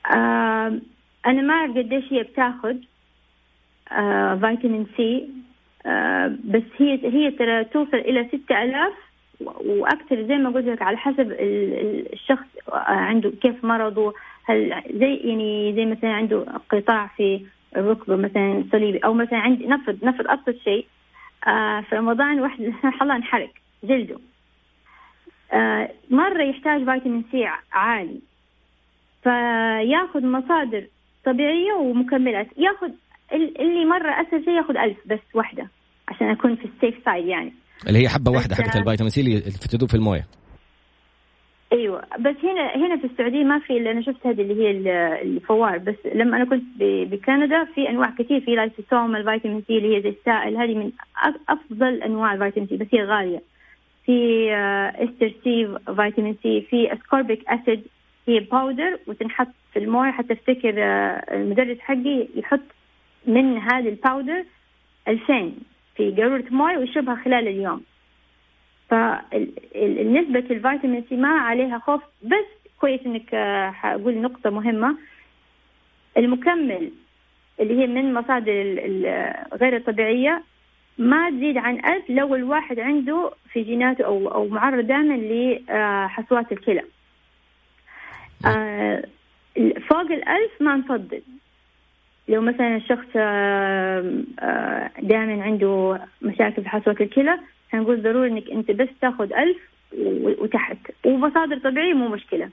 آه 0.07 0.81
أنا 1.27 1.43
ما 1.43 1.55
أعرف 1.55 1.77
قديش 1.77 2.13
هي 2.13 2.23
بتاخذ 2.23 2.77
آه 3.93 4.35
فيتامين 4.35 4.87
سي 4.97 5.29
آه 5.87 6.27
بس 6.45 6.63
هي 6.79 6.93
هي 7.05 7.31
ترى 7.31 7.65
توصل 7.65 7.97
إلى 7.97 8.29
6000 8.29 8.93
وأكثر 9.41 10.23
زي 10.23 10.37
ما 10.37 10.51
قلت 10.51 10.67
لك 10.67 10.83
على 10.83 10.97
حسب 10.97 11.37
الشخص 12.13 12.47
عنده 12.73 13.33
كيف 13.43 13.65
مرضه. 13.65 14.15
هل 14.45 14.83
زي 14.95 15.15
يعني 15.15 15.73
زي 15.77 15.87
مثلا 15.87 16.13
عنده 16.13 16.45
قطاع 16.71 17.07
في 17.07 17.47
الركبة 17.77 18.17
مثلا 18.17 18.65
صليبي 18.73 18.99
أو 18.99 19.15
مثلا 19.15 19.39
عندي 19.39 19.67
نفرض 19.67 20.05
نفرض 20.05 20.27
أبسط 20.29 20.63
شيء 20.65 20.87
آه 21.47 21.81
في 21.81 21.97
رمضان 21.97 22.41
واحد 22.41 22.61
الله 23.03 23.17
انحرق 23.17 23.51
جلده. 23.85 24.19
آه 25.53 25.91
مرة 26.11 26.43
يحتاج 26.43 26.79
فيتامين 26.85 27.25
سي 27.31 27.49
عالي 27.73 28.21
فياخذ 29.23 30.27
مصادر 30.27 30.87
طبيعية 31.25 31.73
ومكملات. 31.73 32.49
ياخذ 32.57 32.91
اللي 33.33 33.85
مرة 33.85 34.11
أسهل 34.11 34.45
شيء 34.45 34.55
ياخذ 34.55 34.77
ألف 34.77 34.97
بس 35.07 35.21
واحدة 35.35 35.69
عشان 36.09 36.31
أكون 36.31 36.57
في 36.57 36.65
ال 36.65 36.73
safe 36.73 37.05
side 37.05 37.27
يعني. 37.27 37.53
اللي 37.89 37.99
هي 37.99 38.09
حبة 38.09 38.31
واحدة 38.31 38.55
حقت 38.55 38.77
الفيتامين 38.77 39.11
سي 39.11 39.21
اللي 39.21 39.41
تدوب 39.41 39.89
في 39.89 39.95
الموية. 39.95 40.27
أيوه 41.73 42.01
بس 42.21 42.37
هنا 42.43 42.77
هنا 42.77 42.97
في 42.97 43.07
السعودية 43.07 43.45
ما 43.45 43.59
في 43.59 43.77
اللي 43.77 43.91
أنا 43.91 44.03
شفت 44.03 44.27
هذه 44.27 44.41
اللي 44.41 44.63
هي 44.63 44.71
الفوار 45.23 45.79
بس 45.79 45.95
لما 46.15 46.37
أنا 46.37 46.45
كنت 46.45 46.63
بكندا 46.81 47.65
في 47.65 47.89
أنواع 47.89 48.11
كثير 48.19 48.41
في 48.41 48.55
liposome 48.55 49.17
الفيتامين 49.17 49.63
سي 49.67 49.79
اللي 49.79 49.97
هي 49.97 50.03
زي 50.03 50.09
السائل 50.09 50.57
هذه 50.57 50.75
من 50.75 50.91
أفضل 51.49 52.03
أنواع 52.03 52.35
الفيتامين 52.35 52.69
سي 52.69 52.77
بس 52.77 52.87
هي 52.93 53.05
غالية. 53.05 53.43
في 54.07 54.49
Ester-C 54.97 55.79
فيتامين 55.97 56.37
سي 56.43 56.61
في 56.71 56.93
ascorbic 56.93 57.49
acid 57.49 57.83
هي 58.29 58.41
powder 58.41 58.99
وتنحط 59.07 59.49
في 59.73 59.79
الموية 59.79 60.11
حتى 60.11 60.33
أفتكر 60.33 60.75
المدرس 61.35 61.79
حقي 61.79 62.29
يحط 62.37 62.61
من 63.27 63.59
هذه 63.59 63.89
ال 63.89 63.97
powder 63.97 64.45
2000 65.09 65.53
في 65.97 66.11
قارورة 66.11 66.45
مويه 66.51 66.79
ويشربها 66.79 67.15
خلال 67.15 67.49
اليوم. 67.49 67.83
فالنسبة 68.91 70.39
الفيتامين 70.39 71.05
سي 71.09 71.17
ما 71.17 71.29
عليها 71.29 71.79
خوف 71.79 72.03
بس 72.23 72.73
كويس 72.81 73.01
إنك 73.07 73.35
حقول 73.75 74.19
نقطة 74.19 74.51
مهمة. 74.51 74.97
المكمل 76.17 76.91
اللي 77.61 77.81
هي 77.83 77.87
من 77.87 78.15
مصادر 78.15 78.53
غير 79.55 79.77
الطبيعية 79.77 80.43
ما 80.99 81.31
تزيد 81.31 81.57
عن 81.59 81.85
ألف 81.85 82.11
لو 82.11 82.35
الواحد 82.35 82.81
عنده 82.81 83.33
في 83.53 83.63
جيناته 83.63 84.05
أو 84.05 84.29
أو 84.29 84.49
معرض 84.49 84.87
دائما 84.87 85.15
لحصوات 85.15 86.53
الكلى. 86.53 86.83
فوق 89.89 90.11
الألف 90.11 90.53
ما 90.61 90.77
نفضل. 90.77 91.23
لو 92.29 92.41
مثلا 92.41 92.77
الشخص 92.77 93.07
دائما 95.03 95.43
عنده 95.43 96.01
مشاكل 96.23 96.63
في 96.63 96.69
حصوة 96.69 96.97
الكلى 97.01 97.39
هنقول 97.73 98.03
ضروري 98.03 98.31
إنك 98.31 98.51
أنت 98.51 98.71
بس 98.71 98.89
تاخذ 99.01 99.33
ألف 99.33 99.57
وتحت. 100.39 100.77
ومصادر 101.05 101.59
طبيعية 101.59 101.95
مو 101.95 102.09
مشكلة. 102.09 102.51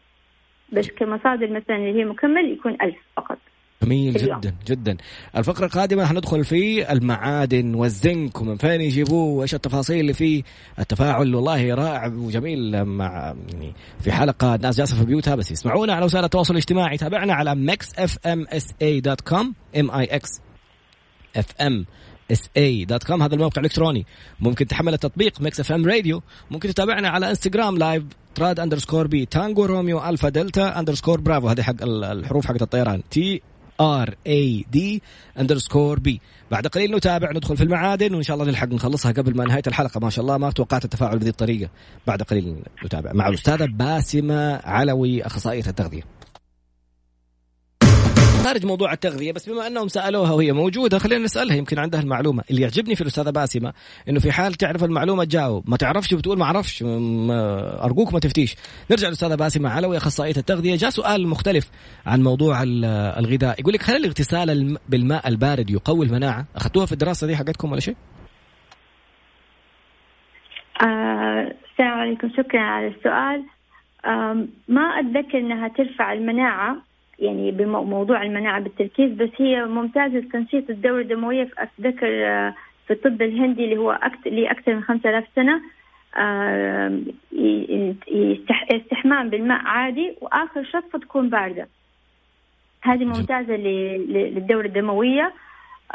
بس 0.72 0.92
كمصادر 0.92 1.50
مثلا 1.50 1.76
اللي 1.76 2.00
هي 2.00 2.06
مكمل 2.06 2.52
يكون 2.52 2.78
ألف 2.82 2.96
فقط. 3.18 3.38
جميل 3.84 4.14
جدا 4.14 4.56
جدا. 4.68 4.98
الفقرة 5.38 5.66
القادمة 5.66 6.06
حندخل 6.06 6.46
في 6.46 6.92
المعادن 6.92 7.76
والزنك 7.76 8.42
ومن 8.42 8.58
فين 8.58 8.82
يجيبوه 8.82 9.38
وإيش 9.38 9.56
التفاصيل 9.56 10.00
اللي 10.00 10.14
فيه. 10.14 10.44
التفاعل 10.80 11.36
والله 11.36 11.76
رائع 11.76 12.08
وجميل 12.08 12.86
مع 12.86 13.36
يعني 13.54 13.74
في 14.00 14.12
حلقة 14.12 14.56
الناس 14.56 14.78
جالسة 14.78 14.98
في 14.98 15.06
بيوتها 15.06 15.36
بس 15.36 15.52
يسمعونا 15.52 15.94
على 15.94 16.06
وسائل 16.06 16.26
التواصل 16.26 16.54
الاجتماعي. 16.54 16.98
تابعنا 16.98 17.34
على 17.34 17.56
Mix 17.56 18.00
FM 18.00 18.46
SA 18.50 18.68
dot 18.82 19.22
com 19.22 19.54
M 19.80 19.92
I 19.92 20.06
X 20.06 20.42
F 21.36 21.62
M 21.62 21.86
S 22.32 22.50
A 22.58 22.86
dot 22.86 23.04
com 23.04 23.24
هذا 23.24 23.36
الموقع 23.36 23.60
الإلكتروني. 23.60 24.06
ممكن 24.40 24.68
تحمل 24.68 24.94
التطبيق 24.94 25.42
Mix 25.42 25.60
FM 25.60 25.86
Radio 25.86 26.22
ممكن 26.52 26.70
تتابعنا 26.70 27.10
على 27.10 27.30
انستغرام 27.30 27.78
live 27.78 28.04
Trad 28.36 28.60
underscore 28.60 29.08
B 29.08 29.26
Tango 29.26 29.66
Romeo 29.66 30.10
Alpha 30.10 30.30
Delta 30.30 30.80
underscore 30.80 31.22
Bravo 31.22 31.48
هذه 31.48 31.62
حق 31.62 31.76
الحروف 31.84 32.46
حقت 32.46 32.62
الطيران. 32.62 33.02
T 33.10 33.42
R 33.82 34.16
A 34.28 34.66
D 34.72 35.02
underscore 35.40 36.00
B 36.00 36.22
بعد 36.52 36.68
قليل 36.68 36.96
نتابع 36.96 37.32
ندخل 37.32 37.58
في 37.58 37.64
المعادن 37.64 38.14
وإن 38.14 38.24
شاء 38.24 38.36
الله 38.36 38.48
نلحق 38.48 38.68
نخلصها 38.68 39.12
قبل 39.12 39.38
ما 39.38 39.46
نهاية 39.46 39.62
الحلقة. 39.68 40.00
ما 40.00 40.10
شاء 40.10 40.24
الله 40.24 40.38
ما 40.38 40.52
توقعت 40.52 40.86
التفاعل 40.86 41.20
بهذه 41.20 41.30
الطريقة. 41.30 41.70
بعد 42.08 42.22
قليل 42.22 42.56
نتابع. 42.86 43.14
مع 43.14 43.28
الأستاذة 43.28 43.66
باسمة 43.66 44.56
علوي 44.56 45.26
أخصائية 45.26 45.64
التغذية. 45.68 46.02
خارج 48.44 48.66
موضوع 48.66 48.94
التغذية 48.94 49.32
بس 49.32 49.50
بما 49.50 49.68
أنهم 49.68 49.88
سألوها 49.88 50.32
وهي 50.32 50.52
موجودة 50.52 51.00
خلينا 51.00 51.24
نسألها. 51.24 51.56
يمكن 51.56 51.80
عندها 51.80 52.00
المعلومة. 52.02 52.44
اللي 52.50 52.62
يعجبني 52.62 52.96
في 52.96 53.02
الأستاذة 53.02 53.30
باسمة 53.30 53.74
إنه 54.10 54.20
في 54.20 54.32
حال 54.32 54.54
تعرف 54.54 54.84
المعلومة 54.84 55.24
تجاوب. 55.24 55.70
ما 55.70 55.78
تعرفش 55.78 56.14
بتقول 56.14 56.38
ما 56.38 56.46
أعرفش 56.46 56.84
أرجوك 57.84 58.14
ما 58.14 58.20
تفتيش. 58.20 58.56
نرجع 58.92 59.08
للاستاذه 59.08 59.36
باسمة 59.36 59.70
علوي 59.70 59.98
اخصائيه 59.98 60.34
التغذية. 60.38 60.76
جاء 60.76 60.90
سؤال 60.90 61.28
مختلف 61.28 61.70
عن 62.06 62.24
موضوع 62.24 62.64
الغذاء. 62.64 63.60
يقول 63.60 63.74
لك 63.74 63.90
هل 63.90 63.96
الاغتسال 63.96 64.78
بالماء 64.90 65.28
البارد 65.28 65.70
يقوي 65.70 66.06
المناعة؟ 66.06 66.46
أخذتوها 66.56 66.86
في 66.86 66.92
الدراسة 66.92 67.28
دي 67.28 67.36
حقتكم 67.36 67.72
ولا 67.72 67.80
شيء؟ 67.80 67.96
آه، 70.82 71.54
السلام 71.72 72.00
عليكم. 72.00 72.30
شكرا 72.38 72.62
على 72.62 72.88
السؤال. 72.88 73.44
ما 74.68 74.82
أتذكر 74.82 75.38
أنها 75.38 75.68
ترفع 75.68 76.14
المناعة 76.14 76.91
يعني 77.22 77.52
بموضوع 77.52 78.24
المناعة 78.24 78.60
بالتركيز 78.60 79.12
بس 79.12 79.30
هي 79.38 79.66
ممتازة 79.66 80.18
لتنشيط 80.18 80.70
الدورة 80.70 81.02
الدموية 81.02 81.50
أتذكر 81.58 82.28
آه، 82.28 82.54
في 82.88 82.94
الطب 82.94 83.22
الهندي 83.22 83.64
اللي 83.64 83.78
هو 83.78 83.92
أكثر 83.92 84.30
لأكثر 84.30 84.76
من 84.76 84.84
5000 84.84 85.26
سنة 85.36 85.62
استحمام 88.72 89.30
بالماء 89.30 89.62
عادي 89.66 90.16
وآخر 90.22 90.64
شطفة 90.64 91.00
تكون 91.00 91.30
باردة. 91.30 91.68
هذه 92.82 93.06
ممتازة 93.06 93.56
للدورة 93.56 94.66
الدموية 94.66 95.34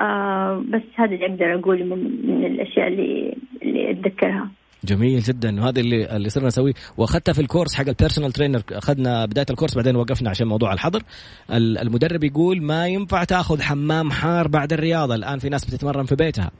آه، 0.01 0.65
بس 0.69 0.83
هذا 0.95 1.15
اللي 1.15 1.27
أقدر 1.27 1.55
أقوله 1.55 1.85
من 1.85 2.45
الأشياء 2.47 2.89
اللي 2.89 3.37
اللي 3.63 3.91
أتذكرها. 3.91 4.49
جميل 4.87 5.21
جدا. 5.21 5.61
وهذا 5.61 5.81
اللي 5.81 6.17
اللي 6.17 6.29
صرنا 6.29 6.47
نسويه. 6.47 6.73
واخذتها 6.97 7.33
في 7.33 7.41
ال 7.41 7.46
course 7.46 7.75
حق 7.75 7.89
ال 7.89 7.94
personal 7.94 8.33
trainer 8.33 8.63
أخذنا 8.73 9.27
بداية 9.27 9.47
ال 9.51 9.54
course 9.54 9.75
بعدين 9.75 9.97
وقفنا 9.97 10.31
عشان 10.31 10.47
موضوع 10.47 10.73
الحظر. 10.73 11.03
المدرب 11.51 12.25
يقول 12.25 12.63
ما 12.63 12.89
ينفع 12.89 13.25
تأخذ 13.25 13.61
حمام 13.61 14.11
حار 14.11 14.49
بعد 14.49 14.73
الرياضة. 14.73 15.15
الآن 15.15 15.39
في 15.39 15.49
ناس 15.49 15.65
بتتمرن 15.65 16.05
في 16.05 16.15
بيتها. 16.15 16.51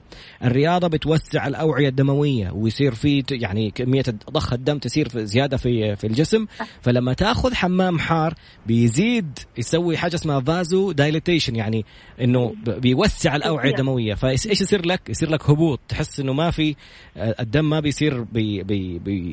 الرياضة 0.45 0.89
بتوسع 0.89 1.47
الأوعية 1.47 1.89
الدموية 1.89 2.51
ويصير 2.51 2.95
في 2.95 3.25
يعني 3.31 3.71
كمية 3.71 4.05
ضخ 4.31 4.53
الدم 4.53 4.79
تصير 4.79 5.09
زيادة 5.15 5.57
في 5.57 5.97
في 5.97 6.07
الجسم. 6.07 6.47
فلما 6.83 7.13
تأخذ 7.13 7.55
حمام 7.55 7.99
حار 7.99 8.35
بيزيد 8.67 9.39
يسوي 9.59 9.97
حاجة 9.97 10.15
اسمها 10.15 10.41
vasodilation 10.41 11.57
يعني 11.57 11.85
إنه 12.21 12.55
بيوسع 12.67 13.37
الأوعية 13.37 13.71
الدموية. 13.71 14.15
فايش 14.15 14.47
يصير 14.47 14.87
لك؟ 14.87 15.01
يصير 15.09 15.31
لك 15.31 15.51
هبوط. 15.51 15.81
تحس 15.89 16.21
إنه 16.21 16.33
ما 16.33 16.51
في 16.51 16.77
الدم 17.17 17.71
ما 17.71 17.81
بيصير 17.81 18.16
يصير 18.17 18.27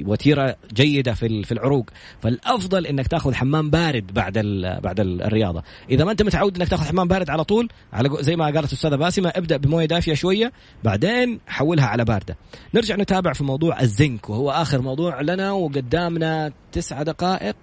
بوتيره 0.04 0.56
جيدة 0.74 1.14
في 1.14 1.44
في 1.44 1.52
العروق. 1.52 1.90
فالأفضل 2.22 2.86
إنك 2.86 3.08
تأخذ 3.08 3.34
حمام 3.34 3.70
بارد 3.70 4.14
بعد 4.14 4.38
بعد 4.84 5.00
الرياضة. 5.00 5.64
إذا 5.90 6.06
ما 6.06 6.12
أنت 6.12 6.24
متعود 6.24 6.58
إنك 6.58 6.68
تأخذ 6.68 6.88
حمام 6.88 7.08
بارد 7.08 7.30
على 7.30 7.44
طول 7.44 7.70
على 7.94 8.10
زي 8.12 8.36
ما 8.36 8.46
قالت 8.46 8.58
الأستاذة 8.58 8.96
باسمة 8.96 9.34
ابدأ 9.36 9.58
بموية 9.58 9.86
دافية 9.86 10.14
شوية 10.14 10.52
بعدين 10.84 11.40
حولها 11.48 11.86
على 11.86 12.06
باردة. 12.06 12.38
نرجع 12.74 12.96
نتابع 12.96 13.34
في 13.34 13.44
موضوع 13.44 13.82
الزنك 13.82 14.30
وهو 14.30 14.52
آخر 14.52 14.82
موضوع 14.82 15.22
لنا 15.22 15.52
وقدامنا 15.52 16.52
تسعة 16.72 17.04
دقائق. 17.04 17.56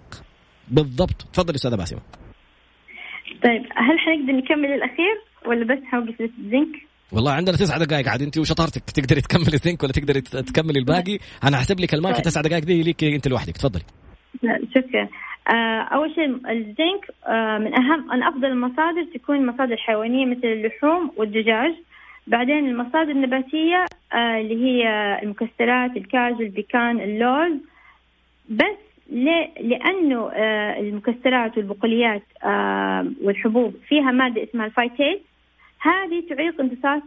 بالضبط. 0.68 1.26
تفضل 1.32 1.54
أستاذة 1.54 1.76
باسمة. 1.76 2.00
طيب 3.44 3.62
هل 3.76 3.98
حنقدر 3.98 4.32
نكمل 4.32 4.72
الأخير 4.72 5.16
ولا 5.46 5.64
بس 5.64 5.84
حوقف 5.84 6.20
الزنك 6.20 6.89
والله 7.12 7.32
عندنا 7.32 7.56
تسع 7.56 7.78
دقائق 7.78 8.08
عاد 8.08 8.22
انت 8.22 8.38
وشطارتك 8.38 8.90
تقدري 8.90 9.20
تكملي 9.20 9.54
الزنك 9.54 9.82
ولا 9.82 9.92
تقدري 9.92 10.20
تكملي 10.20 10.78
الباقي؟ 10.78 11.18
أنا 11.44 11.56
احسب 11.56 11.80
لك 11.80 11.94
المايك 11.94 12.16
التسع 12.16 12.40
دقائق 12.40 12.64
دي 12.64 12.82
ليك 12.82 13.04
انت 13.04 13.28
لوحدك 13.28 13.56
تفضلي. 13.56 13.82
شكرا. 14.74 15.08
آه، 15.48 15.80
أول 15.94 16.14
شيء 16.14 16.26
الزنك 16.26 17.10
آه، 17.26 17.58
من 17.58 17.74
أهم 17.74 18.06
من 18.08 18.22
أفضل 18.22 18.44
المصادر 18.44 19.04
تكون 19.14 19.46
مصادر 19.46 19.76
حيوانية 19.76 20.26
مثل 20.26 20.46
اللحوم 20.46 21.10
والدجاج. 21.16 21.74
بعدين 22.26 22.70
المصادر 22.70 23.10
النباتية 23.10 23.84
آه، 24.12 24.40
اللي 24.40 24.64
هي 24.64 24.84
المكسرات 25.22 25.96
الكاجو 25.96 26.40
البيكان 26.40 27.00
اللوز. 27.00 27.60
بس؟ 28.50 28.90
لأنه 29.60 30.30
المكسرات 30.78 31.56
والبقوليات 31.56 32.22
والحبوب 33.22 33.74
فيها 33.88 34.10
مادة 34.10 34.42
اسمها 34.44 34.66
ال 34.66 34.73
phytate 34.73 35.22
هذه 35.80 36.22
تعيق 36.28 36.60
امتصاص 36.60 37.02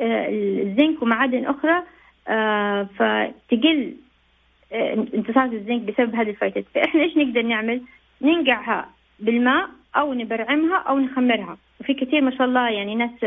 آه، 0.00 0.28
الزنك 0.62 1.02
ومعادن 1.02 1.44
أخرى 1.46 1.82
آه، 2.28 2.88
فتقل 2.98 3.94
آه، 4.72 4.94
امتصاص 4.94 5.50
الزنك 5.52 5.80
بسبب 5.80 6.14
هذه 6.14 6.30
الفايتات. 6.30 6.64
فإحنا 6.74 7.02
إيش 7.02 7.16
نقدر 7.16 7.42
نعمل؟ 7.42 7.82
ننقعها 8.22 8.88
بالماء 9.20 9.68
أو 9.96 10.14
نبرعمها 10.14 10.76
أو 10.76 10.98
نخمرها. 10.98 11.58
وفي 11.80 11.94
كثير 11.94 12.20
ما 12.20 12.30
شاء 12.30 12.46
الله 12.46 12.70
يعني 12.70 12.94
ناس 12.94 13.24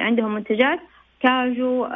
عندهم 0.00 0.34
منتجات 0.34 0.80
كاجو 1.20 1.86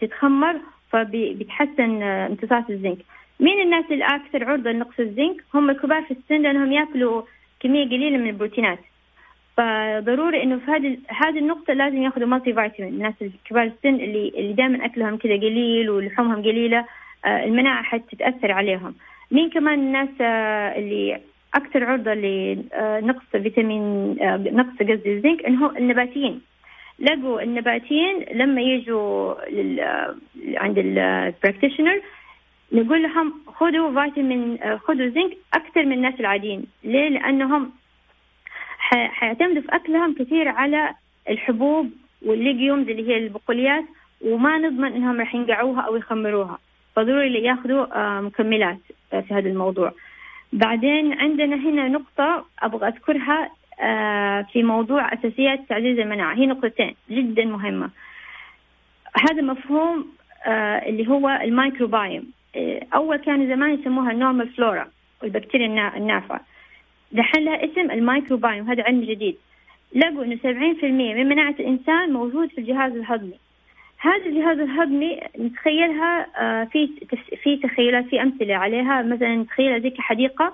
تتخمر 0.00 0.60
فبتحسن 0.90 2.02
امتصاص 2.02 2.64
الزنك. 2.70 2.98
مين 3.40 3.60
الناس 3.60 3.84
الأكثر 3.90 4.44
عرضة 4.44 4.70
لنقص 4.70 5.00
الزنك؟ 5.00 5.44
هم 5.54 5.70
الكبار 5.70 6.02
في 6.02 6.10
السن 6.10 6.42
لأنهم 6.42 6.72
يأكلوا 6.72 7.22
كمية 7.60 7.84
قليلة 7.84 8.18
من 8.18 8.28
البروتينات. 8.28 8.78
فضروري 9.56 10.42
إنه 10.42 10.58
في 10.58 10.70
هذه 10.70 10.98
هذه 11.08 11.38
النقطة 11.38 11.72
لازم 11.72 12.02
ياخذوا 12.02 12.26
مالتي 12.26 12.54
فيتامين 12.54 12.94
الناس 12.94 13.14
الكبار 13.22 13.62
السن 13.62 13.94
اللي 13.94 14.32
اللي 14.36 14.52
دائما 14.52 14.84
أكلهم 14.84 15.16
كذا 15.16 15.36
قليل 15.36 15.90
ولحومهم 15.90 16.42
قليلة 16.42 16.84
آه، 17.24 17.44
المناعة 17.44 17.82
حتتأثر 17.82 18.52
عليهم. 18.52 18.94
مين 19.30 19.50
كمان 19.50 19.78
الناس 19.78 20.08
آه، 20.20 20.78
اللي 20.78 21.20
أكثر 21.54 21.84
عرضة 21.84 22.14
لنقص 22.14 23.24
فيتامين 23.32 24.16
آه، 24.20 24.36
نقص 24.36 24.76
قصدي 24.80 25.12
الزنك 25.12 25.44
إنه 25.44 25.76
النباتيين. 25.78 26.40
لقوا 26.98 27.42
النباتيين 27.42 28.24
لما 28.34 28.60
يجوا 28.60 29.34
لل... 29.50 29.80
عند 30.56 30.78
ال 30.78 30.87
practitioner 30.87 32.00
نقول 32.72 33.02
لهم 33.02 33.34
خذوا 33.46 34.04
فيتامين 34.04 34.58
خذوا 34.78 35.08
زنك 35.08 35.36
أكثر 35.54 35.84
من 35.84 35.92
الناس 35.92 36.14
العاديين. 36.20 36.66
ليه؟ 36.84 37.08
لأنهم 37.08 37.72
حيعتمدوا 38.92 39.62
في 39.62 39.68
أكلهم 39.76 40.14
كثير 40.14 40.48
على 40.48 40.94
الحبوب 41.28 41.90
وال 42.22 42.37
legumes 42.37 42.88
اللي 42.88 43.08
هي 43.08 43.16
البقوليات 43.16 43.84
وما 44.20 44.58
نضمن 44.58 44.92
إنهم 44.92 45.20
راح 45.20 45.34
ينقعوها 45.34 45.80
أو 45.80 45.96
يخمروها. 45.96 46.58
فضروري 46.96 47.44
ياخذوا 47.44 47.98
آه، 47.98 48.20
مكملات 48.20 48.78
آه، 49.12 49.20
في 49.20 49.34
هذا 49.34 49.48
الموضوع. 49.48 49.92
بعدين 50.52 51.12
عندنا 51.12 51.56
هنا 51.56 51.88
نقطة 51.88 52.44
أبغى 52.62 52.88
أذكرها 52.88 53.50
آه، 53.80 54.46
في 54.52 54.62
موضوع 54.62 55.12
أساسيات 55.12 55.60
تعزيز 55.68 55.98
المناعة. 55.98 56.34
هي 56.34 56.46
نقطتين 56.46 56.94
جدا 57.10 57.44
مهمة. 57.44 57.90
هذا 59.30 59.42
مفهوم 59.42 60.06
اللي 60.86 61.08
هو 61.08 61.28
الميكروبايوم. 61.28 62.24
أول 62.94 63.16
كانوا 63.16 63.46
زمان 63.46 63.80
يسموها 63.80 64.12
ال 64.12 64.17
normal 64.17 64.48
flora 64.48 64.88
والبكتيريا 65.22 65.96
النافعة. 65.96 66.40
دحين 67.12 67.44
لها 67.44 67.64
اسم 67.64 67.90
المايكروبايوم 67.90 68.70
هذا 68.70 68.82
علم 68.82 69.00
جديد. 69.00 69.36
لقوا 69.94 70.24
إنه 70.24 70.36
70% 70.36 71.14
من 71.14 71.28
مناعة 71.28 71.54
الإنسان 71.60 72.12
موجود 72.12 72.48
في 72.48 72.58
الجهاز 72.58 72.92
الهضمي. 72.92 73.38
هذا 73.98 74.26
الجهاز 74.26 74.58
الهضمي 74.58 75.20
نتخيلها 75.38 76.26
آه، 76.40 76.64
في 76.64 76.88
في 77.42 77.56
تخيلات 77.56 78.04
في 78.04 78.22
أمثلة 78.22 78.54
عليها. 78.54 79.02
مثلا 79.02 79.36
نتخيلها 79.36 79.78
زي 79.78 79.90
كحديقه 79.90 80.52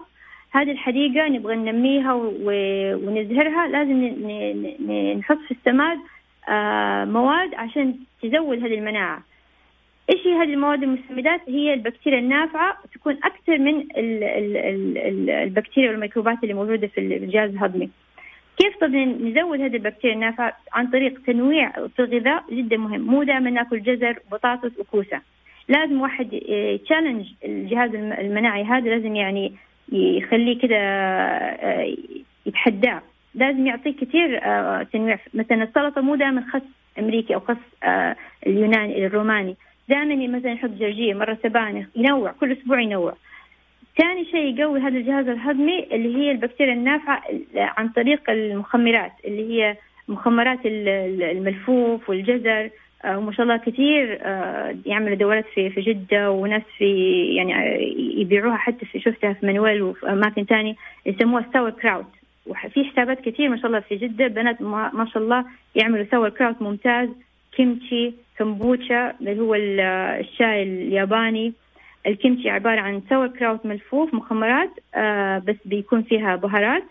هذه 0.51 0.71
الحديقة 0.71 1.29
نبغى 1.29 1.57
ننميها 1.57 2.13
ونزهرها. 2.15 3.69
لازم 3.69 4.05
نحط 5.19 5.39
في 5.39 5.51
السماد 5.51 5.99
آه، 6.49 7.05
مواد 7.05 7.55
عشان 7.55 7.95
تزود 8.23 8.59
هذه 8.59 8.75
المناعة. 8.75 9.23
إيش 10.11 10.27
هي 10.27 10.33
هذه 10.33 10.55
المواد 10.55 10.83
المسمدات 10.83 11.41
هي 11.49 11.75
البكتيريا 11.75 12.19
النافعة 12.19 12.79
تكون 12.95 13.19
أكثر 13.25 13.59
من 13.59 13.87
البكتيريا 15.29 15.91
والميكروبات 15.91 16.39
اللي 16.43 16.55
موجودة 16.55 16.87
في 16.87 17.01
الجهاز 17.01 17.51
الهضمي. 17.51 17.91
كيف 18.59 18.77
طب 18.77 18.95
نزود 18.95 19.61
هذه 19.61 19.77
البكتيريا 19.77 20.15
النافعة؟ 20.15 20.57
عن 20.73 20.87
طريق 20.87 21.21
تنويع 21.27 21.71
في 21.71 22.03
الغذاء 22.03 22.45
جدا 22.51 22.77
مهم. 22.77 23.01
مو 23.01 23.23
دائما 23.23 23.51
نأكل 23.51 23.83
جزر 23.83 24.19
بطاطس 24.33 24.79
وكوسة. 24.79 25.21
لازم 25.69 26.01
واحد 26.01 26.33
يتشالنج 26.33 27.27
الجهاز 27.45 27.95
المناعي 27.95 28.65
هذا 28.65 28.91
لازم 28.91 29.17
يعني 29.17 29.53
يخليه 29.93 30.59
كده 30.59 30.77
آه، 30.77 31.95
يتحداه. 32.47 33.03
لازم 33.35 33.67
يعطيه 33.67 33.97
كثير 33.97 34.45
آه، 34.45 34.83
تنويع. 34.83 35.19
مثلا 35.35 35.63
السلطة 35.63 36.01
مو 36.01 36.15
دائما 36.15 36.45
خس 36.53 36.63
أمريكي 36.99 37.35
أو 37.35 37.41
خس 37.41 37.57
آه، 37.83 38.17
اليوناني 38.47 39.07
الروماني. 39.07 39.57
دائما 39.89 40.39
مثلا 40.39 40.53
يحط 40.53 40.71
جرجير 40.71 41.17
مرة 41.17 41.39
سبانخ 41.43 41.87
ينوع 41.97 42.33
كل 42.41 42.53
أسبوع 42.53 42.81
ينوع. 42.81 43.15
ثاني 43.99 44.25
شيء 44.25 44.59
يقوي 44.59 44.81
هذا 44.81 44.99
الجهاز 44.99 45.29
الهضمي 45.29 45.87
اللي 45.93 46.17
هي 46.17 46.31
البكتيريا 46.31 46.73
النافعة 46.73 47.23
عن 47.57 47.89
طريق 47.89 48.31
المخمرات 48.31 49.13
اللي 49.25 49.49
هي 49.51 49.77
مخمرات 50.09 50.59
الملفوف 50.65 52.11
والجزر. 52.11 52.71
آه، 53.05 53.19
وما 53.19 53.33
شاء 53.33 53.43
الله 53.43 53.57
كثير 53.57 54.19
آه، 54.23 54.77
يعملوا 54.87 55.17
دورات 55.17 55.45
في 55.55 55.71
في 55.71 55.81
جدة 55.81 56.31
وناس 56.31 56.63
في 56.79 57.25
يعني 57.35 57.53
يبيعوها 58.21 58.57
حتى 58.57 58.87
في 58.87 59.01
شفتها 59.01 59.33
في 59.33 59.47
مانويل 59.47 59.83
وفي 59.83 60.09
أماكن 60.09 60.45
ثانية 60.45 60.75
يسموها 61.07 61.47
sauerkraut 61.51 62.07
وفي 62.47 62.85
حسابات 62.85 63.21
كثير 63.21 63.49
ما 63.49 63.57
شاء 63.57 63.67
الله 63.67 63.81
في 63.81 63.97
جدة 63.97 64.27
بنات 64.27 64.63
ما 64.63 65.07
شاء 65.13 65.23
الله 65.23 65.45
يعملوا 65.75 66.07
sauerkraut 66.11 66.63
ممتاز. 66.63 67.09
كيمتشي 67.57 68.15
كمبوتشا 68.39 69.15
اللي 69.21 69.41
هو 69.41 69.55
الشاي 69.55 70.63
الياباني. 70.63 71.53
الكيمتشي 72.07 72.51
عبارة 72.51 72.81
عن 72.81 73.03
sauerkraut 73.09 73.67
ملفوف 73.67 74.15
مخمرات 74.15 74.71
آه 74.95 75.39
بس 75.39 75.57
بيكون 75.65 76.03
فيها 76.03 76.37
بهارات. 76.37 76.83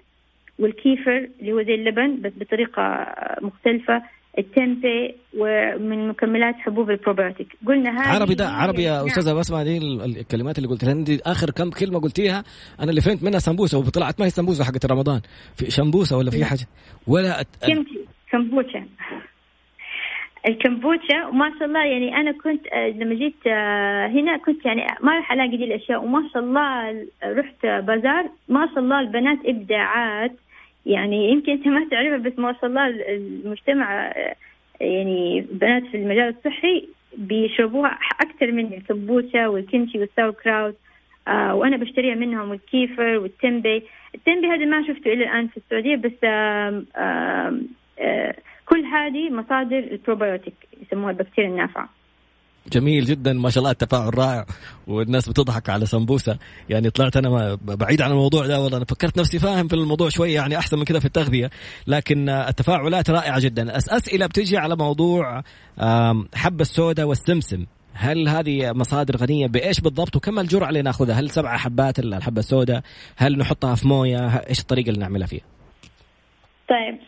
وال 0.59 0.80
kefir 0.80 1.30
اللي 1.39 1.51
هو 1.51 1.62
زي 1.62 1.76
اللبن 1.76 2.22
بس 2.22 2.32
بطريقة 2.38 3.16
مختلفة. 3.41 4.03
ال 4.38 4.49
tempeh 4.49 5.15
ومن 5.38 6.08
مكملات 6.08 6.55
حبوب 6.55 6.89
البروبيوتيك. 6.89 7.47
قلنا 7.68 7.89
هذه 7.89 8.16
عربي 8.16 8.36
ده 8.36 8.47
عربي 8.47 8.84
يا 8.84 8.91
نعم. 8.93 9.05
أستاذة 9.05 9.34
باسمة 9.34 9.63
دي 9.64 9.78
الكلمات 9.78 10.58
اللي 10.58 10.70
قلتها. 10.70 10.93
دي 10.93 11.20
آخر 11.26 11.49
كم 11.49 11.70
كلمة 11.70 11.99
قلتيها 11.99 12.43
أنا 12.80 12.89
اللي 12.89 13.01
فهمت 13.01 13.24
منها 13.24 13.39
سمبوسة 13.39 13.78
وطلعت 13.78 14.20
ما 14.20 14.26
هي 14.26 14.30
سمبوسة 14.30 14.64
حقت 14.64 14.86
رمضان. 14.86 15.22
في 15.55 15.72
شمبوسة 15.72 16.18
ولا 16.18 16.32
في 16.32 16.45
حاجة؟ 16.45 16.66
ولا 17.08 17.41
أت... 17.41 17.47
كيمتشي 18.32 18.86
الكمبوتشا 20.48 21.28
وما 21.28 21.52
شاء 21.60 21.68
الله 21.68 21.86
يعني 21.86 22.18
أنا 22.18 22.32
كنت 22.32 22.68
آه، 22.74 22.89
لما 22.89 23.16
جيت 23.16 23.48
آه، 23.48 24.08
هنا 24.08 24.38
كنت 24.38 24.66
يعني 24.66 24.86
ما 25.02 25.16
راح 25.16 25.32
ألاقي 25.32 25.58
دي 25.58 25.64
الأشياء. 25.64 26.04
وما 26.04 26.30
شاء 26.34 26.43
الله 26.43 27.06
رحت 27.24 27.66
بازار 27.66 28.30
ما 28.50 28.68
شاء 28.68 28.80
الله 28.80 29.00
البنات 29.00 29.38
إبداعات. 29.45 30.32
يعني 30.86 31.32
يمكن 31.32 31.52
أنت 31.52 31.68
ما 31.68 31.88
تعرفها 31.91 32.18
بس 32.18 32.39
ما 32.39 32.54
شاء 32.54 32.66
الله 32.66 32.88
المجتمع 32.88 34.14
يعني 34.82 35.45
بنات 35.52 35.84
في 35.84 35.98
المجال 35.98 36.36
الصحي 36.38 36.88
بيشربوها 37.18 38.00
أكثر 38.22 38.52
من 38.52 38.74
الكمبوتشا 38.74 39.48
والكيمشي 39.48 40.00
والساو 40.00 40.32
كراوت 40.34 40.76
آه 41.28 41.56
وأنا 41.56 41.78
بشتريها 41.78 42.16
منهم 42.16 42.50
والكيفر 42.50 43.18
والتمبي 43.18 43.84
التمبي 44.16 44.48
هذا 44.48 44.66
ما 44.66 44.88
شفته 44.88 45.14
إلى 45.14 45.24
الآن 45.24 45.48
في 45.48 45.58
السعودية 45.58 45.95
بس 45.95 46.24
آه 46.24 46.84
آه 46.95 47.60
آه 48.00 48.36
كل 48.70 48.86
هذه 48.86 49.30
مصادر 49.32 49.78
البروبيوتيك 49.78 50.53
يسموها 50.82 51.11
البكتيريا 51.11 51.49
النافعة. 51.49 51.89
جميل 52.72 53.05
جدا 53.05 53.34
ما 53.34 53.49
شاء 53.49 53.59
الله 53.59 53.72
التفاعل 53.72 54.18
رائع. 54.18 54.45
والناس 54.88 55.30
بتضحك 55.30 55.70
على 55.70 55.86
سمبوسة. 55.86 56.38
يعني 56.70 56.89
طلعت 56.89 57.18
أنا 57.18 57.57
بعيد 57.61 58.01
عن 58.01 58.11
الموضوع 58.11 58.45
ده 58.45 58.61
والله 58.61 58.78
أنا 58.78 58.86
فكرت 58.86 59.20
نفسي 59.20 59.39
فاهم 59.39 59.68
في 59.68 59.76
الموضوع 59.76 60.09
شوية 60.09 60.36
يعني 60.36 60.57
أحسن 60.57 60.78
من 60.78 60.84
كذا 60.84 60.99
في 60.99 61.05
التغذية. 61.05 61.49
لكن 61.88 62.30
التفاعلات 62.30 63.09
رائعة 63.09 63.39
جدا. 63.39 63.78
أسئلة 63.78 64.26
بتجي 64.28 64.57
على 64.57 64.76
موضوع 64.76 65.43
حب 66.36 66.61
السوداء 66.61 67.05
والسمسم. 67.07 67.65
هل 67.93 68.30
هذه 68.30 68.72
مصادر 68.74 69.18
غنية؟ 69.18 69.47
بإيش 69.47 69.82
بالضبط؟ 69.82 70.15
وكم 70.15 70.39
الجرعة 70.39 70.70
اللي 70.70 70.82
ناخذها؟ 70.82 71.20
هل 71.20 71.30
سبعة 71.30 71.57
حبات 71.57 71.99
الحبة 71.99 72.39
السوداء؟ 72.39 72.82
هل 73.18 73.38
نحطها 73.38 73.76
في 73.76 73.88
موية؟ 73.88 74.28
إيش 74.28 74.59
الطريقة 74.59 74.89
اللي 74.89 74.99
نعملها 74.99 75.28
فيها؟ 75.28 75.43
طيب 76.70 76.99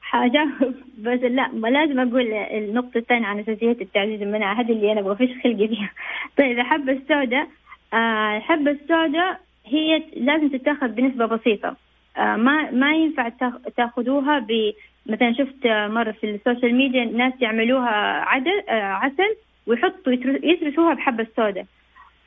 حاجاوب 0.00 0.74
بس 1.04 1.20
لا 1.20 1.48
ما 1.52 1.68
لازم 1.68 2.00
أقول 2.00 2.32
النقطة 2.32 2.98
الثانية 2.98 3.26
عن 3.26 3.38
أساسيات 3.38 3.80
التعزيز 3.80 4.22
المناعة 4.22 4.60
هذه 4.60 4.72
اللي 4.72 4.92
أنا 4.92 5.00
أبغى 5.00 5.16
فيش 5.16 5.42
خلقي 5.44 5.68
فيها. 5.68 5.90
طيب 6.38 6.58
الحبة 6.58 6.92
السوداء 6.92 7.48
آه 7.94 8.36
الحبة 8.36 8.70
السوداء 8.70 9.40
هي 9.66 10.02
لازم 10.16 10.48
تتاخذ 10.48 10.88
بنسبة 10.88 11.26
بسيطة. 11.26 11.76
آه 12.16 12.36
ما 12.36 12.70
ما 12.70 12.94
ينفع 12.94 13.28
تاخذوها 13.76 14.38
ب 14.38 14.72
مثلا 15.06 15.32
شفت 15.32 15.66
مرة 15.66 16.10
في 16.12 16.30
السوشيال 16.30 16.74
ميديا 16.74 17.04
ناس 17.04 17.32
يعملوها 17.40 17.90
عدل 18.28 18.62
آه 18.68 18.82
عسل 18.82 19.36
ويحطوا 19.66 20.12
يترسوها 20.42 20.94
بحبة 20.94 21.22
السوداء. 21.22 21.66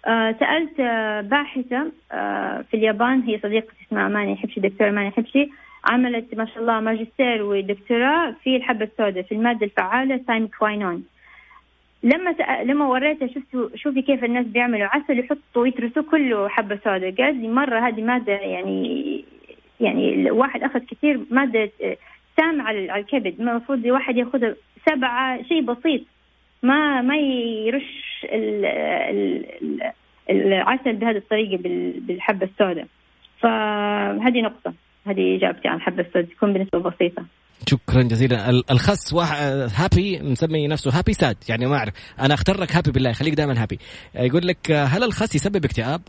آه 0.05 0.35
سألت 0.39 0.79
آه 0.79 1.21
باحثة 1.21 1.91
آه 2.11 2.65
في 2.71 2.77
اليابان 2.77 3.21
هي 3.21 3.39
صديقتي 3.39 3.71
اسمها 3.87 4.07
اماني 4.07 4.35
حبشي 4.35 4.59
دكتورة 4.59 4.89
اماني 4.89 5.11
حبشي. 5.11 5.49
عملت 5.87 6.35
ما 6.35 6.45
شاء 6.45 6.59
الله 6.59 6.79
ماجستير 6.79 7.43
ودكتوراه 7.43 8.35
في 8.43 8.55
الحبة 8.55 8.85
السوداء 8.85 9.23
في 9.23 9.31
المادة 9.31 9.65
الفعالة 9.65 10.47
quinone. 10.59 11.03
لما. 12.03 12.35
لما 12.63 12.87
وريتها 12.87 13.27
شفت 13.27 13.75
شوفي 13.75 14.01
كيف 14.01 14.23
الناس 14.23 14.45
بيعملوا 14.45 14.87
عسل 14.87 15.19
يحطوا 15.19 15.67
يترسوا 15.67 16.03
كله 16.11 16.49
حبة 16.49 16.79
سوداء. 16.83 17.11
قال 17.11 17.41
لي 17.41 17.47
مرة 17.47 17.79
هذه 17.87 18.01
مادة 18.01 18.33
يعني 18.33 19.25
يعني 19.79 20.13
الواحد 20.13 20.63
أخذ 20.63 20.79
كثير 20.79 21.19
مادة 21.31 21.71
سام 22.37 22.61
على 22.61 22.95
الكبد. 22.95 23.35
المفروض 23.39 23.85
الواحد 23.85 24.17
ياخذ 24.17 24.53
سبعة 24.89 25.43
شيء 25.43 25.61
بسيط. 25.61 26.01
ما 26.63 27.01
ما 27.01 27.17
يرش 27.17 28.25
ال... 28.25 28.65
ال... 28.65 29.45
العسل 30.29 30.93
بهذه 30.93 31.17
الطريقة 31.17 31.57
بالحبة 31.97 32.45
السوداء. 32.45 32.87
فهذه 33.39 34.41
نقطة. 34.41 34.73
هذه 35.09 35.37
إجابتي. 35.37 35.67
عن 35.67 35.81
حبه 35.81 36.01
السود 36.01 36.25
تكون 36.25 36.53
بنسبة 36.53 36.79
بسيطة. 36.79 37.25
شكرا 37.67 38.01
جزيلا. 38.01 38.49
الخس 38.49 39.13
واحد 39.13 39.69
happy 39.75 40.19
مسمي 40.31 40.67
نفسه 40.67 40.99
happy 40.99 41.13
sad 41.13 41.37
يعني 41.49 41.65
ما 41.65 41.77
أعرف. 41.77 41.93
أنا 42.19 42.33
أختار 42.33 42.61
لك 42.61 42.75
happy 42.75 42.91
بالله. 42.91 43.11
خليك 43.11 43.33
دائما 43.33 43.63
happy 43.63 43.79
يقول 44.15 44.47
لك 44.47 44.71
هل 44.71 45.03
الخس 45.03 45.35
يسبب 45.35 45.65
اكتئاب؟ 45.65 46.01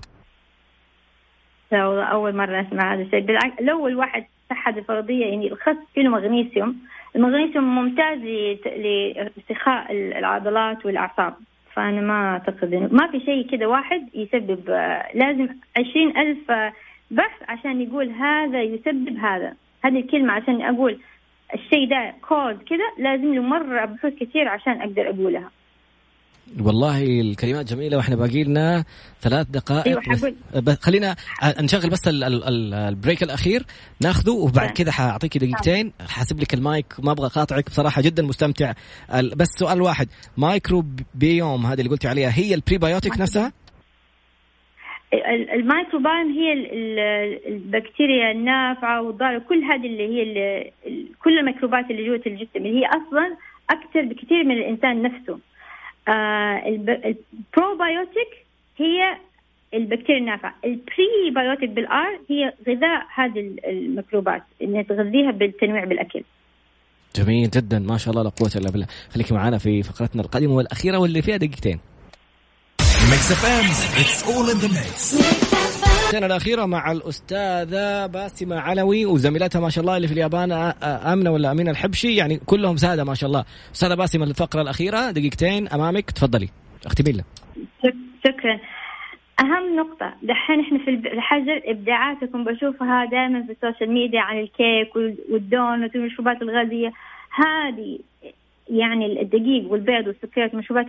لا 1.72 1.86
والله 1.86 2.04
أول 2.04 2.36
مرة 2.36 2.60
أسمع 2.68 2.94
هذا 2.94 3.02
الشيء. 3.02 3.20
بالعكس 3.20 3.62
لو 3.62 3.88
الواحد 3.88 4.24
صحة 4.50 4.78
الفرضية 4.78 5.26
يعني 5.26 5.52
الخس 5.52 5.76
فيه 5.94 6.08
مغنيسيوم 6.08 6.76
المغنيسيوم 7.16 7.64
ممتاز 7.64 8.18
لاسترخاء 8.66 9.92
العضلات 9.92 10.86
والأعصاب. 10.86 11.34
فأنا 11.74 12.00
ما 12.00 12.32
أعتقد 12.32 12.74
انه 12.74 12.88
ما 12.92 13.10
في 13.10 13.20
شيء 13.20 13.50
كذا 13.50 13.66
واحد 13.66 14.08
يسبب 14.14 14.68
لازم 15.14 15.48
عشرين 15.76 16.18
ألف 16.18 16.50
بحث 17.10 17.42
عشان 17.48 17.80
يقول 17.80 18.10
هذا 18.10 18.62
يسبب 18.62 19.16
هذا. 19.16 19.54
هذه 19.84 20.00
الكلمة 20.00 20.32
عشان 20.32 20.62
أقول 20.62 21.00
الشيء 21.54 21.88
ده 21.90 22.14
كود 22.28 22.56
كذا 22.68 23.04
لازم 23.04 23.34
له 23.34 23.42
مرة 23.42 23.84
بحوث 23.84 24.12
كثير 24.12 24.48
عشان 24.48 24.80
أقدر 24.80 25.10
أقولها 25.10 25.50
والله 26.60 27.20
الكلمات 27.20 27.72
جميلة 27.72 27.96
وإحنا 27.96 28.16
باقي 28.16 28.44
لنا 28.44 28.84
ثلاث 29.20 29.46
دقائق 29.50 29.86
أيوة 29.86 30.32
بس. 30.62 30.78
خلينا 30.80 31.16
نشغل 31.60 31.90
بس 31.90 32.00
ال 32.08 32.27
break 32.27 33.22
الأخير 33.22 33.64
ناخذه 34.00 34.30
وبعد. 34.30 34.70
كذا 34.70 34.92
حأعطيك 34.92 35.38
دقيقتين. 35.38 35.92
حاسب 36.08 36.40
لك 36.40 36.54
المايك 36.54 36.86
ما 36.98 37.12
أبغى 37.12 37.28
قاطعك 37.28 37.66
بصراحة 37.66 38.02
جدا 38.02 38.22
مستمتع. 38.22 38.72
بس 39.36 39.48
سؤال 39.58 39.82
واحد. 39.82 40.08
مايكرو 40.36 40.84
بيوم 41.14 41.66
هذه 41.66 41.78
اللي 41.78 41.90
قلتي 41.90 42.08
عليها 42.08 42.30
هي 42.38 42.54
ال 42.54 42.61
prebiotic 42.61 43.20
نفسها؟ 43.20 43.52
الميكروبايوم 45.14 46.32
هي 46.32 46.52
البكتيريا 47.48 48.30
النافعة 48.30 49.02
والضارة. 49.02 49.38
كل 49.38 49.62
هذه 49.64 49.86
اللي 49.86 50.08
هي 50.08 50.22
اللي 50.22 50.72
كل 51.24 51.38
الميكروبات 51.38 51.90
اللي 51.90 52.06
جوة 52.06 52.22
الجسم 52.26 52.48
اللي 52.56 52.80
هي 52.80 52.86
أصلا 52.86 53.36
أكثر 53.70 54.02
بكثير 54.02 54.44
من 54.44 54.56
الإنسان 54.56 55.02
نفسه. 55.02 55.38
آه 56.08 56.62
البروبايوتيك 56.66 58.28
هي 58.76 59.16
البكتيريا 59.74 60.20
النافعة. 60.20 60.54
ال 60.64 60.75
prebiotic 60.75 61.70
بال 61.70 62.04
R 62.04 62.20
هي 62.30 62.52
غذاء 62.68 63.06
هذه 63.14 63.54
الميكروبات 63.68 64.42
انها 64.62 64.82
تغذيها 64.82 65.30
بالتنويع 65.30 65.84
بالأكل. 65.84 66.22
جميل 67.16 67.50
جدا. 67.50 67.78
ما 67.78 67.96
شاء 67.96 68.10
الله 68.10 68.22
لا 68.22 68.30
قوة 68.30 68.50
إلا 68.56 68.70
بالله. 68.70 68.86
خليكي 69.10 69.34
معنا 69.34 69.58
في 69.58 69.82
فقرتنا 69.82 70.22
القادمة 70.22 70.54
والأخيرة 70.54 70.98
واللي 70.98 71.22
فيها 71.22 71.36
دقيقتين. 71.36 71.80
Mix 73.06 73.32
FM 73.32 73.64
it's 74.00 74.24
all 74.28 74.50
in 74.50 74.56
the 74.56 74.68
mix 74.68 75.14
السنة 76.08 76.26
الأخيرة 76.26 76.66
مع 76.66 76.92
الأستاذة 76.92 78.06
باسمة 78.06 78.60
علوي 78.60 79.06
وزميلتها 79.06 79.60
ما 79.60 79.70
شاء 79.70 79.82
الله 79.82 79.96
اللي 79.96 80.08
في 80.08 80.14
اليابان 80.14 80.52
آمنة 80.82 81.30
ولا 81.30 81.52
أمينة 81.52 81.70
الحبشي 81.70 82.16
يعني 82.16 82.40
كلهم 82.46 82.76
سادة 82.76 83.04
ما 83.04 83.14
شاء 83.14 83.28
الله. 83.28 83.44
أستاذة 83.74 83.94
باسمة 83.94 84.24
الفقرة 84.24 84.62
الأخيرة 84.62 85.10
دقيقتين 85.10 85.68
أمامك 85.68 86.10
تفضلي. 86.10 86.48
اختمي 86.86 87.12
لنا. 87.12 87.24
شكرا. 88.26 88.58
أهم 89.40 89.76
نقطة 89.76 90.14
دحين 90.22 90.60
إحنا 90.60 90.78
في 90.84 90.90
الحجر 90.90 91.62
إبداعاتكم 91.64 92.44
بشوفها 92.44 93.04
دائما 93.10 93.46
في 93.46 93.52
ال 93.52 93.58
social 93.58 93.94
media 93.94 94.20
عن 94.20 94.38
الكيك 94.38 94.96
والدونت 95.32 95.96
والمشروبات 95.96 96.42
الغازية. 96.42 96.92
هذه 97.34 97.98
يعني 98.70 99.22
الدقيق 99.22 99.72
والبيض 99.72 100.06
والسكريات 100.06 100.50
والمشروبات 100.50 100.86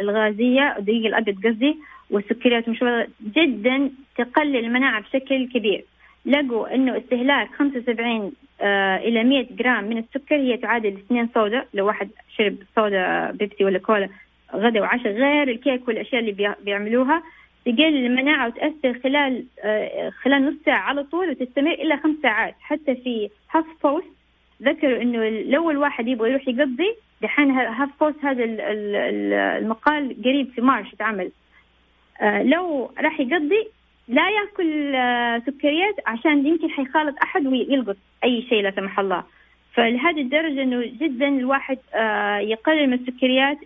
الغازية 0.00 0.76
الدقيق 0.78 1.06
الأبيض 1.06 1.46
قصدي 1.46 1.76
والسكريات 2.10 2.64
والمشروبات 2.64 3.08
جدا 3.36 3.90
تقلل 4.16 4.56
المناعة 4.56 5.02
بشكل 5.02 5.48
كبير. 5.48 5.84
لقوا 6.26 6.74
إنه 6.74 6.96
استهلاك 6.98 7.48
75 7.54 8.32
آه 8.60 8.96
إلى 8.96 9.24
100 9.24 9.46
جرام 9.50 9.84
من 9.84 9.98
السكر 9.98 10.36
هي 10.36 10.56
تعادل 10.56 10.88
2 10.92 11.28
soda. 11.34 11.64
لو 11.74 11.86
واحد 11.86 12.10
شرب 12.36 12.56
soda 12.76 13.30
Pepsi 13.30 13.64
ولا 13.64 13.78
Cola 13.78 14.08
غدا 14.54 14.80
وعشاء 14.80 15.12
غير 15.12 15.48
الكيك 15.48 15.88
والأشياء 15.88 16.20
اللي 16.20 16.54
بيعملوها. 16.64 17.22
تقلل 17.64 18.06
المناعة 18.06 18.46
وتأثر 18.46 18.98
خلال 19.02 19.44
آه 19.64 20.10
خلال 20.10 20.46
نص 20.46 20.54
ساعة 20.64 20.80
على 20.80 21.04
طول 21.04 21.30
وتستمر 21.30 21.72
إلى 21.72 21.96
خمس 21.96 22.16
ساعات. 22.22 22.54
حتى 22.60 22.94
في 22.94 23.28
HuffPost 23.50 24.19
ذكروا 24.62 25.02
إنه 25.02 25.28
لو 25.28 25.70
الواحد 25.70 26.08
يبغى 26.08 26.30
يروح 26.30 26.48
يقضي 26.48 26.94
دحين 27.22 27.50
HuffPost 27.50 28.24
هذا 28.24 28.44
المقال 29.58 30.22
قريب 30.24 30.50
في 30.54 30.60
March 30.60 30.92
اتعمل 30.94 31.30
آه 32.20 32.42
لو 32.42 32.90
راح 32.98 33.20
يقضي 33.20 33.68
لا 34.10 34.30
يأكل 34.30 34.94
آه، 34.94 35.42
سكريات 35.46 35.94
عشان 36.06 36.46
يمكن 36.46 36.70
حيخالط 36.70 37.14
أحد 37.22 37.46
ويلقط 37.46 37.96
أي 38.24 38.42
شيء 38.48 38.62
لا 38.62 38.70
سمح 38.70 38.98
الله. 38.98 39.24
فلهذه 39.74 40.20
الدرجة 40.20 40.62
إنه 40.62 40.84
جدا 41.00 41.28
الواحد 41.28 41.78
آه، 41.94 42.38
يقلل 42.38 42.86
من 42.86 42.92
السكريات 42.92 43.58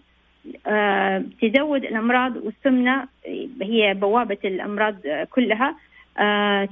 تزود 1.42 1.84
الأمراض 1.84 2.36
والسمنة 2.36 3.07
هي 3.62 3.95
بوابة 3.95 4.38
الأمراض 4.45 4.97
كلها. 5.30 5.76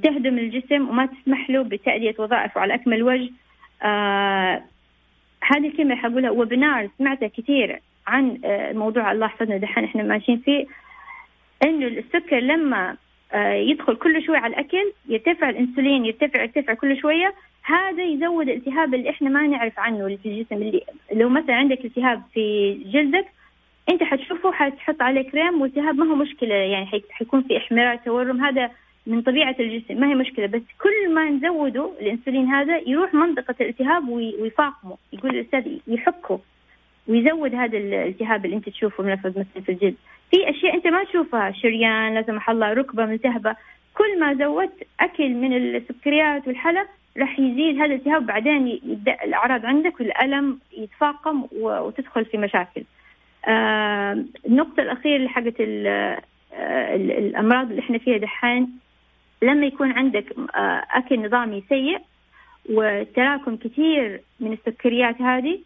تهدم 0.02 0.38
الجسم 0.38 0.88
وما 0.88 1.06
تسمح 1.06 1.50
له 1.50 1.62
بتأدية 1.62 2.14
وظائفه 2.18 2.60
على 2.60 2.74
أكمل 2.74 3.02
وجه. 3.02 3.30
هذه 5.44 5.66
الكلمة 5.66 5.94
حقولها 5.96 6.30
وبنار 6.30 6.88
سمعتها 6.98 7.28
كثير 7.28 7.80
عن 8.06 8.38
موضوع 8.74 9.12
الله 9.12 9.26
حفظنا 9.26 9.56
دحين 9.56 9.84
إحنا 9.84 10.02
ماشيين 10.02 10.38
فيه 10.38 10.66
إنه 11.64 11.86
السكر 11.86 12.38
لما 12.38 12.96
آه، 13.32 13.52
يدخل 13.52 13.96
كل 13.96 14.22
شوي 14.26 14.36
على 14.36 14.54
الأكل 14.54 14.92
يرتفع 15.08 15.50
الإنسولين 15.50 16.04
يرتفع 16.04 16.42
يرتفع 16.42 16.74
كل 16.74 17.00
شوية 17.00 17.34
هذا 17.62 18.02
يزود 18.02 18.48
الالتهاب 18.48 18.94
اللي 18.94 19.10
إحنا 19.10 19.30
ما 19.30 19.46
نعرف 19.46 19.78
عنه 19.78 20.06
اللي 20.06 20.16
في 20.16 20.28
الجسم 20.28 20.54
اللي 20.54 20.82
لو 21.12 21.28
مثلا 21.28 21.54
عندك 21.54 21.84
التهاب 21.84 22.22
في 22.34 22.74
جلدك 22.74 23.26
أنت 23.88 24.02
حتشوفه 24.02 24.52
حتحط 24.52 25.02
عليه 25.02 25.30
كريم 25.30 25.62
والتهاب 25.62 25.94
ما 25.94 26.06
هو 26.10 26.14
مشكلة 26.14 26.54
يعني 26.54 27.02
حيكون 27.10 27.42
في 27.42 27.56
إحمرار 27.56 27.96
تورم 27.96 28.44
هذا 28.44 28.70
من 29.06 29.22
طبيعة 29.22 29.56
الجسم 29.60 30.00
ما 30.00 30.06
هي 30.10 30.14
مشكلة 30.14 30.46
بس 30.46 30.62
كل 30.82 31.14
ما 31.14 31.30
نزوده 31.30 31.92
الإنسولين 32.00 32.46
هذا 32.46 32.78
يروح 32.86 33.14
منطقة 33.14 33.54
الالتهاب 33.60 34.08
ويفاقمه 34.08 34.96
يقول 35.12 35.30
الأستاذ 35.36 35.78
يحكه 35.86 36.40
ويزود 37.08 37.54
هذا 37.54 37.78
الالتهاب 37.78 38.44
اللي 38.44 38.56
أنت 38.56 38.68
تشوفه 38.68 39.04
منفذ 39.04 39.30
مثلا 39.30 39.62
في 39.62 39.72
الجلد 39.72 39.94
في 40.30 40.50
أشياء 40.50 40.74
أنت 40.74 40.86
ما 40.86 41.04
تشوفها 41.04 41.52
شريان 41.52 42.14
لا 42.14 42.22
سمح 42.22 42.50
الله 42.50 42.72
ركبة 42.72 43.06
ملتهبة 43.06 43.56
كل 43.94 44.20
ما 44.20 44.34
زودت 44.34 44.86
أكل 45.00 45.28
من 45.30 45.56
السكريات 45.56 46.48
والحلى 46.48 46.86
راح 47.18 47.40
يزيد 47.40 47.76
هذا 47.76 47.84
الالتهاب 47.84 48.26
بعدين 48.26 48.66
يبدأ 48.66 49.24
الأعراض 49.24 49.66
عندك 49.66 50.00
والألم 50.00 50.58
يتفاقم 50.78 51.46
وتدخل 51.52 52.24
في 52.24 52.38
مشاكل. 52.38 52.82
آه 53.46 54.24
النقطة 54.46 54.82
الأخيرة 54.82 55.28
حقت 55.28 55.54
آه، 55.60 56.94
الأمراض 56.94 57.70
اللي 57.70 57.80
إحنا 57.80 57.98
فيها 57.98 58.18
دحين 58.18 58.81
لما 59.42 59.66
يكون 59.66 59.92
عندك 59.92 60.34
آه 60.56 60.82
أكل 60.90 61.26
نظامي 61.26 61.64
سيء 61.68 61.98
وتراكم 62.70 63.56
كثير 63.56 64.20
من 64.40 64.52
السكريات 64.52 65.20
هذه 65.20 65.58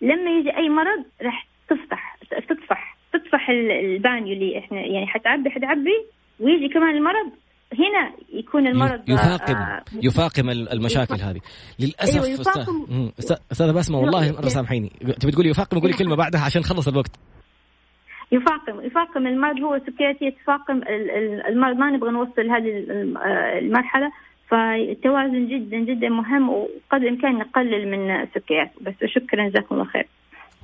لما 0.00 0.30
يجي 0.38 0.56
أي 0.56 0.68
مرض 0.68 1.04
راح 1.22 1.46
تفتح 1.68 2.18
تطفح 2.48 2.96
تطفح 3.12 3.50
البانيو 3.50 4.32
اللي 4.32 4.58
إحنا 4.58 4.80
يعني 4.80 5.06
حتعبي 5.06 5.50
حتعبي 5.50 6.04
ويجي 6.40 6.68
كمان 6.74 6.96
المرض. 6.96 7.30
هنا 7.72 8.12
يكون 8.32 8.66
المرض 8.66 9.08
يفاقم 9.08 9.54
آه 9.54 9.84
يفاقم 10.02 10.50
المشاكل 10.50 11.14
هذه. 11.14 11.40
للأسف 11.80 12.24
أيوة 12.24 12.40
يفاقم. 12.40 13.10
استاذه 13.52 13.72
بسمة 13.72 13.98
والله 13.98 14.32
مره 14.32 14.48
سامحيني. 14.48 14.92
تبي 15.20 15.32
تقولي 15.32 15.48
يفاقم؟ 15.48 15.78
قولي 15.78 15.92
كلمة 15.92 16.16
بعدها 16.16 16.40
عشان 16.40 16.60
نخلص 16.60 16.88
الوقت. 16.88 17.10
يفاقم. 18.36 18.86
يفاقم 18.86 19.26
المرض 19.26 19.58
هو 19.60 19.80
سكرياتية 19.86 20.30
تفاقم 20.30 20.80
المرض 21.48 21.76
ما 21.76 21.90
نبغى 21.90 22.10
نوصل 22.10 22.50
هذه 22.50 22.70
المرحلة. 23.58 24.08
فالتوازن 24.50 25.48
جدا 25.48 25.78
جدا 25.78 26.08
مهم 26.08 26.48
وقدر 26.48 27.02
الامكان 27.06 27.38
نقلل 27.38 27.90
من 27.90 28.10
السكريات 28.10 28.70
بس 28.80 28.94
شكرا 29.04 29.48
جزاكم 29.48 29.74
الله 29.74 29.84
خير. 29.84 30.06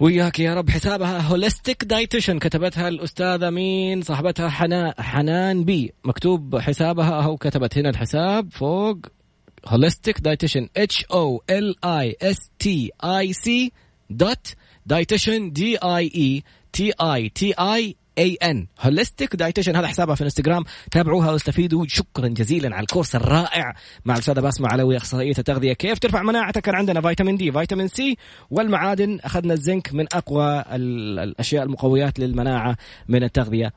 وياك 0.01 0.41
يا 0.41 0.55
رب. 0.55 0.71
حسابها 0.71 1.21
هوليستيك 1.21 1.85
دايتيشن 1.85 2.39
كتبتها 2.39 2.89
الأستاذة 2.89 3.51
مين؟ 3.51 4.01
صاحبتها 4.01 4.49
حنان 4.49 4.93
حنان 4.99 5.65
بي. 5.65 5.93
مكتوب 6.05 6.59
حسابها 6.59 7.25
أو 7.25 7.37
كتبت 7.37 7.79
هنا 7.79 7.91
الحساب 7.91 8.53
فوق. 8.53 8.97
هوليستيك 9.67 10.21
دايتيشن 10.21 10.69
اتش 10.77 11.05
أو 11.13 11.43
ال 11.51 11.85
اي 11.85 12.17
اس 12.23 12.51
تي 12.59 12.91
اي 13.05 13.33
سي 13.33 13.73
دوت 14.11 14.55
دايتيشن 14.87 15.53
دي 15.53 15.77
اي 15.77 16.11
اي 16.17 16.43
T 16.73 16.93
I 17.01 17.29
T 17.29 17.53
I 17.53 17.97
A 18.19 18.35
N 18.35 18.67
holistic 18.81 19.37
dietitian 19.37 19.77
هذا 19.77 19.87
حسابها 19.87 20.15
في 20.15 20.25
انستغرام 20.25 20.65
تابعوها 20.91 21.31
واستفيدوا. 21.31 21.85
شكرا 21.89 22.29
جزيلا 22.29 22.75
على 22.75 22.83
ال 22.83 22.87
course 22.87 23.15
الرائع. 23.17 23.75
مع 24.05 24.15
الأستاذة 24.15 24.41
باسمة 24.41 24.69
علوي 24.69 24.97
أخصائية 24.97 25.35
التغذية. 25.39 25.73
كيف 25.73 25.99
ترفع 25.99 26.23
مناعتك؟ 26.23 26.63
كان 26.63 26.75
عندنا 26.75 27.01
فيتامين 27.01 27.37
D 27.37 27.53
فيتامين 27.53 27.89
C 27.89 28.17
والمعادن. 28.51 29.19
أخذنا 29.21 29.55
الزنك 29.55 29.95
من 29.95 30.07
أقوى 30.13 30.65
الأشياء 30.71 31.63
المقويات 31.63 32.19
للمناعة 32.19 32.77
من 33.09 33.23
التغذية. 33.23 33.73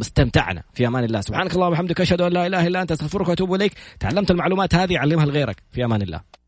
استمتعنا. 0.00 0.62
في 0.74 0.86
أمان 0.86 1.04
الله. 1.04 1.20
سبحانك 1.20 1.54
اللهم 1.54 1.68
وبحمدك. 1.68 2.00
أشهد 2.00 2.20
أن 2.20 2.32
لا 2.32 2.46
إله 2.46 2.66
إلا 2.66 2.82
أنت. 2.82 2.92
أستغفرك 2.92 3.28
وأتوب 3.28 3.54
إليك. 3.54 3.72
تعلمت 4.00 4.30
المعلومات 4.30 4.74
هذه. 4.74 4.98
علمها 4.98 5.26
لغيرك. 5.26 5.62
في 5.72 5.84
أمان 5.84 6.02
الله. 6.02 6.41